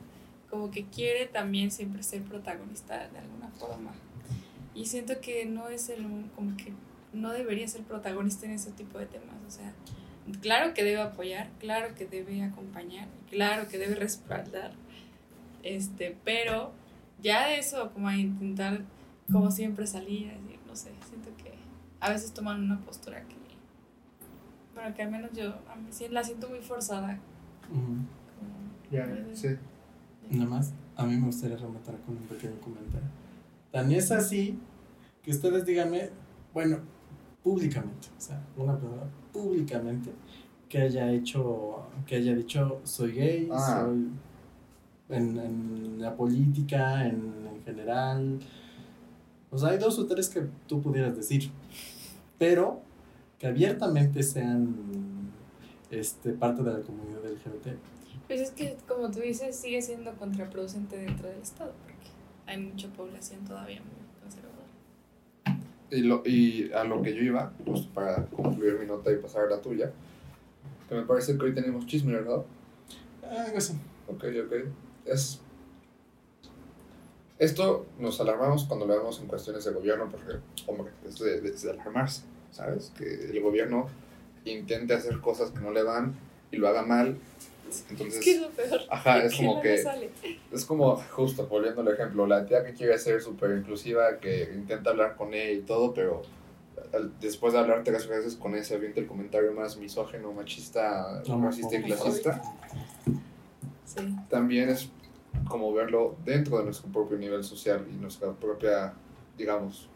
como 0.51 0.71
que 0.71 0.85
quiere 0.87 1.27
también 1.27 1.71
siempre 1.71 2.03
ser 2.03 2.23
protagonista 2.23 3.09
de 3.09 3.19
alguna 3.19 3.49
forma. 3.59 3.93
Y 4.77 4.85
siento 4.87 5.21
que 5.21 5.47
no 5.47 5.69
es 5.69 5.89
el 5.89 6.05
como 6.35 6.57
que 6.57 6.73
no 7.13 7.31
debería 7.33 7.67
ser 7.67 7.83
protagonista 7.83 8.45
en 8.47 8.53
ese 8.53 8.71
tipo 8.73 8.99
de 8.99 9.07
temas, 9.07 9.37
o 9.47 9.51
sea, 9.51 9.73
claro 10.43 10.75
que 10.75 10.85
debe 10.85 11.01
apoyar, 11.01 11.51
claro 11.59 11.95
que 11.95 12.05
debe 12.07 12.43
acompañar, 12.43 13.09
claro 13.31 13.69
que 13.69 13.79
debe 13.79 13.95
respaldar. 13.95 14.73
Este, 15.63 16.17
pero 16.25 16.73
ya 17.23 17.49
de 17.49 17.59
eso 17.59 17.91
como 17.93 18.09
a 18.09 18.17
intentar 18.17 18.83
como 19.33 19.51
siempre 19.51 19.87
salir, 19.87 20.33
no 20.67 20.77
sé, 20.77 20.91
siento 21.09 21.31
que 21.43 21.55
a 22.01 22.11
veces 22.11 22.33
toman 22.35 22.63
una 22.63 22.79
postura 22.81 23.23
que, 23.23 23.35
bueno, 24.75 24.95
que 24.95 25.03
al 25.03 25.11
menos 25.11 25.31
yo 25.33 25.55
a 25.71 25.77
mí 25.77 25.87
sí 25.91 26.07
la 26.09 26.23
siento 26.23 26.49
muy 26.51 26.61
forzada. 26.61 27.19
Como- 28.39 28.97
sí. 29.35 29.49
Nada 30.31 30.51
más, 30.51 30.73
a 30.97 31.05
mí 31.07 31.17
me 31.17 31.27
gustaría 31.27 31.57
rematar 31.57 31.97
con 32.01 32.17
un 32.17 32.23
pequeño 32.25 32.61
comentario. 32.61 33.09
Tan 33.73 33.91
es 33.93 34.11
así 34.11 34.59
que 35.23 35.31
ustedes 35.31 35.65
díganme, 35.67 36.11
bueno, 36.55 36.79
públicamente, 37.43 38.09
o 38.17 38.21
sea, 38.21 38.43
una 38.57 38.79
persona 38.79 39.03
públicamente 39.33 40.11
que 40.69 40.79
haya 40.79 41.11
hecho, 41.13 41.87
que 42.07 42.17
haya 42.17 42.35
dicho 42.35 42.81
soy 42.85 43.13
gay, 43.13 43.49
Ah. 43.53 43.85
soy 43.87 44.09
en, 45.09 45.39
en 45.39 46.01
la 46.01 46.17
política, 46.17 47.07
en, 47.07 47.47
en 47.55 47.63
general. 47.65 48.41
O 49.51 49.59
sea, 49.59 49.71
hay 49.71 49.79
dos 49.79 49.99
o 49.99 50.07
tres 50.07 50.29
que 50.29 50.43
tú 50.67 50.83
pudieras 50.83 51.15
decir, 51.17 51.51
pero 52.39 52.81
que 53.39 53.47
abiertamente 53.47 54.23
sean 54.23 54.75
este, 55.91 56.33
parte 56.33 56.63
de 56.63 56.73
la 56.73 56.81
comunidad 56.81 57.21
LGBT. 57.25 57.77
Pues 58.27 58.41
es 58.41 58.51
que, 58.51 58.77
como 58.89 59.09
tú 59.11 59.21
dices, 59.21 59.55
sigue 59.55 59.81
siendo 59.83 60.13
contraproducente 60.15 60.97
dentro 60.99 61.29
del 61.29 61.41
Estado, 61.41 61.73
porque 61.85 61.96
hay 62.47 62.59
mucha 62.59 62.89
población 62.89 63.45
todavía 63.45 63.81
muy 63.81 64.21
conservadora. 64.23 64.67
Y, 65.91 66.01
lo, 66.03 66.23
y 66.25 66.73
a 66.73 66.85
lo 66.85 67.03
que 67.03 67.15
yo 67.15 67.23
iba, 67.23 67.53
justo 67.65 67.89
para 67.95 68.25
concluir 68.27 68.79
mi 68.79 68.87
nota 68.87 69.13
y 69.13 69.17
pasar 69.17 69.45
a 69.45 69.51
la 69.51 69.61
tuya, 69.61 69.93
que 70.89 70.95
me 70.95 71.03
parece 71.03 71.37
que 71.37 71.45
hoy 71.45 71.55
tenemos 71.55 71.87
chisme, 71.87 72.13
¿verdad? 72.13 72.43
Algo 73.23 73.59
así. 73.59 73.75
Ok, 74.09 74.25
ok. 74.45 74.55
Es... 75.05 75.41
Esto 77.39 77.85
nos 77.99 78.19
alarmamos 78.21 78.65
cuando 78.65 78.87
lo 78.87 78.97
vemos 78.97 79.21
en 79.21 79.27
cuestiones 79.27 79.65
de 79.65 79.73
gobierno, 79.73 80.09
porque, 80.11 80.39
hombre, 80.67 80.91
es 81.07 81.19
de, 81.19 81.41
de- 81.43 81.51
de 81.53 81.71
alarmarse, 81.71 82.23
¿sabes? 82.51 82.93
Que 82.97 83.27
el 83.31 83.41
gobierno 83.43 83.89
intente 84.47 84.95
hacer 84.95 85.21
cosas 85.21 85.51
que 85.51 85.61
no 85.61 85.71
le 85.71 85.83
van 85.83 86.15
y 86.51 86.57
lo 86.57 86.67
haga 86.69 86.83
mal. 86.83 87.19
Entonces, 87.91 88.19
es 88.19 88.25
que 88.25 88.31
es 88.33 88.41
lo 88.41 88.51
peor. 88.51 88.81
ajá, 88.91 89.19
es 89.25 89.33
que 89.33 89.39
como 89.39 89.57
no 89.57 89.63
que... 89.63 89.69
le 89.71 89.83
sale. 89.83 90.11
Es 90.53 90.65
como, 90.65 90.97
justo, 90.97 91.47
volviendo 91.47 91.81
al 91.83 91.89
ejemplo, 91.89 92.27
la 92.27 92.47
tía 92.47 92.65
que 92.65 92.73
quiere 92.75 92.99
ser 92.99 93.21
súper 93.21 93.51
inclusiva, 93.59 94.19
que 94.21 94.51
intenta 94.55 94.91
hablar 94.91 95.17
con 95.17 95.35
ella 95.35 95.51
y 95.53 95.61
todo, 95.63 95.93
pero 95.95 96.23
al- 96.93 97.13
después 97.21 97.53
de 97.53 97.59
hablar 97.59 97.83
tres 97.85 98.07
veces 98.09 98.37
con 98.37 98.55
ese 98.55 98.75
avienta 98.77 99.01
el 99.01 99.07
comentario 99.07 99.53
más 99.53 99.77
misógeno, 99.77 100.33
machista, 100.33 101.23
racista 101.41 101.77
y 101.77 101.83
clasista, 101.83 102.43
Sí. 103.85 104.15
también 104.29 104.69
es 104.69 104.91
como 105.49 105.73
verlo 105.73 106.17
dentro 106.25 106.59
de 106.59 106.65
nuestro 106.65 106.91
propio 106.91 107.17
nivel 107.19 107.45
social 107.45 107.87
y 107.89 107.95
nuestra 107.95 108.33
propia, 108.33 108.95
digamos, 109.39 109.89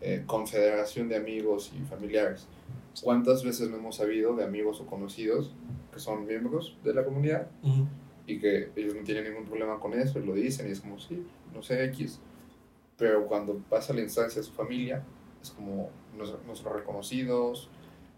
eh, 0.00 0.24
confederación 0.26 1.08
de 1.08 1.16
amigos 1.16 1.72
y 1.74 1.80
familiares. 1.86 2.46
¿Cuántas 3.02 3.44
veces 3.44 3.70
no 3.70 3.76
hemos 3.76 3.96
sabido 3.96 4.34
de 4.34 4.44
amigos 4.44 4.80
o 4.80 4.86
conocidos 4.86 5.52
que 6.00 6.04
son 6.04 6.26
miembros 6.26 6.76
de 6.82 6.94
la 6.94 7.04
comunidad 7.04 7.46
Ujú. 7.62 7.86
y 8.26 8.38
que 8.40 8.70
ellos 8.74 8.94
no 8.94 9.02
tienen 9.02 9.24
ningún 9.24 9.44
problema 9.44 9.78
con 9.78 9.92
eso 9.92 10.18
y 10.18 10.24
lo 10.24 10.32
dicen 10.34 10.66
y 10.68 10.72
es 10.72 10.80
como, 10.80 10.98
sí, 10.98 11.26
no 11.54 11.62
sé, 11.62 11.84
X. 11.84 12.18
Pero 12.96 13.26
cuando 13.26 13.54
pasa 13.68 13.92
la 13.92 14.00
instancia 14.00 14.40
de 14.40 14.46
su 14.46 14.52
familia, 14.52 15.02
es 15.42 15.50
como 15.50 15.90
no 16.16 16.24
son- 16.24 16.40
no 16.46 16.54
son 16.56 16.72
reconocidos, 16.74 17.68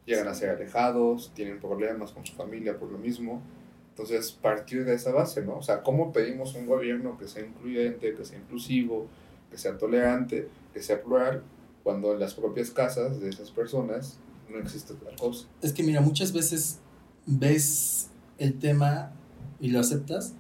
llegan 0.07 0.29
a 0.29 0.35
ser 0.35 0.51
alejados, 0.51 1.33
tienen 1.35 1.59
problemas 1.61 2.13
con 2.13 2.25
su 2.25 2.35
familia 2.35 2.79
por 2.79 2.91
lo 2.91 2.99
mismo. 2.99 3.43
Entonces, 3.91 4.33
partir 4.33 4.85
de 4.85 4.95
esa 4.95 5.13
base, 5.13 5.43
¿no? 5.45 5.57
O 5.57 5.63
sea, 5.63 5.83
¿cómo 5.83 6.13
pedimos 6.13 6.55
un 6.55 6.67
gobierno 6.67 7.19
que 7.19 7.27
sea 7.29 7.45
incluyente, 7.45 8.15
que 8.15 8.25
sea 8.25 8.39
inclusivo, 8.39 9.07
que 9.51 9.59
sea 9.59 9.77
tolerante, 9.77 10.49
que 10.73 10.83
sea 10.83 11.03
plural, 11.03 11.43
cuando 11.83 12.13
en 12.13 12.21
las 12.21 12.35
propias 12.35 12.71
casas 12.71 13.21
de 13.21 13.29
esas 13.29 13.51
personas 13.51 14.19
no 14.49 14.59
existe 14.59 14.95
tal 14.95 15.15
cosa? 15.17 15.47
Es 15.61 15.73
que 15.73 15.83
mira, 15.83 16.01
muchas 16.01 16.33
veces 16.33 16.81
ves 17.27 18.11
el 18.39 18.59
tema 18.59 19.13
y 19.61 19.69
lo 19.69 19.81
aceptas, 19.81 20.35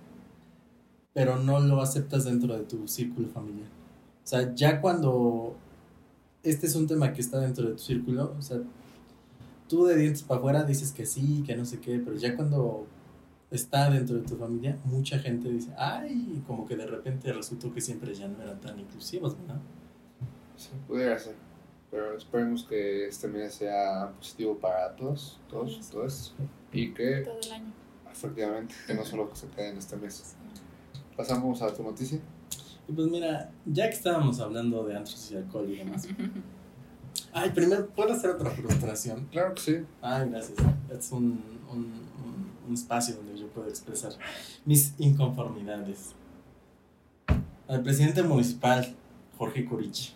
pero 1.15 1.37
no 1.37 1.61
lo 1.61 1.81
aceptas 1.81 2.25
dentro 2.25 2.57
de 2.57 2.65
tu 2.65 2.89
círculo 2.89 3.29
familiar. 3.29 3.69
O 4.25 4.27
sea, 4.27 4.55
ya 4.55 4.81
cuando 4.81 5.57
este 6.43 6.67
es 6.67 6.75
un 6.75 6.87
tema 6.87 7.13
que 7.13 7.21
está 7.21 7.39
dentro 7.41 7.67
de 7.67 7.73
tu 7.73 7.79
círculo, 7.79 8.35
o 8.39 8.43
sea, 8.43 8.59
tú 9.69 9.85
de 9.85 9.97
dientes 9.97 10.23
para 10.23 10.39
afuera 10.39 10.65
dices 10.65 10.93
que 10.93 11.07
sí, 11.07 11.43
que 11.47 11.57
no 11.57 11.65
sé 11.65 11.81
qué, 11.81 11.99
pero 11.99 12.17
ya 12.17 12.37
cuando 12.37 12.87
está 13.51 13.91
dentro 13.91 14.17
de 14.17 14.23
tu 14.23 14.37
familia, 14.37 14.79
mucha 14.85 15.19
gente 15.19 15.51
dice, 15.51 15.73
ay, 15.77 16.43
como 16.47 16.67
que 16.67 16.77
de 16.77 16.87
repente 16.87 17.33
resultó 17.33 17.73
que 17.73 17.81
siempre 17.81 18.15
ya 18.15 18.27
no 18.27 18.43
eran 18.43 18.61
tan 18.61 18.79
inclusivos, 18.79 19.37
¿no? 19.47 19.55
Sí, 20.57 20.71
pudiera 20.87 21.19
ser. 21.19 21.35
Pero 21.93 22.17
esperemos 22.17 22.65
que 22.65 23.07
este 23.07 23.29
mes 23.29 23.55
sea 23.55 24.11
positivo 24.19 24.57
para 24.59 24.97
todos, 24.97 25.39
todos, 25.49 25.75
Sí. 25.77 25.91
todos. 25.93 26.35
Y 26.73 26.93
que, 26.95 27.19
Todo 27.19 27.39
el 27.39 27.53
año. 27.53 27.73
efectivamente, 28.11 28.75
que 28.87 28.95
no 28.95 29.05
solo 29.05 29.29
que 29.31 29.37
se 29.37 29.47
quede 29.49 29.69
en 29.69 29.77
este 29.79 29.95
mes. 29.97 30.35
Pasamos 31.17 31.63
a 31.63 31.73
tu 31.73 31.83
noticia. 31.85 32.19
Y 32.89 32.93
pues 32.93 33.07
mira, 33.09 33.51
ya 33.67 33.89
que 33.89 33.95
estábamos 33.95 34.41
hablando 34.41 34.83
de 34.85 34.97
antros 34.97 35.31
y 35.31 35.37
alcohol 35.37 35.69
y 35.71 35.77
demás. 35.77 36.09
Ay, 37.35 37.51
primero, 37.51 37.87
¿puedo 37.89 38.13
hacer 38.15 38.31
otra 38.31 38.51
frustración? 38.51 39.27
Claro 39.31 39.55
que 39.55 39.61
sí. 39.61 39.77
Ay, 40.01 40.29
gracias. 40.31 40.59
Es 40.91 41.13
un, 41.13 41.43
un, 41.71 41.79
un- 41.79 42.53
un 42.69 42.75
espacio 42.75 43.17
donde 43.17 43.37
yo 43.39 43.49
puedo 43.49 43.69
expresar 43.69 44.13
mis 44.65 44.95
inconformidades. 44.99 46.15
Al 47.69 47.83
presidente 47.83 48.23
municipal, 48.23 48.95
Jorge 49.37 49.65
Corichi. 49.67 50.15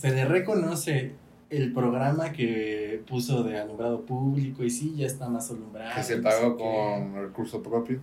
Se 0.00 0.10
le 0.12 0.24
reconoce 0.24 1.12
el 1.50 1.74
programa 1.74 2.32
que 2.32 3.02
puso 3.06 3.42
de 3.42 3.58
alumbrado 3.58 4.06
público 4.06 4.64
y 4.64 4.70
sí, 4.70 4.94
ya 4.96 5.04
está 5.04 5.28
más 5.28 5.50
alumbrado. 5.50 5.94
Que 5.94 6.02
se 6.02 6.16
pagó 6.16 6.56
con 6.56 7.14
recurso 7.16 7.62
propio. 7.62 8.00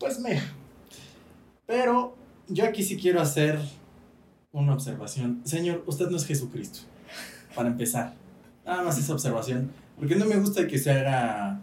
Pues 0.00 0.18
mira. 0.18 0.42
Pero 1.64 2.16
yo 2.48 2.64
aquí 2.64 2.82
sí 2.82 2.96
quiero 2.96 3.20
hacer 3.20 3.60
una 4.50 4.74
observación. 4.74 5.42
Señor, 5.44 5.84
usted 5.86 6.08
no 6.08 6.16
es 6.16 6.26
Jesucristo. 6.26 6.80
Para 7.54 7.68
empezar. 7.68 8.14
Nada 8.64 8.82
más 8.82 8.98
esa 8.98 9.12
observación. 9.12 9.70
Porque 9.96 10.16
no 10.16 10.24
me 10.24 10.38
gusta 10.38 10.66
que 10.66 10.78
se 10.78 10.90
haga 10.90 11.60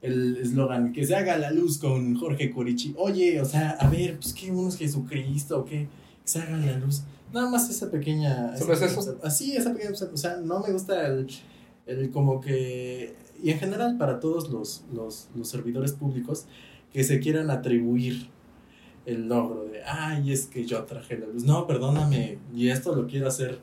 el 0.00 0.38
eslogan, 0.38 0.94
que 0.94 1.04
se 1.04 1.14
haga 1.14 1.36
la 1.36 1.50
luz 1.50 1.76
con 1.76 2.14
Jorge 2.14 2.50
Corichi. 2.50 2.94
Oye, 2.96 3.42
o 3.42 3.44
sea, 3.44 3.72
a 3.72 3.90
ver, 3.90 4.16
pues 4.16 4.32
que 4.32 4.50
uno 4.50 4.70
es 4.70 4.78
Jesucristo, 4.78 5.60
o 5.60 5.64
qué, 5.66 5.86
se 6.24 6.40
haga 6.40 6.56
la 6.56 6.78
luz. 6.78 7.02
Nada 7.32 7.50
más 7.50 7.68
esa 7.68 7.90
pequeña. 7.90 8.56
¿Solo 8.56 8.72
es 8.74 8.82
esa- 8.82 9.00
eso? 9.00 9.18
Así, 9.22 9.56
esa 9.56 9.72
pequeña. 9.72 9.90
O 10.12 10.16
sea, 10.16 10.36
no 10.36 10.60
me 10.60 10.72
gusta 10.72 11.06
el, 11.06 11.26
el 11.86 12.10
como 12.10 12.40
que. 12.40 13.14
Y 13.42 13.50
en 13.50 13.58
general 13.58 13.98
para 13.98 14.20
todos 14.20 14.48
los, 14.50 14.84
los, 14.94 15.28
los 15.34 15.48
servidores 15.48 15.92
públicos 15.92 16.46
que 16.92 17.04
se 17.04 17.20
quieran 17.20 17.50
atribuir 17.50 18.28
el 19.04 19.28
logro 19.28 19.64
de, 19.66 19.82
ay, 19.84 20.32
es 20.32 20.46
que 20.46 20.64
yo 20.64 20.82
traje 20.84 21.18
la 21.18 21.26
luz. 21.26 21.44
No, 21.44 21.66
perdóname, 21.66 22.38
y 22.54 22.68
esto 22.70 22.94
lo 22.94 23.06
quiero 23.06 23.28
hacer 23.28 23.58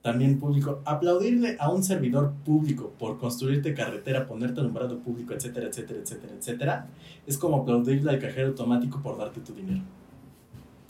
también 0.00 0.40
público. 0.40 0.80
Aplaudirle 0.84 1.56
a 1.60 1.70
un 1.70 1.84
servidor 1.84 2.32
público 2.44 2.92
por 2.98 3.18
construirte 3.18 3.74
carretera, 3.74 4.26
ponerte 4.26 4.60
alumbrado 4.60 4.98
público, 5.00 5.34
etcétera, 5.34 5.68
etcétera, 5.68 6.00
etcétera, 6.00 6.32
etcétera, 6.36 6.86
es 7.26 7.36
como 7.38 7.58
aplaudirle 7.58 8.10
al 8.10 8.18
cajero 8.18 8.48
automático 8.48 9.00
por 9.02 9.18
darte 9.18 9.40
tu 9.40 9.52
dinero. 9.54 9.82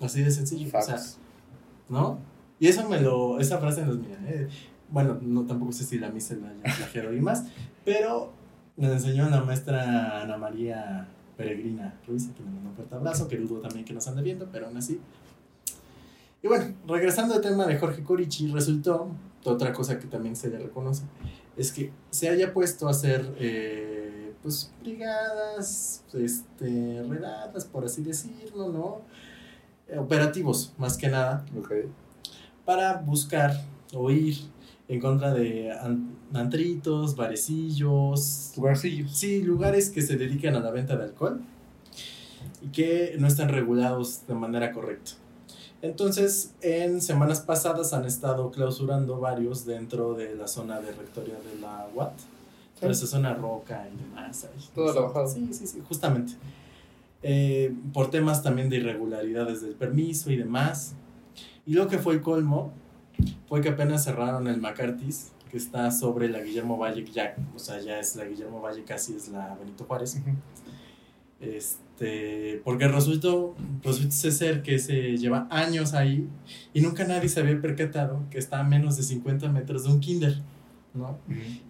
Así 0.01 0.23
de 0.23 0.31
sencillo. 0.31 0.69
O 0.69 0.83
sea. 0.83 0.97
¿No? 1.93 2.19
Y 2.59 2.69
eso 2.69 2.89
me 2.89 3.01
lo, 3.01 3.39
esa 3.39 3.59
frase 3.59 3.85
no 3.85 3.93
es 3.93 3.99
mía, 3.99 4.19
¿eh? 4.27 4.49
Bueno, 4.89 5.19
no, 5.21 5.47
tampoco 5.47 5.73
sé 5.73 5.85
si 5.85 5.99
la 5.99 6.11
misa 6.11 6.35
la 6.37 6.49
haya 6.49 6.77
plagiado 6.77 7.13
y 7.13 7.21
más, 7.21 7.45
pero 7.85 8.33
me 8.77 8.91
enseñó 8.91 9.29
la 9.29 9.43
maestra 9.43 10.23
Ana 10.23 10.37
María 10.37 11.09
Peregrina 11.37 11.99
Ruiz, 12.07 12.29
que 12.37 12.43
me 12.43 12.51
mandó 12.51 12.71
un 12.71 12.77
fuerte 12.77 12.95
abrazo, 12.95 13.29
que 13.29 13.37
dudo 13.37 13.61
también 13.61 13.85
que 13.85 13.93
nos 13.93 14.07
ande 14.09 14.23
viendo, 14.23 14.49
pero 14.51 14.67
aún 14.67 14.77
así. 14.77 15.01
Y 16.43 16.49
bueno, 16.49 16.75
regresando 16.87 17.35
al 17.35 17.41
tema 17.41 17.67
de 17.67 17.79
Jorge 17.79 18.03
Corichi, 18.03 18.49
resultó, 18.49 19.09
otra 19.45 19.73
cosa 19.73 19.99
que 19.99 20.07
también 20.07 20.35
se 20.35 20.49
le 20.49 20.59
reconoce, 20.59 21.05
es 21.57 21.73
que 21.73 21.93
se 22.11 22.29
haya 22.29 22.53
puesto 22.53 22.89
a 22.89 22.91
hacer, 22.91 23.35
eh, 23.39 24.35
pues, 24.43 24.73
brigadas, 24.81 26.05
este, 26.15 27.03
redadas, 27.09 27.65
por 27.65 27.85
así 27.85 28.03
decirlo, 28.03 28.71
¿no? 28.71 29.03
Operativos, 29.99 30.73
más 30.79 30.97
que 30.97 31.09
nada, 31.09 31.45
para 32.65 32.95
buscar 32.99 33.61
o 33.95 34.11
ir 34.11 34.37
en 34.89 35.01
contra 35.01 35.33
de 35.35 35.71
an- 35.73 36.17
antritos, 36.33 37.15
barecillos, 37.17 38.53
Lugarcillos. 38.57 39.11
sí, 39.17 39.43
lugares 39.43 39.91
que 39.91 40.03
se 40.03 40.17
dedican 40.17 40.55
a 40.57 40.61
la 40.61 40.71
venta 40.71 40.97
de 40.97 41.05
alcohol 41.05 41.41
y 42.63 42.69
que 42.69 43.17
no 43.19 43.27
están 43.27 43.49
regulados 43.49 44.27
de 44.27 44.35
manera 44.35 44.73
correcta. 44.73 45.13
Entonces, 45.83 46.53
en 46.61 47.01
semanas 47.01 47.41
pasadas 47.41 47.93
han 47.93 48.05
estado 48.05 48.51
clausurando 48.53 49.19
varios 49.19 49.65
dentro 49.67 50.15
de 50.15 50.37
la 50.37 50.47
zona 50.47 50.81
de 50.81 50.93
rectoría 50.93 51.35
de 51.35 51.61
la 51.61 51.89
UAT. 51.95 52.13
Esa 52.83 53.07
zona 53.07 53.33
roca 53.35 53.87
y 53.93 53.97
demás. 53.97 54.45
ahí. 54.45 54.51
Toda 54.75 54.93
la 54.93 55.01
bajada. 55.03 55.29
Sí, 55.29 55.49
sí, 55.53 55.67
sí, 55.69 55.81
justamente. 55.89 56.33
Eh, 57.23 57.73
por 57.93 58.11
temas 58.11 58.43
también 58.43 58.69
de 58.69 58.77
irregularidades 58.77 59.63
del 59.63 59.75
permiso 59.75 60.31
y 60.31 60.37
demás. 60.37 60.95
Y 61.65 61.75
lo 61.75 61.87
que 61.87 61.99
fue 61.99 62.15
el 62.15 62.21
colmo 62.21 62.73
fue 63.49 63.61
que 63.61 63.69
apenas 63.69 64.05
cerraron 64.05 64.49
el 64.49 64.61
McCarthy's, 64.61 65.31
que 65.51 65.57
está 65.57 65.91
sobre 65.91 66.29
la 66.29 66.41
Guillermo 66.41 66.79
Valle, 66.79 67.05
ya, 67.05 67.37
o 67.55 67.59
sea, 67.59 67.81
ya 67.81 68.01
es 68.01 68.17
la 68.17 68.25
Guillermo 68.25 68.61
Valle, 68.61 68.83
casi 68.85 69.15
es 69.15 69.29
la 69.29 69.55
Benito 69.55 69.85
Juárez. 69.85 70.21
Este, 71.41 72.61
porque 72.65 72.87
resultó, 72.89 73.55
resulta 73.83 74.31
ser 74.31 74.63
que 74.63 74.79
se 74.79 75.17
lleva 75.17 75.49
años 75.51 75.93
ahí 75.93 76.29
y 76.73 76.81
nunca 76.81 77.05
nadie 77.05 77.29
se 77.29 77.41
había 77.41 77.61
percatado 77.61 78.23
que 78.31 78.39
está 78.39 78.61
a 78.61 78.63
menos 78.65 78.97
de 78.97 79.03
50 79.03 79.49
metros 79.51 79.85
de 79.85 79.91
un 79.91 80.01
kinder, 80.01 80.41
¿no? 80.95 81.19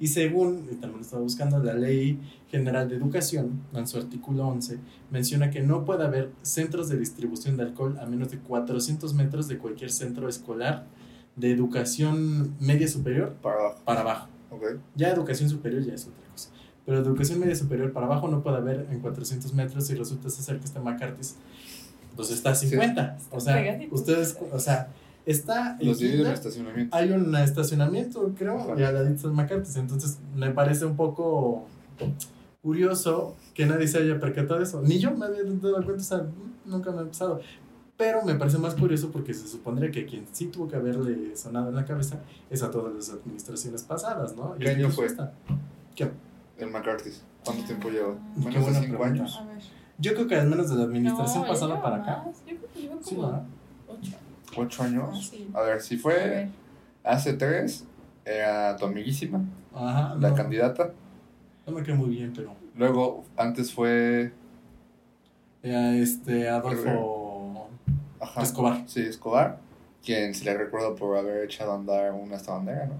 Y 0.00 0.08
según, 0.08 0.68
y 0.70 0.74
también 0.76 1.02
estaba 1.02 1.22
buscando, 1.22 1.62
la 1.62 1.74
Ley 1.74 2.18
General 2.50 2.88
de 2.88 2.96
Educación, 2.96 3.62
en 3.72 3.86
su 3.86 3.98
artículo 3.98 4.46
11, 4.48 4.78
menciona 5.10 5.50
que 5.50 5.60
no 5.60 5.84
puede 5.84 6.04
haber 6.04 6.30
centros 6.42 6.88
de 6.88 6.98
distribución 6.98 7.56
de 7.56 7.62
alcohol 7.64 7.98
a 8.00 8.06
menos 8.06 8.30
de 8.30 8.38
400 8.38 9.14
metros 9.14 9.48
de 9.48 9.58
cualquier 9.58 9.90
centro 9.90 10.28
escolar 10.28 10.86
de 11.36 11.50
educación 11.52 12.54
media 12.60 12.88
superior 12.88 13.34
Para 13.42 13.56
abajo. 13.60 13.80
para 13.84 14.00
abajo. 14.00 14.28
Ok. 14.50 14.62
Ya 14.96 15.08
educación 15.10 15.48
superior 15.48 15.82
ya 15.82 15.94
es 15.94 16.06
otra 16.06 16.28
cosa. 16.30 16.50
Pero 16.84 16.98
educación 16.98 17.38
media 17.38 17.54
superior 17.54 17.92
para 17.92 18.06
abajo 18.06 18.28
no 18.28 18.42
puede 18.42 18.56
haber 18.58 18.86
en 18.90 19.00
400 19.00 19.54
metros 19.54 19.88
y 19.90 19.94
resulta 19.94 20.28
ser 20.28 20.58
que 20.58 20.64
este 20.66 20.80
McCarthy's 20.80 21.36
pues 22.16 22.30
está 22.30 22.50
a 22.50 22.54
50. 22.54 23.18
O 23.30 23.40
sea, 23.40 23.54
Pegaditos. 23.54 24.00
ustedes, 24.00 24.36
o 24.52 24.58
sea, 24.58 24.88
está 25.26 25.76
en 25.80 25.86
Los 25.88 25.98
dividen 25.98 26.26
en 26.26 26.32
estacionamiento. 26.32 26.96
hay 26.96 27.10
un 27.12 27.34
estacionamiento, 27.36 28.32
creo, 28.36 28.58
Ajá. 28.58 28.74
y 28.78 28.82
al 28.82 28.94
ladito 28.94 29.28
del 29.28 29.36
McCarthy's. 29.36 29.76
Entonces 29.76 30.18
me 30.34 30.50
parece 30.50 30.84
un 30.84 30.96
poco 30.96 31.66
curioso 32.62 33.34
que 33.54 33.66
nadie 33.66 33.88
se 33.88 33.98
haya 33.98 34.18
percatado 34.20 34.58
de 34.58 34.64
eso. 34.64 34.82
Ni 34.82 34.98
yo 34.98 35.10
me 35.12 35.26
había 35.26 35.42
dado 35.44 35.74
cuenta, 35.84 35.94
o 35.94 36.00
sea, 36.00 36.26
nunca 36.64 36.90
me 36.92 37.00
ha 37.02 37.04
pasado. 37.04 37.40
Pero 37.96 38.22
me 38.22 38.34
parece 38.34 38.58
más 38.58 38.74
curioso 38.74 39.10
porque 39.12 39.34
se 39.34 39.46
supondría 39.46 39.90
que 39.90 40.06
quien 40.06 40.26
sí 40.32 40.46
tuvo 40.46 40.66
que 40.68 40.76
haberle 40.76 41.36
sonado 41.36 41.68
en 41.68 41.76
la 41.76 41.84
cabeza 41.84 42.20
es 42.50 42.62
a 42.62 42.70
todas 42.70 42.92
las 42.94 43.10
administraciones 43.10 43.82
pasadas, 43.82 44.34
¿no? 44.34 44.54
¿Qué 44.58 44.70
año 44.70 44.88
fue? 44.90 45.06
esta. 45.06 45.32
¿Qué? 45.94 46.10
El 46.58 46.70
McCarthy's. 46.70 47.22
¿Cuánto 47.44 47.64
tiempo 47.64 47.90
lleva? 47.90 48.14
Ah. 48.14 48.34
Qué 48.34 48.40
Menos 48.40 48.54
de 48.54 48.60
buena 48.60 48.80
5 48.80 48.96
pregunta. 48.98 49.04
años. 49.22 49.38
A 49.40 49.44
ver. 49.46 49.62
Yo 49.98 50.14
creo 50.14 50.26
que 50.26 50.34
al 50.36 50.48
menos 50.48 50.70
de 50.70 50.76
la 50.76 50.82
administración 50.84 51.42
No, 51.42 51.48
pasada 51.48 51.82
para 51.82 51.96
acá. 51.96 52.24
más. 52.26 52.36
Yo 52.46 52.56
creo 52.56 52.68
que 52.72 52.80
lleva 52.80 52.96
Sí, 53.02 53.14
como 53.14 53.26
¿verdad? 53.28 53.42
Ocho. 54.60 54.82
8 54.82 54.82
Ah, 54.82 54.86
años. 54.86 55.28
sí. 55.30 55.50
A 55.54 55.60
ver, 55.62 55.80
si 55.80 55.96
fue 55.96 56.14
ver. 56.14 56.48
hace 57.04 57.32
3, 57.34 57.84
era 58.24 58.76
tu 58.76 58.86
amiguísima, 58.86 59.40
Ajá. 59.74 60.14
la 60.18 60.30
no, 60.30 60.34
candidata. 60.36 60.92
No 61.66 61.72
me 61.72 61.82
quedé 61.82 61.94
muy 61.94 62.10
bien, 62.10 62.32
pero. 62.34 62.54
Luego, 62.76 63.24
antes 63.36 63.72
fue. 63.72 64.32
Era 65.62 65.94
este 65.94 66.48
Adolfo 66.48 67.68
Ajá. 68.20 68.42
Escobar. 68.42 68.82
Sí, 68.86 69.00
Escobar. 69.02 69.58
Quien 70.04 70.34
se 70.34 70.44
le 70.44 70.54
recuerda 70.58 70.94
por 70.96 71.16
haber 71.16 71.44
echado 71.44 71.72
a 71.72 71.74
andar 71.76 72.12
una 72.12 72.34
esta 72.36 72.52
bandera, 72.54 72.86
¿no? 72.86 72.94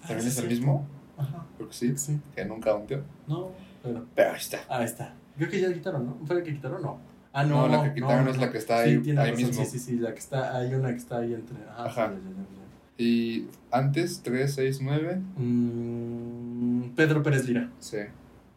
¿También 0.00 0.18
Ah, 0.24 0.28
es 0.28 0.34
sí, 0.34 0.40
el 0.42 0.48
mismo? 0.48 0.86
Ajá. 1.16 1.44
Creo 1.56 1.68
que 1.68 1.74
sí. 1.74 1.96
Sí. 1.96 2.18
Que 2.34 2.44
nunca 2.44 2.74
hundió. 2.74 3.02
No, 3.28 3.50
pero. 3.82 4.04
Pero 4.14 4.30
ahí 4.32 4.36
está. 4.38 4.58
Ahí 4.68 4.84
está. 4.84 5.14
Creo 5.36 5.48
que 5.48 5.60
ya 5.60 5.68
la 5.68 5.74
quitaron, 5.74 6.06
¿no? 6.06 6.16
¿Fue 6.26 6.34
la 6.36 6.42
que 6.42 6.52
quitaron? 6.52 6.82
No. 6.82 6.98
Ah, 7.32 7.44
No, 7.44 7.68
no. 7.68 7.76
la 7.76 7.84
que 7.84 7.94
quitaron 8.00 8.28
es 8.28 8.38
la 8.38 8.50
que 8.50 8.58
está 8.58 8.80
ahí- 8.80 8.98
tiene 8.98 9.20
ahí 9.20 9.30
razón, 9.30 9.46
mismo. 9.48 9.64
Sí, 9.64 9.70
sí, 9.70 9.78
sí. 9.78 9.96
La 9.98 10.12
que 10.12 10.18
está. 10.18 10.56
Hay 10.56 10.74
una 10.74 10.88
que 10.90 10.96
está 10.96 11.18
ahí 11.18 11.32
entre. 11.34 11.56
Ajá. 11.68 11.84
Ajá. 11.84 12.06
ya, 12.08 12.14
ya, 12.18 12.30
ya, 12.30 12.36
ya. 12.36 13.04
Y 13.04 13.48
antes, 13.70 14.20
3, 14.22 14.52
6, 14.54 14.80
9. 14.82 15.20
Mm, 15.36 16.90
Pedro 16.96 17.22
Pérez 17.22 17.46
Lira. 17.46 17.70
Sí. 17.78 17.98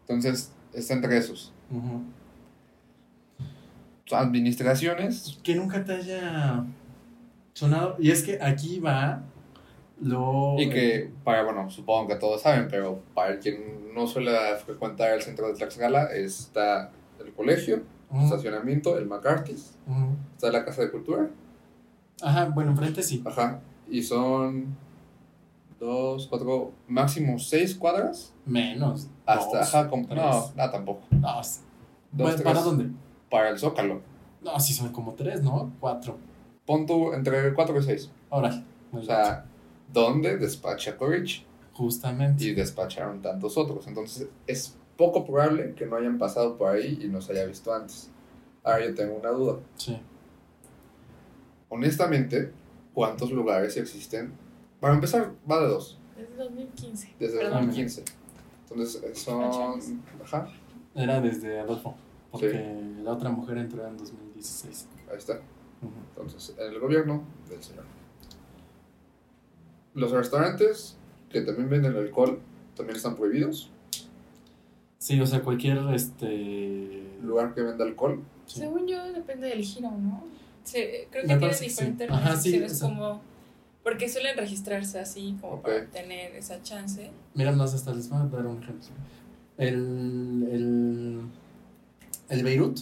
Entonces, 0.02 0.52
está 0.72 0.94
entre 0.94 1.16
esos. 1.16 1.52
Administraciones. 4.10 5.38
Que 5.42 5.54
nunca 5.54 5.82
te 5.84 5.92
haya 5.94 6.64
sonado. 7.54 7.96
Y 7.98 8.10
es 8.10 8.22
que 8.22 8.38
aquí 8.42 8.78
va 8.80 9.22
lo. 10.00 10.56
Y 10.58 10.68
que, 10.68 11.10
para, 11.24 11.42
bueno, 11.44 11.70
supongo 11.70 12.08
que 12.08 12.16
todos 12.16 12.42
saben, 12.42 12.68
pero 12.70 13.00
para 13.14 13.38
quien 13.38 13.94
no 13.94 14.06
suele 14.06 14.32
frecuentar 14.64 15.12
el 15.14 15.22
centro 15.22 15.48
de 15.48 15.54
Tlaxcala, 15.54 16.12
está 16.14 16.90
el 17.24 17.32
colegio, 17.32 17.82
estacionamiento, 18.22 18.96
el 18.98 19.06
McCarthy's, 19.06 19.74
está 20.34 20.50
la 20.52 20.64
Casa 20.64 20.82
de 20.82 20.90
Cultura, 20.90 21.28
Ajá, 22.22 22.46
bueno, 22.46 22.70
enfrente 22.70 23.02
sí. 23.02 23.22
ajá, 23.26 23.60
y 23.90 24.02
son 24.02 24.76
dos, 25.80 26.26
cuatro, 26.28 26.72
máximo 26.88 27.38
seis 27.38 27.74
cuadras 27.74 28.32
Menos. 28.46 29.08
hasta, 29.26 29.58
dos, 29.58 29.68
ajá, 29.74 29.88
como, 29.88 30.06
tres. 30.06 30.16
no, 30.22 30.52
no, 30.56 30.70
tampoco, 30.70 31.02
No, 31.10 31.40
Dos, 32.12 32.34
¿Para 32.36 32.52
tres. 32.52 32.64
dónde? 32.64 32.90
para 33.30 33.48
el 33.50 33.58
Zócalo, 33.58 34.00
No, 34.42 34.60
sí 34.60 34.72
son 34.72 34.90
como 34.92 35.14
tres, 35.14 35.42
¿no? 35.42 35.72
Cuatro. 35.80 36.16
pon 36.64 36.86
entre 37.14 37.52
cuatro 37.54 37.78
y 37.78 37.82
seis, 37.82 38.10
Ahora. 38.30 38.62
o 38.92 39.02
sea, 39.02 39.44
¿dónde 39.92 40.36
despacha 40.38 40.96
Corich? 40.96 41.44
Justamente. 41.72 42.44
y 42.44 42.54
despacharon 42.54 43.20
tantos 43.20 43.58
otros. 43.58 43.88
Entonces 43.88 44.28
es 44.46 44.76
poco 44.96 45.24
probable 45.24 45.74
que 45.74 45.86
no 45.86 45.96
hayan 45.96 46.18
pasado 46.18 46.56
por 46.56 46.70
ahí 46.70 46.98
y 47.02 47.08
nos 47.08 47.28
haya 47.30 47.44
visto 47.46 47.72
antes. 47.74 48.10
Ahora 48.62 48.86
yo 48.86 48.94
tengo 48.94 49.14
una 49.16 49.30
duda. 49.30 49.60
Sí. 49.76 49.98
Honestamente, 51.68 52.52
¿cuántos 52.92 53.30
lugares 53.32 53.76
existen? 53.76 54.32
Para 54.80 54.94
empezar, 54.94 55.32
va 55.50 55.60
de 55.60 55.68
dos, 55.68 55.98
Desde 56.16 56.36
2015. 56.36 57.14
desde 57.18 57.38
Perdón. 57.38 57.52
2015. 57.66 58.04
Entonces 58.68 59.18
son... 59.18 59.42
Ajá, 60.22 60.48
Era 60.94 61.20
desde 61.20 61.60
Adolfo. 61.60 61.94
Porque 62.30 62.80
la 63.02 63.12
otra 63.12 63.30
mujer 63.30 63.58
entró 63.58 63.86
en 63.86 63.96
2016. 63.96 64.88
ahí 65.10 65.16
está. 65.18 65.34
Ujú. 65.34 65.92
Entonces, 66.10 66.54
en 66.58 66.72
el 66.72 66.80
gobierno 66.80 67.22
del 67.48 67.62
señor. 67.62 67.84
Los 69.94 70.10
restaurantes 70.10 70.96
que 71.30 71.42
también 71.42 71.68
venden 71.68 71.96
alcohol 71.96 72.40
también 72.76 72.96
están 72.96 73.14
prohibidos. 73.16 73.70
Sí, 74.98 75.20
o 75.20 75.26
sea, 75.26 75.42
cualquier 75.42 75.78
este. 75.94 77.02
Lugar 77.22 77.54
que 77.54 77.62
venda 77.62 77.84
alcohol. 77.84 78.22
sí. 78.46 78.60
Según 78.60 78.86
yo, 78.86 79.02
depende 79.12 79.48
del 79.48 79.62
giro, 79.62 79.90
¿no? 79.90 80.24
Sí, 80.62 80.78
creo 81.10 81.22
que 81.22 81.28
tiene 81.28 81.48
que 81.48 81.54
sí. 81.54 81.64
diferentes 81.64 82.10
Ajá, 82.10 82.36
sí, 82.36 82.58
restricciones 82.58 82.72
o 82.72 82.74
sea. 82.76 82.88
como... 82.88 83.20
Porque 83.82 84.08
suelen 84.08 84.36
registrarse 84.38 84.98
así 84.98 85.36
como 85.40 85.60
para 85.60 85.84
tener 85.86 86.34
esa 86.36 86.62
chance. 86.62 87.10
Mira, 87.34 87.52
más 87.52 87.74
hasta 87.74 87.92
les 87.94 88.08
voy 88.08 88.18
a 88.20 88.24
dar 88.24 88.46
un 88.46 88.62
ejemplo. 88.62 88.88
El, 89.58 90.48
el, 90.50 91.20
el 92.30 92.42
Beirut 92.42 92.80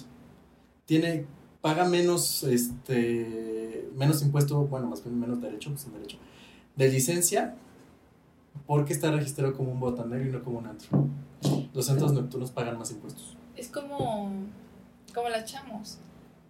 tiene 0.86 1.26
paga 1.60 1.84
menos, 1.88 2.44
este, 2.44 3.88
menos 3.96 4.22
impuesto, 4.22 4.66
bueno, 4.66 4.88
más 4.88 5.02
bien 5.02 5.18
menos 5.18 5.40
derecho, 5.40 5.70
pues 5.70 5.90
derecho, 5.92 6.18
de 6.76 6.88
licencia, 6.88 7.56
porque 8.66 8.92
está 8.92 9.10
registrado 9.10 9.52
como 9.54 9.72
un 9.72 9.80
botanero 9.80 10.24
y 10.24 10.30
no 10.30 10.42
como 10.42 10.58
un 10.58 10.66
antro. 10.66 11.06
Los 11.74 11.86
centros 11.86 12.12
nocturnos 12.12 12.50
pagan 12.50 12.78
más 12.78 12.90
impuestos. 12.90 13.36
Es 13.56 13.68
como, 13.68 14.30
como 15.14 15.28
las 15.28 15.44
chamos, 15.50 15.98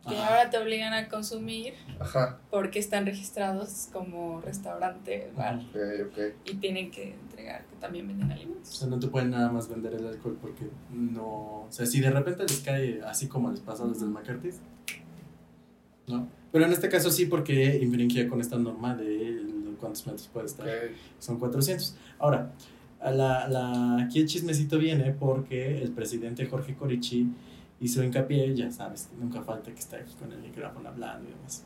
que 0.09 0.14
Ajá. 0.16 0.26
ahora 0.28 0.50
te 0.50 0.59
obligan 0.59 0.92
a 0.92 1.09
consumir 1.09 1.74
Ajá, 2.00 2.38
porque 2.50 2.78
están 2.80 3.07
registrados 3.07 3.88
como 3.92 4.40
restaurante, 4.40 5.30
bar, 5.36 5.55
Ajá. 5.55 5.64
ok, 5.68 6.09
ok. 6.11 6.18
y 6.44 6.55
tienen 6.57 6.90
que 6.90 7.14
entregar 7.14 7.64
que 7.66 7.76
también 7.76 8.09
venden 8.09 8.30
O 8.30 8.34
alimentos. 8.34 8.68
sea, 8.76 8.88
no 8.88 8.98
te 8.98 9.07
pueden 9.09 9.30
nada 9.30 9.50
más 9.50 9.68
vender 9.68 9.94
el 9.94 10.07
alcohol 10.07 10.36
porque 10.40 10.68
no. 10.92 11.62
O 11.62 11.66
sea, 11.70 11.86
si 11.86 12.00
de 12.00 12.11
repente 12.11 12.42
les 12.42 12.59
cae 12.61 13.00
así 13.03 13.28
como 13.28 13.50
les 13.50 13.61
pasó 13.61 13.86
desde 13.88 14.05
el 14.05 14.11
McCarthy, 14.11 14.50
¿no? 16.09 16.26
Pero 16.50 16.66
en 16.66 16.72
este 16.72 16.88
caso 16.88 17.11
sí, 17.11 17.26
porque 17.26 17.78
infringía 17.80 18.28
con 18.28 18.40
esta 18.40 18.59
norma 18.59 18.94
de 18.94 19.28
el- 19.28 19.51
cuántos 19.83 20.07
metros 20.07 20.30
puede 20.33 20.47
estar. 20.47 20.66
Son 21.18 21.39
400. 21.39 21.97
Ahora, 22.20 22.53
a 23.01 23.11
la, 23.11 23.49
la, 23.49 24.05
aquí 24.05 24.20
el 24.20 24.26
chismecito 24.26 24.78
viene 24.78 25.12
porque 25.12 25.83
el 25.83 25.91
presidente 25.91 26.47
Jorge 26.47 26.74
Corichi 26.76 27.26
hizo 27.80 28.03
hincapié, 28.03 28.55
ya 28.55 28.70
sabes, 28.70 29.09
nunca 29.18 29.43
falta 29.43 29.72
que 29.72 29.80
esté 29.80 29.97
aquí 29.97 30.14
con 30.14 30.30
el 30.33 30.39
micrófono 30.39 30.89
hablando 30.89 31.28
y 31.28 31.33
demás. 31.33 31.64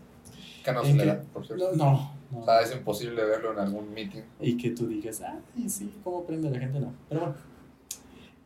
Que 0.65 0.73
no 0.73 0.83
¿En 0.83 0.93
se 0.93 0.97
le 0.97 1.07
da, 1.07 1.23
por 1.23 1.47
cierto. 1.47 1.73
No, 1.77 2.11
no. 2.33 2.41
O 2.41 2.45
sea, 2.45 2.61
es 2.63 2.73
imposible 2.73 3.23
verlo 3.25 3.53
en 3.53 3.59
algún 3.59 3.93
meeting. 3.93 4.23
y 4.41 4.57
que 4.57 4.71
tú 4.71 4.89
digas, 4.89 5.21
ah, 5.21 5.39
sí, 5.69 5.93
¿cómo 6.03 6.21
aprende 6.21 6.51
la 6.51 6.59
gente? 6.59 6.81
No. 6.81 6.93
Pero 7.09 7.21
bueno, 7.21 7.37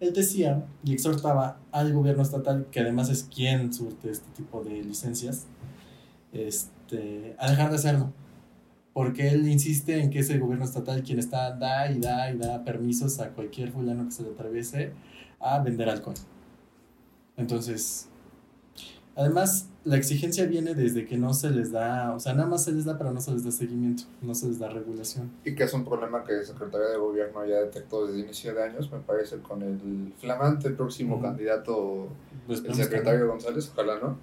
él 0.00 0.12
decía 0.12 0.64
y 0.82 0.92
exhortaba 0.92 1.58
al 1.70 1.92
gobierno 1.92 2.22
estatal, 2.22 2.66
que 2.72 2.80
además 2.80 3.08
es 3.08 3.22
quien 3.22 3.72
surte 3.72 4.10
este 4.10 4.28
tipo 4.36 4.62
de 4.64 4.82
licencias, 4.82 5.46
este, 6.32 7.36
a 7.38 7.50
dejar 7.50 7.70
de 7.70 7.76
hacerlo. 7.76 8.12
Porque 8.92 9.28
él 9.28 9.46
insiste 9.48 10.00
en 10.00 10.10
que 10.10 10.18
es 10.18 10.30
el 10.30 10.40
gobierno 10.40 10.64
estatal 10.64 11.02
quien 11.02 11.18
está, 11.18 11.52
da 11.52 11.90
y 11.90 12.00
da 12.00 12.30
y 12.32 12.38
da 12.38 12.64
permisos 12.64 13.20
a 13.20 13.30
cualquier 13.30 13.70
fulano 13.70 14.04
que 14.06 14.10
se 14.12 14.22
le 14.24 14.30
atraviese 14.30 14.92
a 15.38 15.60
vender 15.60 15.88
alcohol. 15.88 16.16
Entonces, 17.36 18.08
además, 19.14 19.68
la 19.84 19.96
exigencia 19.96 20.44
viene 20.46 20.74
desde 20.74 21.06
que 21.06 21.16
no 21.16 21.32
se 21.32 21.50
les 21.50 21.72
da, 21.72 22.14
o 22.14 22.20
sea, 22.20 22.34
nada 22.34 22.48
más 22.48 22.64
se 22.64 22.72
les 22.72 22.84
da, 22.84 22.98
pero 22.98 23.12
no 23.12 23.20
se 23.20 23.30
les 23.30 23.44
da 23.44 23.50
seguimiento, 23.50 24.02
no 24.20 24.34
se 24.34 24.48
les 24.48 24.58
da 24.58 24.68
regulación. 24.68 25.30
Y 25.44 25.54
que 25.54 25.64
es 25.64 25.72
un 25.72 25.84
problema 25.84 26.22
que 26.24 26.34
la 26.34 26.44
Secretaría 26.44 26.88
de 26.88 26.98
Gobierno 26.98 27.46
ya 27.46 27.60
detectó 27.60 28.06
desde 28.06 28.20
inicio 28.20 28.54
de 28.54 28.62
años, 28.62 28.90
me 28.92 28.98
parece, 28.98 29.38
con 29.38 29.62
el 29.62 30.12
flamante 30.18 30.70
próximo 30.70 31.20
candidato, 31.20 32.08
Pues, 32.46 32.62
el 32.64 32.74
secretario. 32.74 33.28
González, 33.28 33.70
ojalá 33.72 33.98
no. 34.00 34.18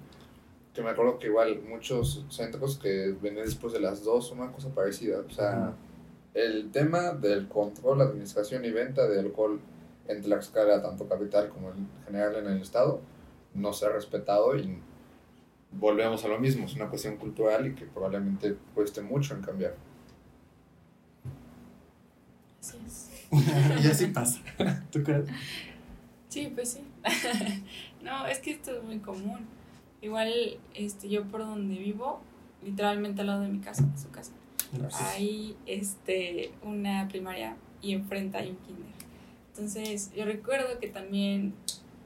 Que 0.78 0.84
me 0.84 0.90
acuerdo 0.90 1.18
que 1.18 1.26
igual 1.26 1.60
muchos 1.68 2.24
centros 2.30 2.78
que 2.78 3.12
venían 3.20 3.44
después 3.44 3.72
de 3.72 3.80
las 3.80 4.04
dos, 4.04 4.30
una 4.30 4.52
cosa 4.52 4.68
parecida. 4.68 5.18
O 5.26 5.28
sea, 5.28 5.74
el 6.34 6.70
tema 6.70 7.10
del 7.10 7.48
control, 7.48 8.00
administración 8.00 8.64
y 8.64 8.70
venta 8.70 9.08
de 9.08 9.18
alcohol 9.18 9.58
en 10.06 10.22
Tlaxcala, 10.22 10.80
tanto 10.80 11.08
capital 11.08 11.48
como 11.48 11.70
en 11.70 11.88
general 12.06 12.36
en 12.36 12.46
el 12.46 12.62
estado, 12.62 13.00
no 13.54 13.72
se 13.72 13.86
ha 13.86 13.88
respetado 13.88 14.56
y 14.56 14.78
volvemos 15.72 16.24
a 16.24 16.28
lo 16.28 16.38
mismo, 16.38 16.66
es 16.66 16.76
una 16.76 16.88
cuestión 16.88 17.16
cultural 17.16 17.66
y 17.66 17.74
que 17.74 17.84
probablemente 17.84 18.54
cueste 18.72 19.00
mucho 19.00 19.34
en 19.34 19.42
cambiar. 19.42 19.74
Así 22.60 22.78
es. 22.86 23.10
y 23.84 23.88
así 23.88 24.06
pasa. 24.06 24.38
¿Tú 24.92 25.02
crees? 25.02 25.26
Sí, 26.28 26.52
pues 26.54 26.68
sí. 26.68 26.84
no, 28.00 28.28
es 28.28 28.38
que 28.38 28.52
esto 28.52 28.76
es 28.76 28.84
muy 28.84 29.00
común. 29.00 29.57
Igual, 30.00 30.58
este, 30.74 31.08
yo 31.08 31.24
por 31.24 31.40
donde 31.40 31.76
vivo, 31.76 32.20
literalmente 32.62 33.20
al 33.22 33.28
lado 33.28 33.42
de 33.42 33.48
mi 33.48 33.58
casa, 33.58 33.84
de 33.84 33.98
su 33.98 34.10
casa, 34.10 34.32
hay 35.14 35.56
este, 35.66 36.52
una 36.62 37.08
primaria 37.08 37.56
y 37.82 37.92
enfrente 37.92 38.38
hay 38.38 38.50
un 38.50 38.56
kinder. 38.58 38.92
Entonces, 39.48 40.12
yo 40.14 40.24
recuerdo 40.24 40.78
que 40.78 40.88
también, 40.88 41.54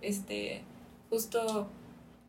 este, 0.01 0.62
justo 1.11 1.68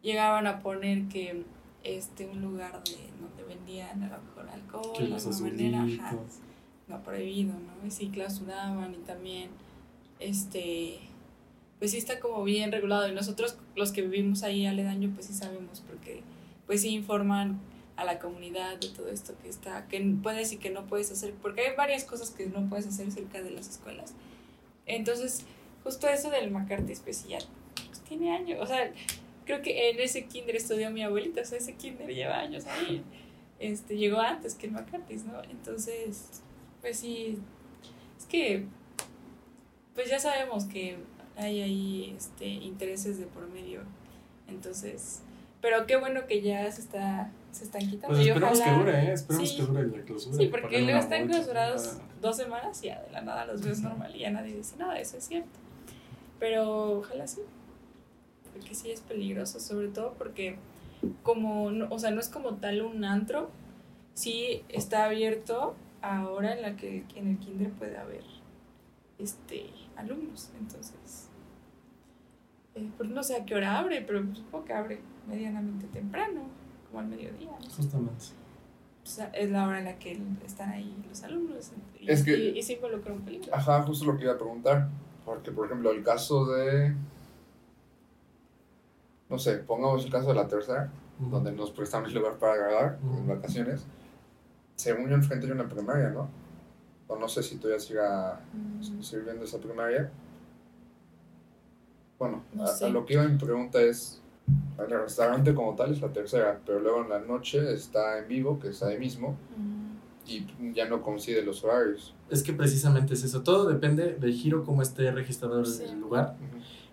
llegaban 0.01 0.47
a 0.47 0.59
poner 0.59 1.07
que 1.07 1.45
este, 1.83 2.25
un 2.27 2.41
lugar 2.41 2.83
de, 2.83 2.97
donde 3.21 3.43
vendían 3.43 4.03
a 4.03 4.09
lo 4.09 4.21
mejor 4.21 4.49
alcohol, 4.49 5.09
de 5.09 5.15
alguna 5.15 5.39
manera, 5.39 5.83
ajá, 5.83 6.17
no 6.87 7.03
prohibido, 7.03 7.53
¿no? 7.53 7.87
Y 7.87 7.91
sí 7.91 8.09
clausuraban 8.09 8.93
y 8.93 8.97
también, 8.97 9.49
este, 10.19 10.99
pues 11.83 11.91
sí 11.91 11.97
está 11.97 12.21
como 12.21 12.45
bien 12.45 12.71
regulado. 12.71 13.09
Y 13.09 13.11
nosotros, 13.11 13.57
los 13.75 13.91
que 13.91 14.03
vivimos 14.03 14.43
ahí 14.43 14.65
aledaño, 14.65 15.11
pues 15.13 15.25
sí 15.25 15.33
sabemos, 15.33 15.83
porque 15.85 16.23
pues 16.65 16.83
sí 16.83 16.91
informan 16.91 17.59
a 17.97 18.05
la 18.05 18.19
comunidad 18.19 18.77
de 18.77 18.87
todo 18.87 19.09
esto 19.09 19.33
que 19.43 19.49
está, 19.49 19.85
que 19.89 19.99
puedes 20.23 20.53
y 20.53 20.57
que 20.59 20.69
no 20.69 20.85
puedes 20.85 21.11
hacer, 21.11 21.33
porque 21.41 21.59
hay 21.59 21.75
varias 21.75 22.05
cosas 22.05 22.29
que 22.29 22.45
no 22.45 22.69
puedes 22.69 22.87
hacer 22.87 23.11
cerca 23.11 23.41
de 23.41 23.51
las 23.51 23.67
escuelas. 23.67 24.13
Entonces, 24.85 25.45
justo 25.83 26.07
eso 26.07 26.29
del 26.29 26.51
McCarthy, 26.51 26.93
pues 27.03 27.25
pues, 27.25 27.99
tiene 28.07 28.33
años, 28.33 28.59
o 28.61 28.65
sea, 28.65 28.89
creo 29.43 29.61
que 29.61 29.89
en 29.89 29.99
ese 29.99 30.23
kinder 30.27 30.55
estudió 30.55 30.89
mi 30.89 31.03
abuelita, 31.03 31.41
o 31.41 31.45
sea, 31.45 31.57
ese 31.57 31.73
kinder 31.73 32.07
lleva 32.07 32.39
años 32.39 32.65
ahí. 32.65 33.03
Este, 33.59 33.97
llegó 33.97 34.21
antes 34.21 34.55
que 34.55 34.67
el 34.67 34.71
McCarthy, 34.71 35.15
¿no? 35.17 35.43
Entonces, 35.51 36.41
pues 36.79 36.99
sí, 36.99 37.39
es 38.17 38.25
que, 38.25 38.67
pues 39.93 40.09
ya 40.09 40.19
sabemos 40.19 40.63
que 40.63 41.11
hay 41.37 41.61
ahí 41.61 42.13
este, 42.17 42.45
intereses 42.45 43.17
de 43.19 43.25
por 43.25 43.47
medio. 43.49 43.81
Entonces, 44.47 45.21
pero 45.61 45.85
qué 45.87 45.95
bueno 45.95 46.27
que 46.27 46.41
ya 46.41 46.69
se 46.71 46.81
está 46.81 47.31
se 47.51 47.65
están 47.65 47.81
quitando. 47.81 48.15
Pues 48.15 48.27
esperemos 48.27 48.59
ojalá- 48.59 48.73
que 48.73 48.79
dure, 48.79 48.99
¿eh? 49.09 49.13
Esperemos 49.13 49.49
Sí. 49.49 49.55
que 49.57 49.61
dure 49.63 49.87
la 49.87 50.03
clausura. 50.03 50.37
Sí, 50.37 50.47
porque 50.47 50.81
luego 50.81 50.99
están 50.99 51.27
clausurados 51.27 51.97
dos 52.19 52.35
semanas 52.35 52.83
y 52.83 52.87
ya 52.87 53.01
de 53.03 53.11
la 53.11 53.21
nada 53.21 53.45
los 53.45 53.61
ves 53.61 53.81
normal 53.81 54.15
y 54.15 54.19
ya 54.19 54.31
nadie 54.31 54.55
dice 54.55 54.75
nada, 54.77 54.99
eso 54.99 55.17
es 55.17 55.23
cierto. 55.25 55.49
Pero 56.39 56.97
ojalá 56.99 57.27
sí, 57.27 57.41
porque 58.53 58.73
sí 58.73 58.89
es 58.91 59.01
peligroso, 59.01 59.59
sobre 59.59 59.87
todo 59.89 60.13
porque 60.17 60.57
como, 61.21 61.69
no- 61.69 61.87
o 61.91 61.99
sea, 61.99 62.09
no 62.11 62.19
es 62.19 62.27
como 62.29 62.55
tal 62.55 62.81
un 62.81 63.05
antro, 63.05 63.51
sí 64.15 64.63
está 64.69 65.05
abierto 65.05 65.75
ahora 66.01 66.53
en 66.55 66.61
la 66.63 66.75
que 66.75 67.03
en 67.15 67.27
el 67.27 67.37
kinder 67.37 67.69
puede 67.71 67.97
haber 67.97 68.23
este 69.23 69.65
alumnos, 69.95 70.51
entonces 70.59 71.29
eh, 72.75 72.89
pues 72.97 73.09
no 73.09 73.21
sé 73.23 73.35
a 73.35 73.45
qué 73.45 73.55
hora 73.55 73.79
abre, 73.79 74.01
pero 74.01 74.23
supongo 74.35 74.65
que 74.65 74.73
abre 74.73 74.99
medianamente 75.27 75.87
temprano, 75.87 76.41
como 76.87 76.99
al 77.01 77.07
mediodía. 77.07 77.51
¿no? 77.51 77.69
Justamente. 77.69 78.25
O 79.03 79.05
sea, 79.05 79.25
es 79.27 79.51
la 79.51 79.67
hora 79.67 79.79
en 79.79 79.85
la 79.85 79.99
que 79.99 80.19
están 80.45 80.69
ahí 80.71 80.95
los 81.09 81.23
alumnos 81.23 81.71
y, 81.99 82.09
Es 82.09 82.23
que- 82.23 82.37
y, 82.37 82.57
y 82.57 82.63
se 82.63 82.73
involucra 82.73 83.13
un 83.13 83.21
peligro. 83.21 83.53
Ajá, 83.53 83.83
justo 83.83 84.05
lo 84.05 84.17
que 84.17 84.23
iba 84.23 84.33
a 84.33 84.37
preguntar. 84.37 84.87
Porque, 85.25 85.51
por 85.51 85.65
ejemplo, 85.67 85.91
el 85.91 86.03
caso 86.03 86.45
de. 86.47 86.93
No 89.29 89.39
sé, 89.39 89.57
pongamos 89.59 90.03
el 90.05 90.11
caso 90.11 90.27
de 90.29 90.35
la 90.35 90.47
tercera, 90.47 90.89
donde 91.19 91.51
nos 91.51 91.71
prestaron 91.71 92.07
el 92.09 92.13
lugar 92.15 92.37
para 92.37 92.55
grabar 92.55 92.99
en 93.01 93.27
vacaciones. 93.27 93.85
Según 94.75 95.07
yo, 95.09 95.15
enfrente 95.15 95.45
hay 95.45 95.51
una 95.53 95.67
primaria, 95.67 96.09
¿no? 96.09 96.27
O 97.13 97.19
no 97.19 97.27
sé 97.27 97.43
si 97.43 97.57
todavía 97.57 97.79
siga 97.79 98.39
Mm, 98.53 99.01
sirviendo 99.03 99.43
esa 99.45 99.59
primaria. 99.59 100.09
Bueno, 102.17 102.43
No 102.53 102.65
a, 102.65 102.89
lo 102.89 103.05
que 103.05 103.13
iba 103.13 103.23
mi 103.27 103.37
pregunta 103.37 103.79
es. 103.81 104.19
El 104.77 104.89
restaurante 104.89 105.53
como 105.53 105.73
tal 105.75 105.91
es 105.93 106.01
la 106.01 106.11
tercera, 106.11 106.59
pero 106.65 106.79
luego 106.79 107.01
en 107.03 107.09
la 107.09 107.19
noche 107.19 107.73
está 107.73 108.17
en 108.17 108.27
vivo, 108.27 108.59
que 108.59 108.69
es 108.69 108.83
ahí 108.83 108.97
mismo, 108.99 109.37
mm, 109.55 110.27
y 110.27 110.73
ya 110.73 110.85
no 110.89 111.01
coincide 111.01 111.41
los 111.43 111.63
horarios. 111.63 112.13
Es 112.29 112.43
que 112.43 112.51
precisamente 112.51 113.13
es 113.13 113.23
eso. 113.23 113.41
Todo 113.43 113.69
depende 113.69 114.15
del 114.15 114.33
giro, 114.33 114.65
cómo 114.65 114.81
esté 114.81 115.09
registrado 115.11 115.63
Sí. 115.63 115.83
el 115.83 115.99
lugar 115.99 116.35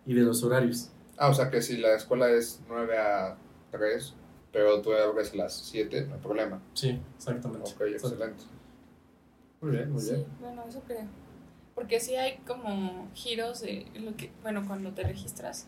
y 0.07 0.14
de 0.14 0.23
los 0.23 0.45
horarios. 0.45 0.91
Ah, 1.16 1.29
o 1.29 1.35
sea 1.35 1.51
que 1.51 1.61
si 1.61 1.79
la 1.79 1.95
escuela 1.97 2.31
es 2.31 2.61
9 2.68 2.99
a 2.99 3.37
3, 3.73 4.14
pero 4.53 4.81
tú 4.81 4.93
abres 4.93 5.33
a 5.33 5.37
las 5.37 5.55
7, 5.55 6.07
no 6.07 6.14
hay 6.14 6.21
problema. 6.21 6.61
Sí, 6.75 7.01
exactamente. 7.16 7.68
Ok, 7.75 7.81
excelente. 7.83 8.45
Muy 9.61 9.73
bien, 9.73 9.93
muy 9.93 10.01
Sí, 10.01 10.13
bien. 10.13 10.27
bueno, 10.41 10.65
eso 10.69 10.81
creo. 10.87 11.05
Porque 11.75 12.01
sí 12.01 12.15
hay 12.17 12.39
como 12.47 13.09
giros 13.15 13.61
de 13.61 13.87
lo 13.95 14.17
que, 14.17 14.31
bueno, 14.43 14.65
cuando 14.67 14.93
te 14.93 15.03
registras, 15.03 15.67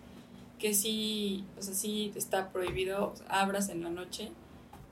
que 0.58 0.74
sí, 0.74 1.44
o 1.58 1.62
sea, 1.62 1.74
sí 1.74 2.12
está 2.14 2.50
prohibido, 2.52 3.12
o 3.12 3.16
sea, 3.16 3.26
abras 3.28 3.68
en 3.68 3.82
la 3.82 3.90
noche 3.90 4.30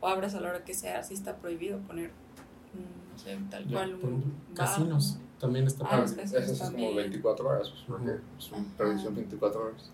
o 0.00 0.08
abras 0.08 0.34
a 0.34 0.40
la 0.40 0.50
hora 0.50 0.64
que 0.64 0.74
sea, 0.74 1.02
sí 1.02 1.14
está 1.14 1.36
prohibido 1.36 1.78
poner, 1.80 2.10
mm, 2.10 3.12
no 3.12 3.18
sé, 3.18 3.38
tal 3.50 3.66
Ya, 3.68 3.76
cual 3.76 3.94
un 4.02 4.34
bar, 4.48 4.56
casinos 4.56 5.16
¿no? 5.18 5.38
también 5.38 5.66
está 5.66 5.86
Ah, 5.88 5.98
los 6.00 6.12
Eso 6.12 6.20
casinos 6.22 6.50
es 6.50 6.58
como 6.58 6.70
también. 6.70 6.96
24 6.96 7.48
horas, 7.48 7.70
pues, 7.70 7.82
porque 7.86 8.18
es 8.38 8.52
una 8.52 8.64
perdición 8.76 9.14
24 9.14 9.62
horas. 9.66 9.90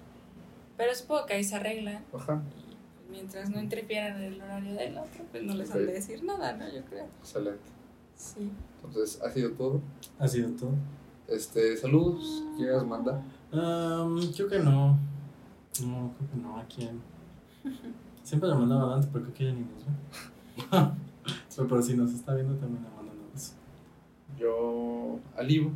Pero 0.76 0.94
supongo 0.94 1.26
que 1.26 1.34
ahí 1.34 1.44
se 1.44 1.56
arreglan 1.56 2.04
Ajá, 2.14 2.42
y 3.06 3.10
mientras 3.10 3.50
no 3.50 3.60
interfieran 3.60 4.16
en 4.22 4.34
el 4.34 4.40
horario 4.42 4.74
del 4.74 4.98
otro, 4.98 5.24
pues 5.30 5.42
no 5.42 5.54
les 5.54 5.70
han 5.70 5.78
Ok. 5.80 5.86
de 5.86 5.92
decir 5.92 6.22
nada, 6.24 6.52
¿no? 6.54 6.68
Yo 6.68 6.82
creo. 6.84 7.06
excelente. 7.20 7.75
Sí. 8.16 8.50
Entonces, 8.84 9.20
ha 9.22 9.30
sido 9.30 9.50
todo. 9.52 9.80
Ha 10.18 10.26
sido 10.28 10.50
todo. 10.50 10.70
Este, 11.28 11.76
saludos, 11.76 12.42
¿quieres 12.56 12.84
mandar? 12.84 13.20
Am, 13.52 14.18
creo 14.34 14.48
que 14.48 14.58
no. 14.60 14.98
No, 15.84 16.12
creo 16.16 16.30
que 16.32 16.36
no. 16.40 16.56
¿A 16.58 16.64
quién? 16.64 17.00
Siempre 18.22 18.48
le 18.48 18.54
mandaba 18.54 18.90
Dante, 18.92 19.08
pero 19.12 19.24
creo 19.24 19.34
que 19.34 19.44
ya 19.44 19.52
ni 19.52 19.60
nos 19.60 19.84
ve. 19.84 20.90
pero, 21.56 21.68
pero 21.68 21.82
si 21.82 21.96
nos 21.96 22.12
está 22.12 22.34
viendo, 22.34 22.54
también 22.56 22.82
le 22.82 22.88
un 22.88 23.08
abrazo. 23.26 23.52
Yo. 24.38 25.18
A 25.36 25.42
Livo. 25.42 25.72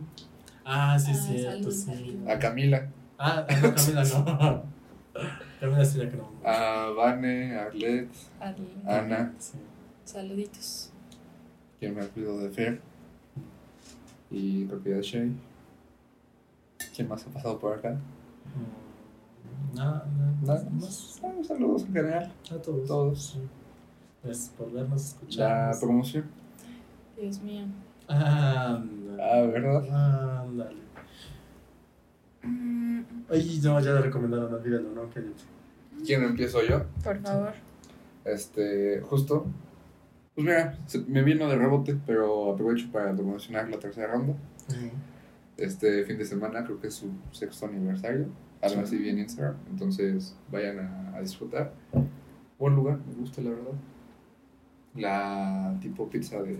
Ah, 0.64 0.98
sí, 0.98 1.10
Ah, 1.12 1.14
cierto, 1.14 1.70
sí. 1.70 2.20
A 2.28 2.38
Camila. 2.38 2.88
Ah, 3.18 3.44
ah, 3.48 3.56
no, 3.60 3.74
Camila 3.74 4.04
no. 4.04 4.62
Camila 5.60 5.84
sí 5.84 5.98
la 5.98 6.08
creo. 6.08 6.30
A 6.44 6.90
Vane, 6.96 7.56
a 7.56 7.64
Arlet, 7.66 8.08
Ana, 8.86 9.34
Sí. 9.38 9.58
Saluditos. 10.04 10.89
Quien 11.80 11.94
me 11.96 12.02
ha 12.02 12.08
cuidado 12.08 12.38
de 12.40 12.50
Fer. 12.50 12.80
Y 14.30 14.64
de 14.64 15.02
Shay. 15.02 15.32
¿Quién 16.94 17.08
más 17.08 17.26
ha 17.26 17.30
pasado 17.30 17.58
por 17.58 17.76
acá? 17.76 17.90
Mm, 17.92 19.76
Nada, 19.76 20.06
nada, 20.16 20.32
Nada 20.42 20.70
más. 20.70 20.82
más. 20.82 21.20
Ah, 21.24 21.32
Saludos 21.46 21.82
en 21.82 21.92
general. 21.92 22.32
A 22.50 22.54
todos. 22.62 22.86
Todos. 22.86 23.26
Sí. 23.32 23.38
Gracias 24.22 24.48
por 24.50 24.70
vernos, 24.72 24.90
La 25.02 25.08
escucharnos. 25.08 25.76
promoción. 25.78 26.24
Dios 27.20 27.40
mío. 27.40 27.64
Ándale. 28.06 29.22
Ah, 29.22 29.40
¿verdad? 29.52 30.40
Ándale. 30.42 30.76
Mm, 32.42 33.00
Ay, 33.30 33.60
no, 33.62 33.80
ya 33.80 33.92
le 33.92 34.00
recomendaron, 34.02 34.52
olvídalo, 34.54 34.90
¿no? 34.94 35.02
Cállate. 35.12 35.44
¿Quién 36.04 36.22
empiezo 36.24 36.62
yo? 36.62 36.84
Por 37.02 37.18
favor. 37.20 37.52
Este, 38.24 39.00
justo. 39.02 39.46
Pues 40.34 40.46
mira, 40.46 40.78
se- 40.86 41.00
me 41.00 41.22
vino 41.22 41.48
de 41.48 41.56
rebote, 41.56 41.98
pero 42.06 42.52
aprovecho 42.52 42.90
para 42.92 43.14
promocionar 43.14 43.68
la 43.68 43.78
tercera 43.78 44.12
ronda. 44.12 44.34
Este 45.56 46.04
fin 46.04 46.16
de 46.16 46.24
semana 46.24 46.64
creo 46.64 46.80
que 46.80 46.86
es 46.86 46.94
su 46.94 47.10
sexto 47.32 47.66
aniversario. 47.66 48.26
Algo 48.62 48.82
así 48.82 48.96
vi 48.96 49.08
en 49.10 49.18
Instagram. 49.18 49.56
Entonces 49.70 50.34
vayan 50.50 50.78
a, 50.80 51.16
a 51.16 51.20
disfrutar. 51.20 51.72
Buen 52.58 52.74
lugar, 52.76 52.98
me 53.06 53.14
gusta 53.14 53.42
la 53.42 53.50
verdad. 53.50 53.72
La 54.94 55.76
tipo 55.80 56.08
pizza 56.08 56.40
de. 56.42 56.58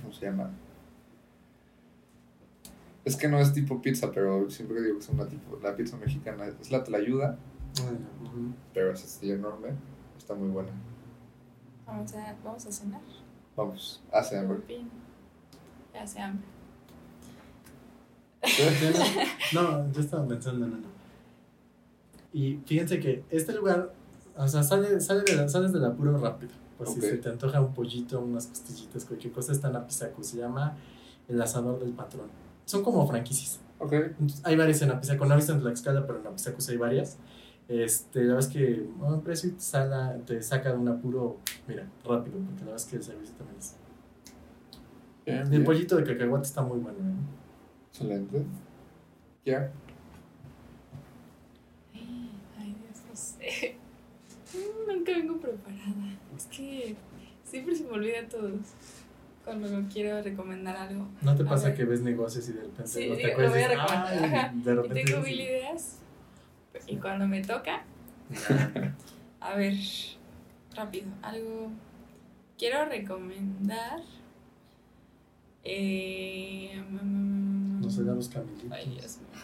¿Cómo 0.00 0.12
se 0.12 0.26
llama? 0.26 0.50
Es 3.04 3.16
que 3.16 3.28
no 3.28 3.38
es 3.38 3.52
tipo 3.52 3.80
pizza, 3.82 4.10
pero 4.12 4.48
siempre 4.50 4.80
digo 4.80 4.94
que 4.94 5.00
es 5.04 5.08
una 5.08 5.26
tipo. 5.26 5.58
La 5.62 5.74
pizza 5.76 5.96
mexicana 5.96 6.46
es 6.60 6.70
la 6.70 6.82
tlayuda, 6.84 7.36
Ujú. 7.80 8.52
pero 8.74 8.92
es 8.92 9.04
así 9.04 9.30
enorme. 9.30 9.70
Está 10.16 10.34
muy 10.34 10.48
buena. 10.48 10.70
Vamos 11.92 12.14
a, 12.14 12.34
vamos 12.42 12.66
a 12.66 12.72
cenar. 12.72 13.00
Vamos, 13.54 14.00
hace 14.10 14.38
hambre. 14.38 14.58
Por 15.92 16.00
hace 16.00 16.20
hambre. 16.20 16.46
No, 19.52 19.92
yo 19.92 20.00
estaba 20.00 20.26
pensando 20.26 20.64
en 20.64 20.72
uno. 20.72 20.86
Y 22.32 22.56
fíjense 22.64 22.98
que 22.98 23.24
este 23.30 23.52
lugar, 23.52 23.92
o 24.36 24.48
sea, 24.48 24.62
sale, 24.62 25.00
sale 25.02 25.22
de 25.22 25.36
la, 25.36 25.48
sales 25.50 25.72
del 25.74 25.84
apuro 25.84 26.16
rápido. 26.16 26.52
Pues 26.78 26.88
Ok. 26.88 26.94
si 26.96 27.00
se 27.02 27.16
te 27.18 27.28
antoja 27.28 27.60
un 27.60 27.74
pollito, 27.74 28.20
unas 28.20 28.46
costillitas, 28.46 29.04
cualquier 29.04 29.34
cosa, 29.34 29.52
está 29.52 29.68
en 29.68 29.76
Apizaco. 29.76 30.22
Se 30.22 30.38
llama 30.38 30.74
El 31.28 31.40
Asador 31.42 31.78
del 31.78 31.92
Patrón. 31.92 32.28
Son 32.64 32.82
como 32.82 33.06
franquicias. 33.06 33.60
Ok. 33.78 33.92
Entonces, 33.92 34.40
hay 34.44 34.56
varias 34.56 34.80
en 34.80 34.92
Apizaco. 34.92 35.26
No 35.26 35.34
he 35.34 35.36
visto 35.36 35.52
en 35.52 35.60
Tlaxcala, 35.60 36.06
pero 36.06 36.20
en 36.20 36.26
Apizaco 36.26 36.56
hay 36.66 36.76
varias. 36.78 37.18
Este, 37.72 38.20
la 38.24 38.34
verdad 38.34 38.40
es 38.50 38.54
que 38.54 38.86
un 39.00 39.22
precio 39.22 39.48
y 39.48 39.52
te, 39.52 39.60
sala- 39.60 40.18
te 40.26 40.42
saca 40.42 40.72
de 40.72 40.76
un 40.78 40.88
apuro, 40.88 41.38
mira, 41.66 41.86
rápido, 42.04 42.36
porque 42.38 42.60
la 42.60 42.66
verdad 42.72 42.76
es 42.76 42.84
que 42.84 42.96
el 42.96 43.02
servicio 43.02 43.34
también 43.36 43.58
es. 43.58 43.76
Bien, 45.24 45.38
El 45.38 45.48
bien. 45.48 45.64
pollito 45.64 45.96
de 45.96 46.04
cacahuate 46.04 46.46
está 46.46 46.60
muy 46.62 46.78
bueno. 46.80 46.98
¿eh? 46.98 47.12
Excelente. 47.90 48.42
Ya. 49.46 49.70
Ay, 51.94 52.74
Dios, 52.78 53.02
no 53.08 53.16
sé. 53.16 53.76
Nunca 54.88 55.12
vengo 55.12 55.38
preparada. 55.38 56.18
Es 56.36 56.44
que 56.46 56.94
siempre 57.44 57.74
se 57.74 57.84
me 57.84 57.92
olvida 57.92 58.28
todo. 58.28 58.50
Cuando 59.44 59.68
quiero 59.92 60.22
recomendar 60.22 60.76
algo. 60.76 61.08
¿No 61.22 61.34
te 61.34 61.44
pasa 61.44 61.74
que 61.74 61.84
ves 61.84 62.00
negocios 62.02 62.48
y 62.48 62.52
de 62.52 62.60
repente 62.60 62.86
Sí, 62.86 63.08
no 63.08 63.16
sí, 63.16 63.22
te 63.22 63.26
lo 63.28 63.32
acuerdas? 63.32 63.52
voy 63.54 63.62
a 63.62 63.64
y 63.64 63.76
recomendar, 63.76 64.52
de 64.54 64.72
Y 64.72 64.74
repente 64.76 64.94
tengo 65.04 65.18
dices, 65.18 65.24
mil 65.24 65.40
ideas. 65.40 65.98
Y 66.86 66.96
cuando 66.96 67.26
me 67.26 67.42
toca, 67.42 67.84
a 69.40 69.54
ver, 69.56 69.74
rápido, 70.74 71.06
algo. 71.22 71.70
Quiero 72.58 72.84
recomendar. 72.84 74.00
Eh, 75.64 76.82
Los 77.80 77.98
helados 77.98 78.28
camilitos. 78.28 78.70
Ay, 78.72 78.90
Dios 78.90 79.18
mío. 79.18 79.42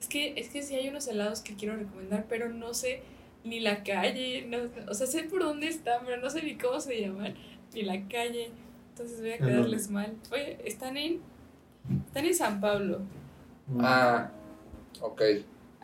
Es 0.00 0.08
que, 0.08 0.34
es 0.38 0.48
que 0.50 0.62
sí 0.62 0.74
hay 0.74 0.88
unos 0.88 1.08
helados 1.08 1.40
que 1.40 1.54
quiero 1.54 1.76
recomendar, 1.76 2.26
pero 2.28 2.48
no 2.48 2.74
sé 2.74 3.02
ni 3.44 3.60
la 3.60 3.82
calle. 3.82 4.46
No, 4.46 4.58
o 4.88 4.94
sea, 4.94 5.06
sé 5.06 5.24
por 5.24 5.42
dónde 5.42 5.68
están, 5.68 6.04
pero 6.04 6.20
no 6.20 6.30
sé 6.30 6.42
ni 6.42 6.56
cómo 6.56 6.80
se 6.80 7.00
llaman, 7.00 7.34
ni 7.74 7.82
la 7.82 8.06
calle. 8.08 8.50
Entonces 8.90 9.20
voy 9.20 9.32
a 9.32 9.38
quedarles 9.38 9.90
mal. 9.90 10.16
Oye, 10.32 10.58
están 10.64 10.96
en. 10.96 11.20
Están 12.06 12.24
en 12.24 12.34
San 12.34 12.60
Pablo. 12.60 13.00
Ah. 13.78 14.30
Ok. 15.00 15.22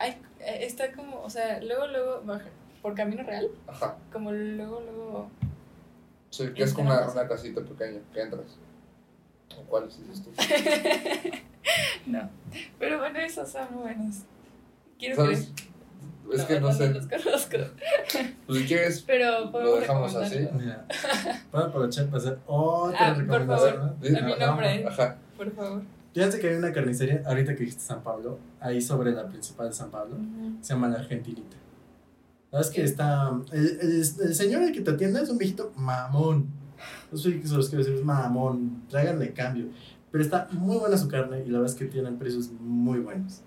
Ay, 0.02 0.20
eh, 0.40 0.58
está 0.62 0.90
como, 0.92 1.22
o 1.22 1.30
sea, 1.30 1.60
luego, 1.62 1.86
luego, 1.86 2.22
baja, 2.24 2.46
por 2.82 2.94
Camino 2.96 3.22
Real, 3.22 3.48
Ajá. 3.68 3.96
como 4.12 4.32
luego, 4.32 4.80
luego. 4.80 5.30
Sí, 6.30 6.48
que 6.54 6.64
es 6.64 6.72
como 6.74 6.90
una, 6.90 7.08
una 7.08 7.28
casita 7.28 7.60
pequeña 7.60 8.00
que 8.12 8.20
entras. 8.20 8.58
¿O 9.56 9.62
cuál 9.68 9.86
dices 9.86 10.22
tú? 10.24 10.30
no. 12.06 12.28
Pero 12.80 12.98
bueno, 12.98 13.18
esos 13.20 13.48
son 13.48 13.68
buenos. 13.80 14.22
Quiero 14.98 15.14
¿Sabes? 15.16 15.52
creer. 15.54 15.72
Es 16.32 16.44
que 16.46 16.60
no 16.60 16.72
sé. 16.72 16.90
los 16.90 17.06
conozco. 17.06 17.56
Pues 18.46 18.58
si 18.58 18.66
quieres, 18.66 19.02
Pero 19.06 19.50
podemos 19.52 19.80
dejamos 19.80 20.12
recomendarlo. 20.14 20.58
Mira, 20.58 20.86
voy 21.52 21.62
a 21.62 21.66
aprovechar 21.66 22.06
para 22.06 22.18
hacer 22.18 22.38
otra 22.46 22.98
Ah, 23.08 23.14
por 23.14 23.22
recomendación. 23.22 23.74
favor. 23.74 24.10
¿no? 24.10 24.18
A 24.18 24.22
mi 24.22 24.38
nombre. 24.38 24.86
ajá. 24.88 25.16
Por 25.36 25.52
favor. 25.54 25.82
Fíjense 26.14 26.38
que 26.40 26.48
hay 26.50 26.56
una 26.56 26.72
carnicería, 26.72 27.22
ahorita 27.26 27.54
que 27.54 27.60
dijiste 27.60 27.82
San 27.82 28.02
Pablo, 28.02 28.38
ahí 28.60 28.80
sobre 28.82 29.12
la 29.12 29.26
principal 29.28 29.68
de 29.68 29.74
San 29.74 29.90
Pablo, 29.90 30.16
se 30.60 30.74
llama 30.74 30.88
La 30.88 30.98
Argentinita. 30.98 31.56
La 32.50 32.58
verdad 32.58 32.70
es 32.70 32.76
que 32.76 32.84
está. 32.84 33.32
El, 33.52 33.66
el, 33.80 33.90
el 34.00 34.34
señor 34.34 34.62
el 34.62 34.72
que 34.72 34.82
te 34.82 34.90
atiende 34.90 35.22
es 35.22 35.30
un 35.30 35.38
viejito 35.38 35.72
mamón. 35.76 36.46
No 37.10 37.16
sé 37.16 37.40
qué 37.40 37.46
se 37.48 37.54
los 37.54 37.68
quiero 37.70 37.82
decir, 37.82 37.98
es 37.98 38.04
mamón. 38.04 38.82
Tráiganle 38.90 39.32
cambio. 39.32 39.66
Pero 40.10 40.22
está 40.22 40.48
muy 40.52 40.76
buena 40.76 40.98
su 40.98 41.08
carne 41.08 41.42
y 41.46 41.48
la 41.48 41.60
verdad 41.60 41.72
es 41.74 41.78
que 41.78 41.86
tienen 41.86 42.18
precios 42.18 42.50
muy 42.60 42.98
buenos. 42.98 43.40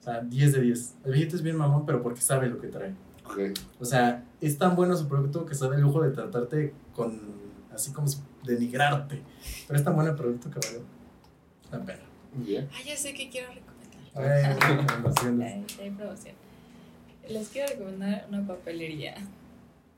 O 0.00 0.04
sea, 0.04 0.20
10 0.20 0.52
de 0.52 0.60
10. 0.60 0.94
El 1.04 1.12
viejito 1.12 1.36
es 1.36 1.42
bien 1.42 1.56
mamón, 1.56 1.86
pero 1.86 2.02
porque 2.02 2.20
sabe 2.20 2.48
lo 2.48 2.60
que 2.60 2.68
trae. 2.68 2.94
Ok. 3.24 3.58
O 3.80 3.86
sea, 3.86 4.22
es 4.42 4.58
tan 4.58 4.76
bueno 4.76 4.94
su 4.98 5.08
producto 5.08 5.46
que 5.46 5.54
sabe 5.54 5.76
el 5.76 5.82
lujo 5.82 6.02
de 6.02 6.10
tratarte 6.10 6.74
con. 6.94 7.18
así 7.72 7.92
como 7.92 8.06
si- 8.08 8.20
denigrarte. 8.44 9.22
Pero 9.66 9.78
es 9.78 9.84
tan 9.84 9.94
bueno 9.94 10.10
el 10.10 10.16
producto 10.16 10.50
que 10.50 10.58
vale 10.60 10.84
la. 11.78 11.96
Muy 12.34 12.46
bien. 12.46 12.68
Ah, 12.72 12.78
ya 12.84 12.96
sé 12.96 13.14
que 13.14 13.28
quiero 13.30 13.48
recomendar. 13.52 14.60
Ay, 14.68 14.76
recomendaciones. 14.78 15.52
Hay, 15.52 15.84
hay 15.84 15.90
promoción. 15.90 16.34
Les 17.28 17.48
quiero 17.48 17.68
recomendar 17.68 18.26
una 18.28 18.46
papelería. 18.46 19.14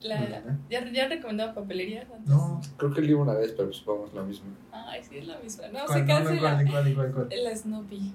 La, 0.01 0.17
Ujú. 0.21 0.59
¿ya, 0.69 0.85
¿Ya 0.93 1.05
han 1.05 1.11
recomendado 1.11 1.55
papelerías 1.55 2.05
antes? 2.11 2.29
No. 2.29 2.61
Creo 2.77 2.93
que 2.93 3.01
el 3.01 3.07
libro 3.07 3.23
una 3.23 3.33
vez, 3.35 3.53
pero 3.57 3.73
supongamos 3.73 4.13
lo 4.15 4.25
mismo. 4.25 4.47
Ay, 4.71 5.03
sí, 5.03 5.19
es 5.19 5.27
la 5.27 5.39
misma. 5.39 5.69
No, 5.69 5.87
¿Cuál, 5.87 5.89
se 5.89 6.05
no, 6.05 6.19
no, 6.21 6.25
cancela. 6.27 6.51
¿cuál, 6.55 6.71
cuál, 6.71 6.95
cuál, 6.95 7.13
cuál? 7.29 7.45
La 7.45 7.57
Snoopy. 7.57 8.13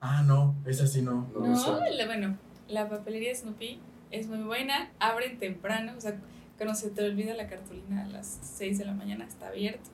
Ah, 0.00 0.22
no, 0.26 0.54
esa 0.66 0.86
sí 0.86 1.02
no. 1.02 1.28
No, 1.34 1.46
No, 1.46 1.80
la- 1.90 2.06
bueno, 2.06 2.36
la 2.68 2.88
papelería 2.88 3.34
Snoopy 3.34 3.78
es 4.10 4.26
muy 4.26 4.38
buena. 4.42 4.90
Abren 4.98 5.38
temprano, 5.38 5.92
o 5.96 6.00
sea, 6.00 6.16
cuando 6.56 6.74
se 6.74 6.90
te 6.90 7.04
olvida 7.04 7.32
la 7.34 7.46
cartulina 7.48 8.02
a 8.04 8.08
las 8.08 8.38
6 8.42 8.78
de 8.78 8.84
la 8.86 8.92
mañana 8.92 9.24
está 9.24 9.48
abierto. 9.48 9.88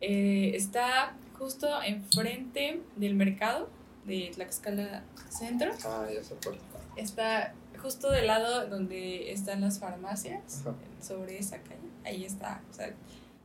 Eh, 0.00 0.52
está 0.54 1.14
justo 1.42 1.66
enfrente 1.82 2.80
del 2.94 3.16
mercado 3.16 3.68
de 4.06 4.30
Tlaxcala 4.32 5.02
Centro. 5.28 5.72
Ah, 5.84 6.06
ya 6.14 6.22
se 6.22 6.34
acuerda. 6.34 6.60
Está 6.96 7.52
justo 7.82 8.12
del 8.12 8.28
lado 8.28 8.68
donde 8.68 9.32
están 9.32 9.60
las 9.60 9.80
farmacias, 9.80 10.60
Ajá. 10.60 10.76
sobre 11.00 11.38
esa 11.38 11.58
calle. 11.58 11.80
Ahí 12.04 12.24
está, 12.24 12.62
o 12.70 12.72
sea, 12.72 12.94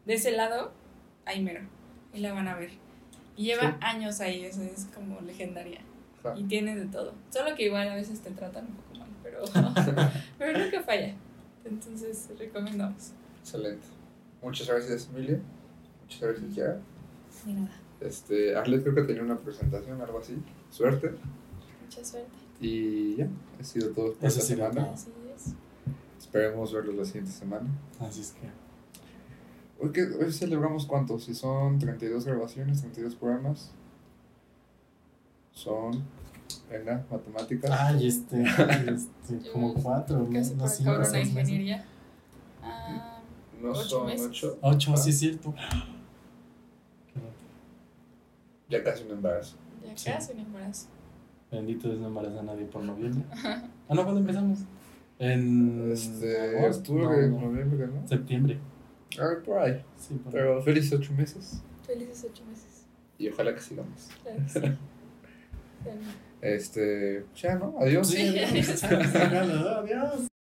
de 0.06 0.14
ese 0.14 0.32
lado, 0.32 0.72
ahí 1.26 1.42
mero. 1.42 1.62
Y 2.14 2.20
la 2.20 2.34
van 2.34 2.48
a 2.48 2.56
ver. 2.56 2.70
Y 3.36 3.46
lleva 3.46 3.64
Sí. 3.72 3.78
años 3.82 4.20
ahí, 4.20 4.46
eso 4.46 4.62
es 4.62 4.86
como 4.94 5.20
legendaria. 5.22 5.82
Ajá. 6.20 6.38
Y 6.38 6.44
tiene 6.44 6.76
de 6.76 6.86
todo. 6.86 7.16
Solo 7.32 7.56
que 7.56 7.64
igual 7.66 7.90
a 7.90 7.96
veces 7.96 8.20
te 8.22 8.30
tratan 8.30 8.68
un 8.68 8.74
poco 8.76 9.00
mal, 9.00 9.10
pero, 9.24 9.40
pero 10.38 10.60
nunca 10.60 10.84
falla. 10.84 11.16
Entonces, 11.66 12.30
recomendamos. 12.38 13.12
Excelente. 13.42 13.88
Muchas 14.44 14.68
gracias, 14.68 15.10
Emilia. 15.12 15.40
Muchas 16.04 16.22
gracias, 16.22 16.56
Yara. 16.56 16.80
Ni 17.46 17.54
nada. 17.54 17.72
Este, 18.02 18.56
Arlet 18.56 18.84
creo 18.84 18.96
que 18.96 19.02
tenía 19.04 19.24
una 19.24 19.38
presentación, 19.38 20.02
algo 20.02 20.20
así. 20.20 20.36
Suerte. 20.72 21.12
Mucha 21.84 22.04
suerte. 22.06 22.30
Y 22.62 23.16
ya, 23.16 23.28
ha 23.60 23.64
sido 23.64 23.90
todo 23.92 24.14
por 24.14 24.26
Eso 24.28 24.40
esta 24.40 24.42
sí, 24.42 24.48
semana. 24.56 24.92
Así 24.94 25.10
es. 25.36 25.54
Esperemos 26.20 26.74
verlos 26.74 26.96
la 26.96 27.06
siguiente 27.06 27.32
semana. 27.32 27.68
Así 28.00 28.22
es 28.22 28.32
que. 28.34 28.48
Hoy, 29.80 29.92
que, 29.92 30.04
hoy 30.04 30.32
celebramos 30.34 30.86
cuántos, 30.88 31.26
si 31.26 31.34
son 31.36 31.78
32 31.80 32.26
grabaciones, 32.26 32.82
32 32.82 33.16
programas. 33.16 33.72
Son 35.54 36.04
Venga, 36.70 37.06
matemáticas. 37.12 37.72
Ay, 37.80 38.08
este, 38.08 38.44
este 38.44 39.52
como 39.52 39.74
cuatro, 39.74 40.20
¿no? 40.20 40.32
Casi 40.32 40.54
No, 40.54 40.60
por 40.62 40.70
sí, 40.70 40.84
acabar 40.84 41.00
más 41.00 41.10
una 41.10 41.20
o 41.20 41.24
menos. 41.24 41.30
ingeniería. 41.40 41.86
Ah, 42.64 43.20
no 43.62 43.72
ocho 43.72 43.82
son 43.84 44.06
meses. 44.08 44.28
ocho. 44.28 44.58
Ocho, 44.62 44.92
Ah, 44.94 44.98
sí 44.98 45.10
es 45.12 45.20
cierto. 45.20 45.54
Ya 48.70 48.84
casi 48.84 49.04
un 49.06 49.12
embarazo. 49.12 49.56
ya 49.86 49.96
Sí. 49.98 50.12
casi 50.12 50.34
un 50.34 50.40
embarazo. 50.40 50.88
Bendito 51.52 51.88
Dios 51.88 52.00
no 52.02 52.08
embaraza 52.08 52.40
a 52.40 52.44
nadie 52.44 52.66
por 52.66 52.84
noviembre. 52.84 53.24
Ah, 53.90 53.94
no, 53.96 54.04
¿cuándo 54.04 54.20
empezamos? 54.20 54.60
En 55.18 55.90
Este, 55.94 56.58
agosto, 56.60 56.94
octubre, 56.94 57.28
no, 57.30 57.40
no, 57.40 57.48
noviembre, 57.48 57.88
¿no? 57.88 58.06
septiembre. 58.08 58.60
Ah, 59.18 59.36
por 59.46 59.60
ahí. 59.60 59.82
Sí, 59.98 60.14
por 60.16 60.28
ahí. 60.28 60.42
Pero 60.42 60.62
felices 60.62 60.92
ocho 61.00 61.14
meses. 61.14 61.64
Felices 61.86 62.28
ocho 62.30 62.44
meses. 62.46 62.86
Y 63.18 63.30
ojalá 63.30 63.56
que 63.56 63.62
sigamos. 63.62 64.10
Claro 64.24 64.40
que 64.44 64.50
sí. 64.50 64.60
Este, 66.42 67.26
ya, 67.36 67.56
¿no? 67.56 67.76
Adiós. 67.80 68.10
Sí, 68.10 68.38
adiós. 68.38 68.84
Adiós. 68.84 70.28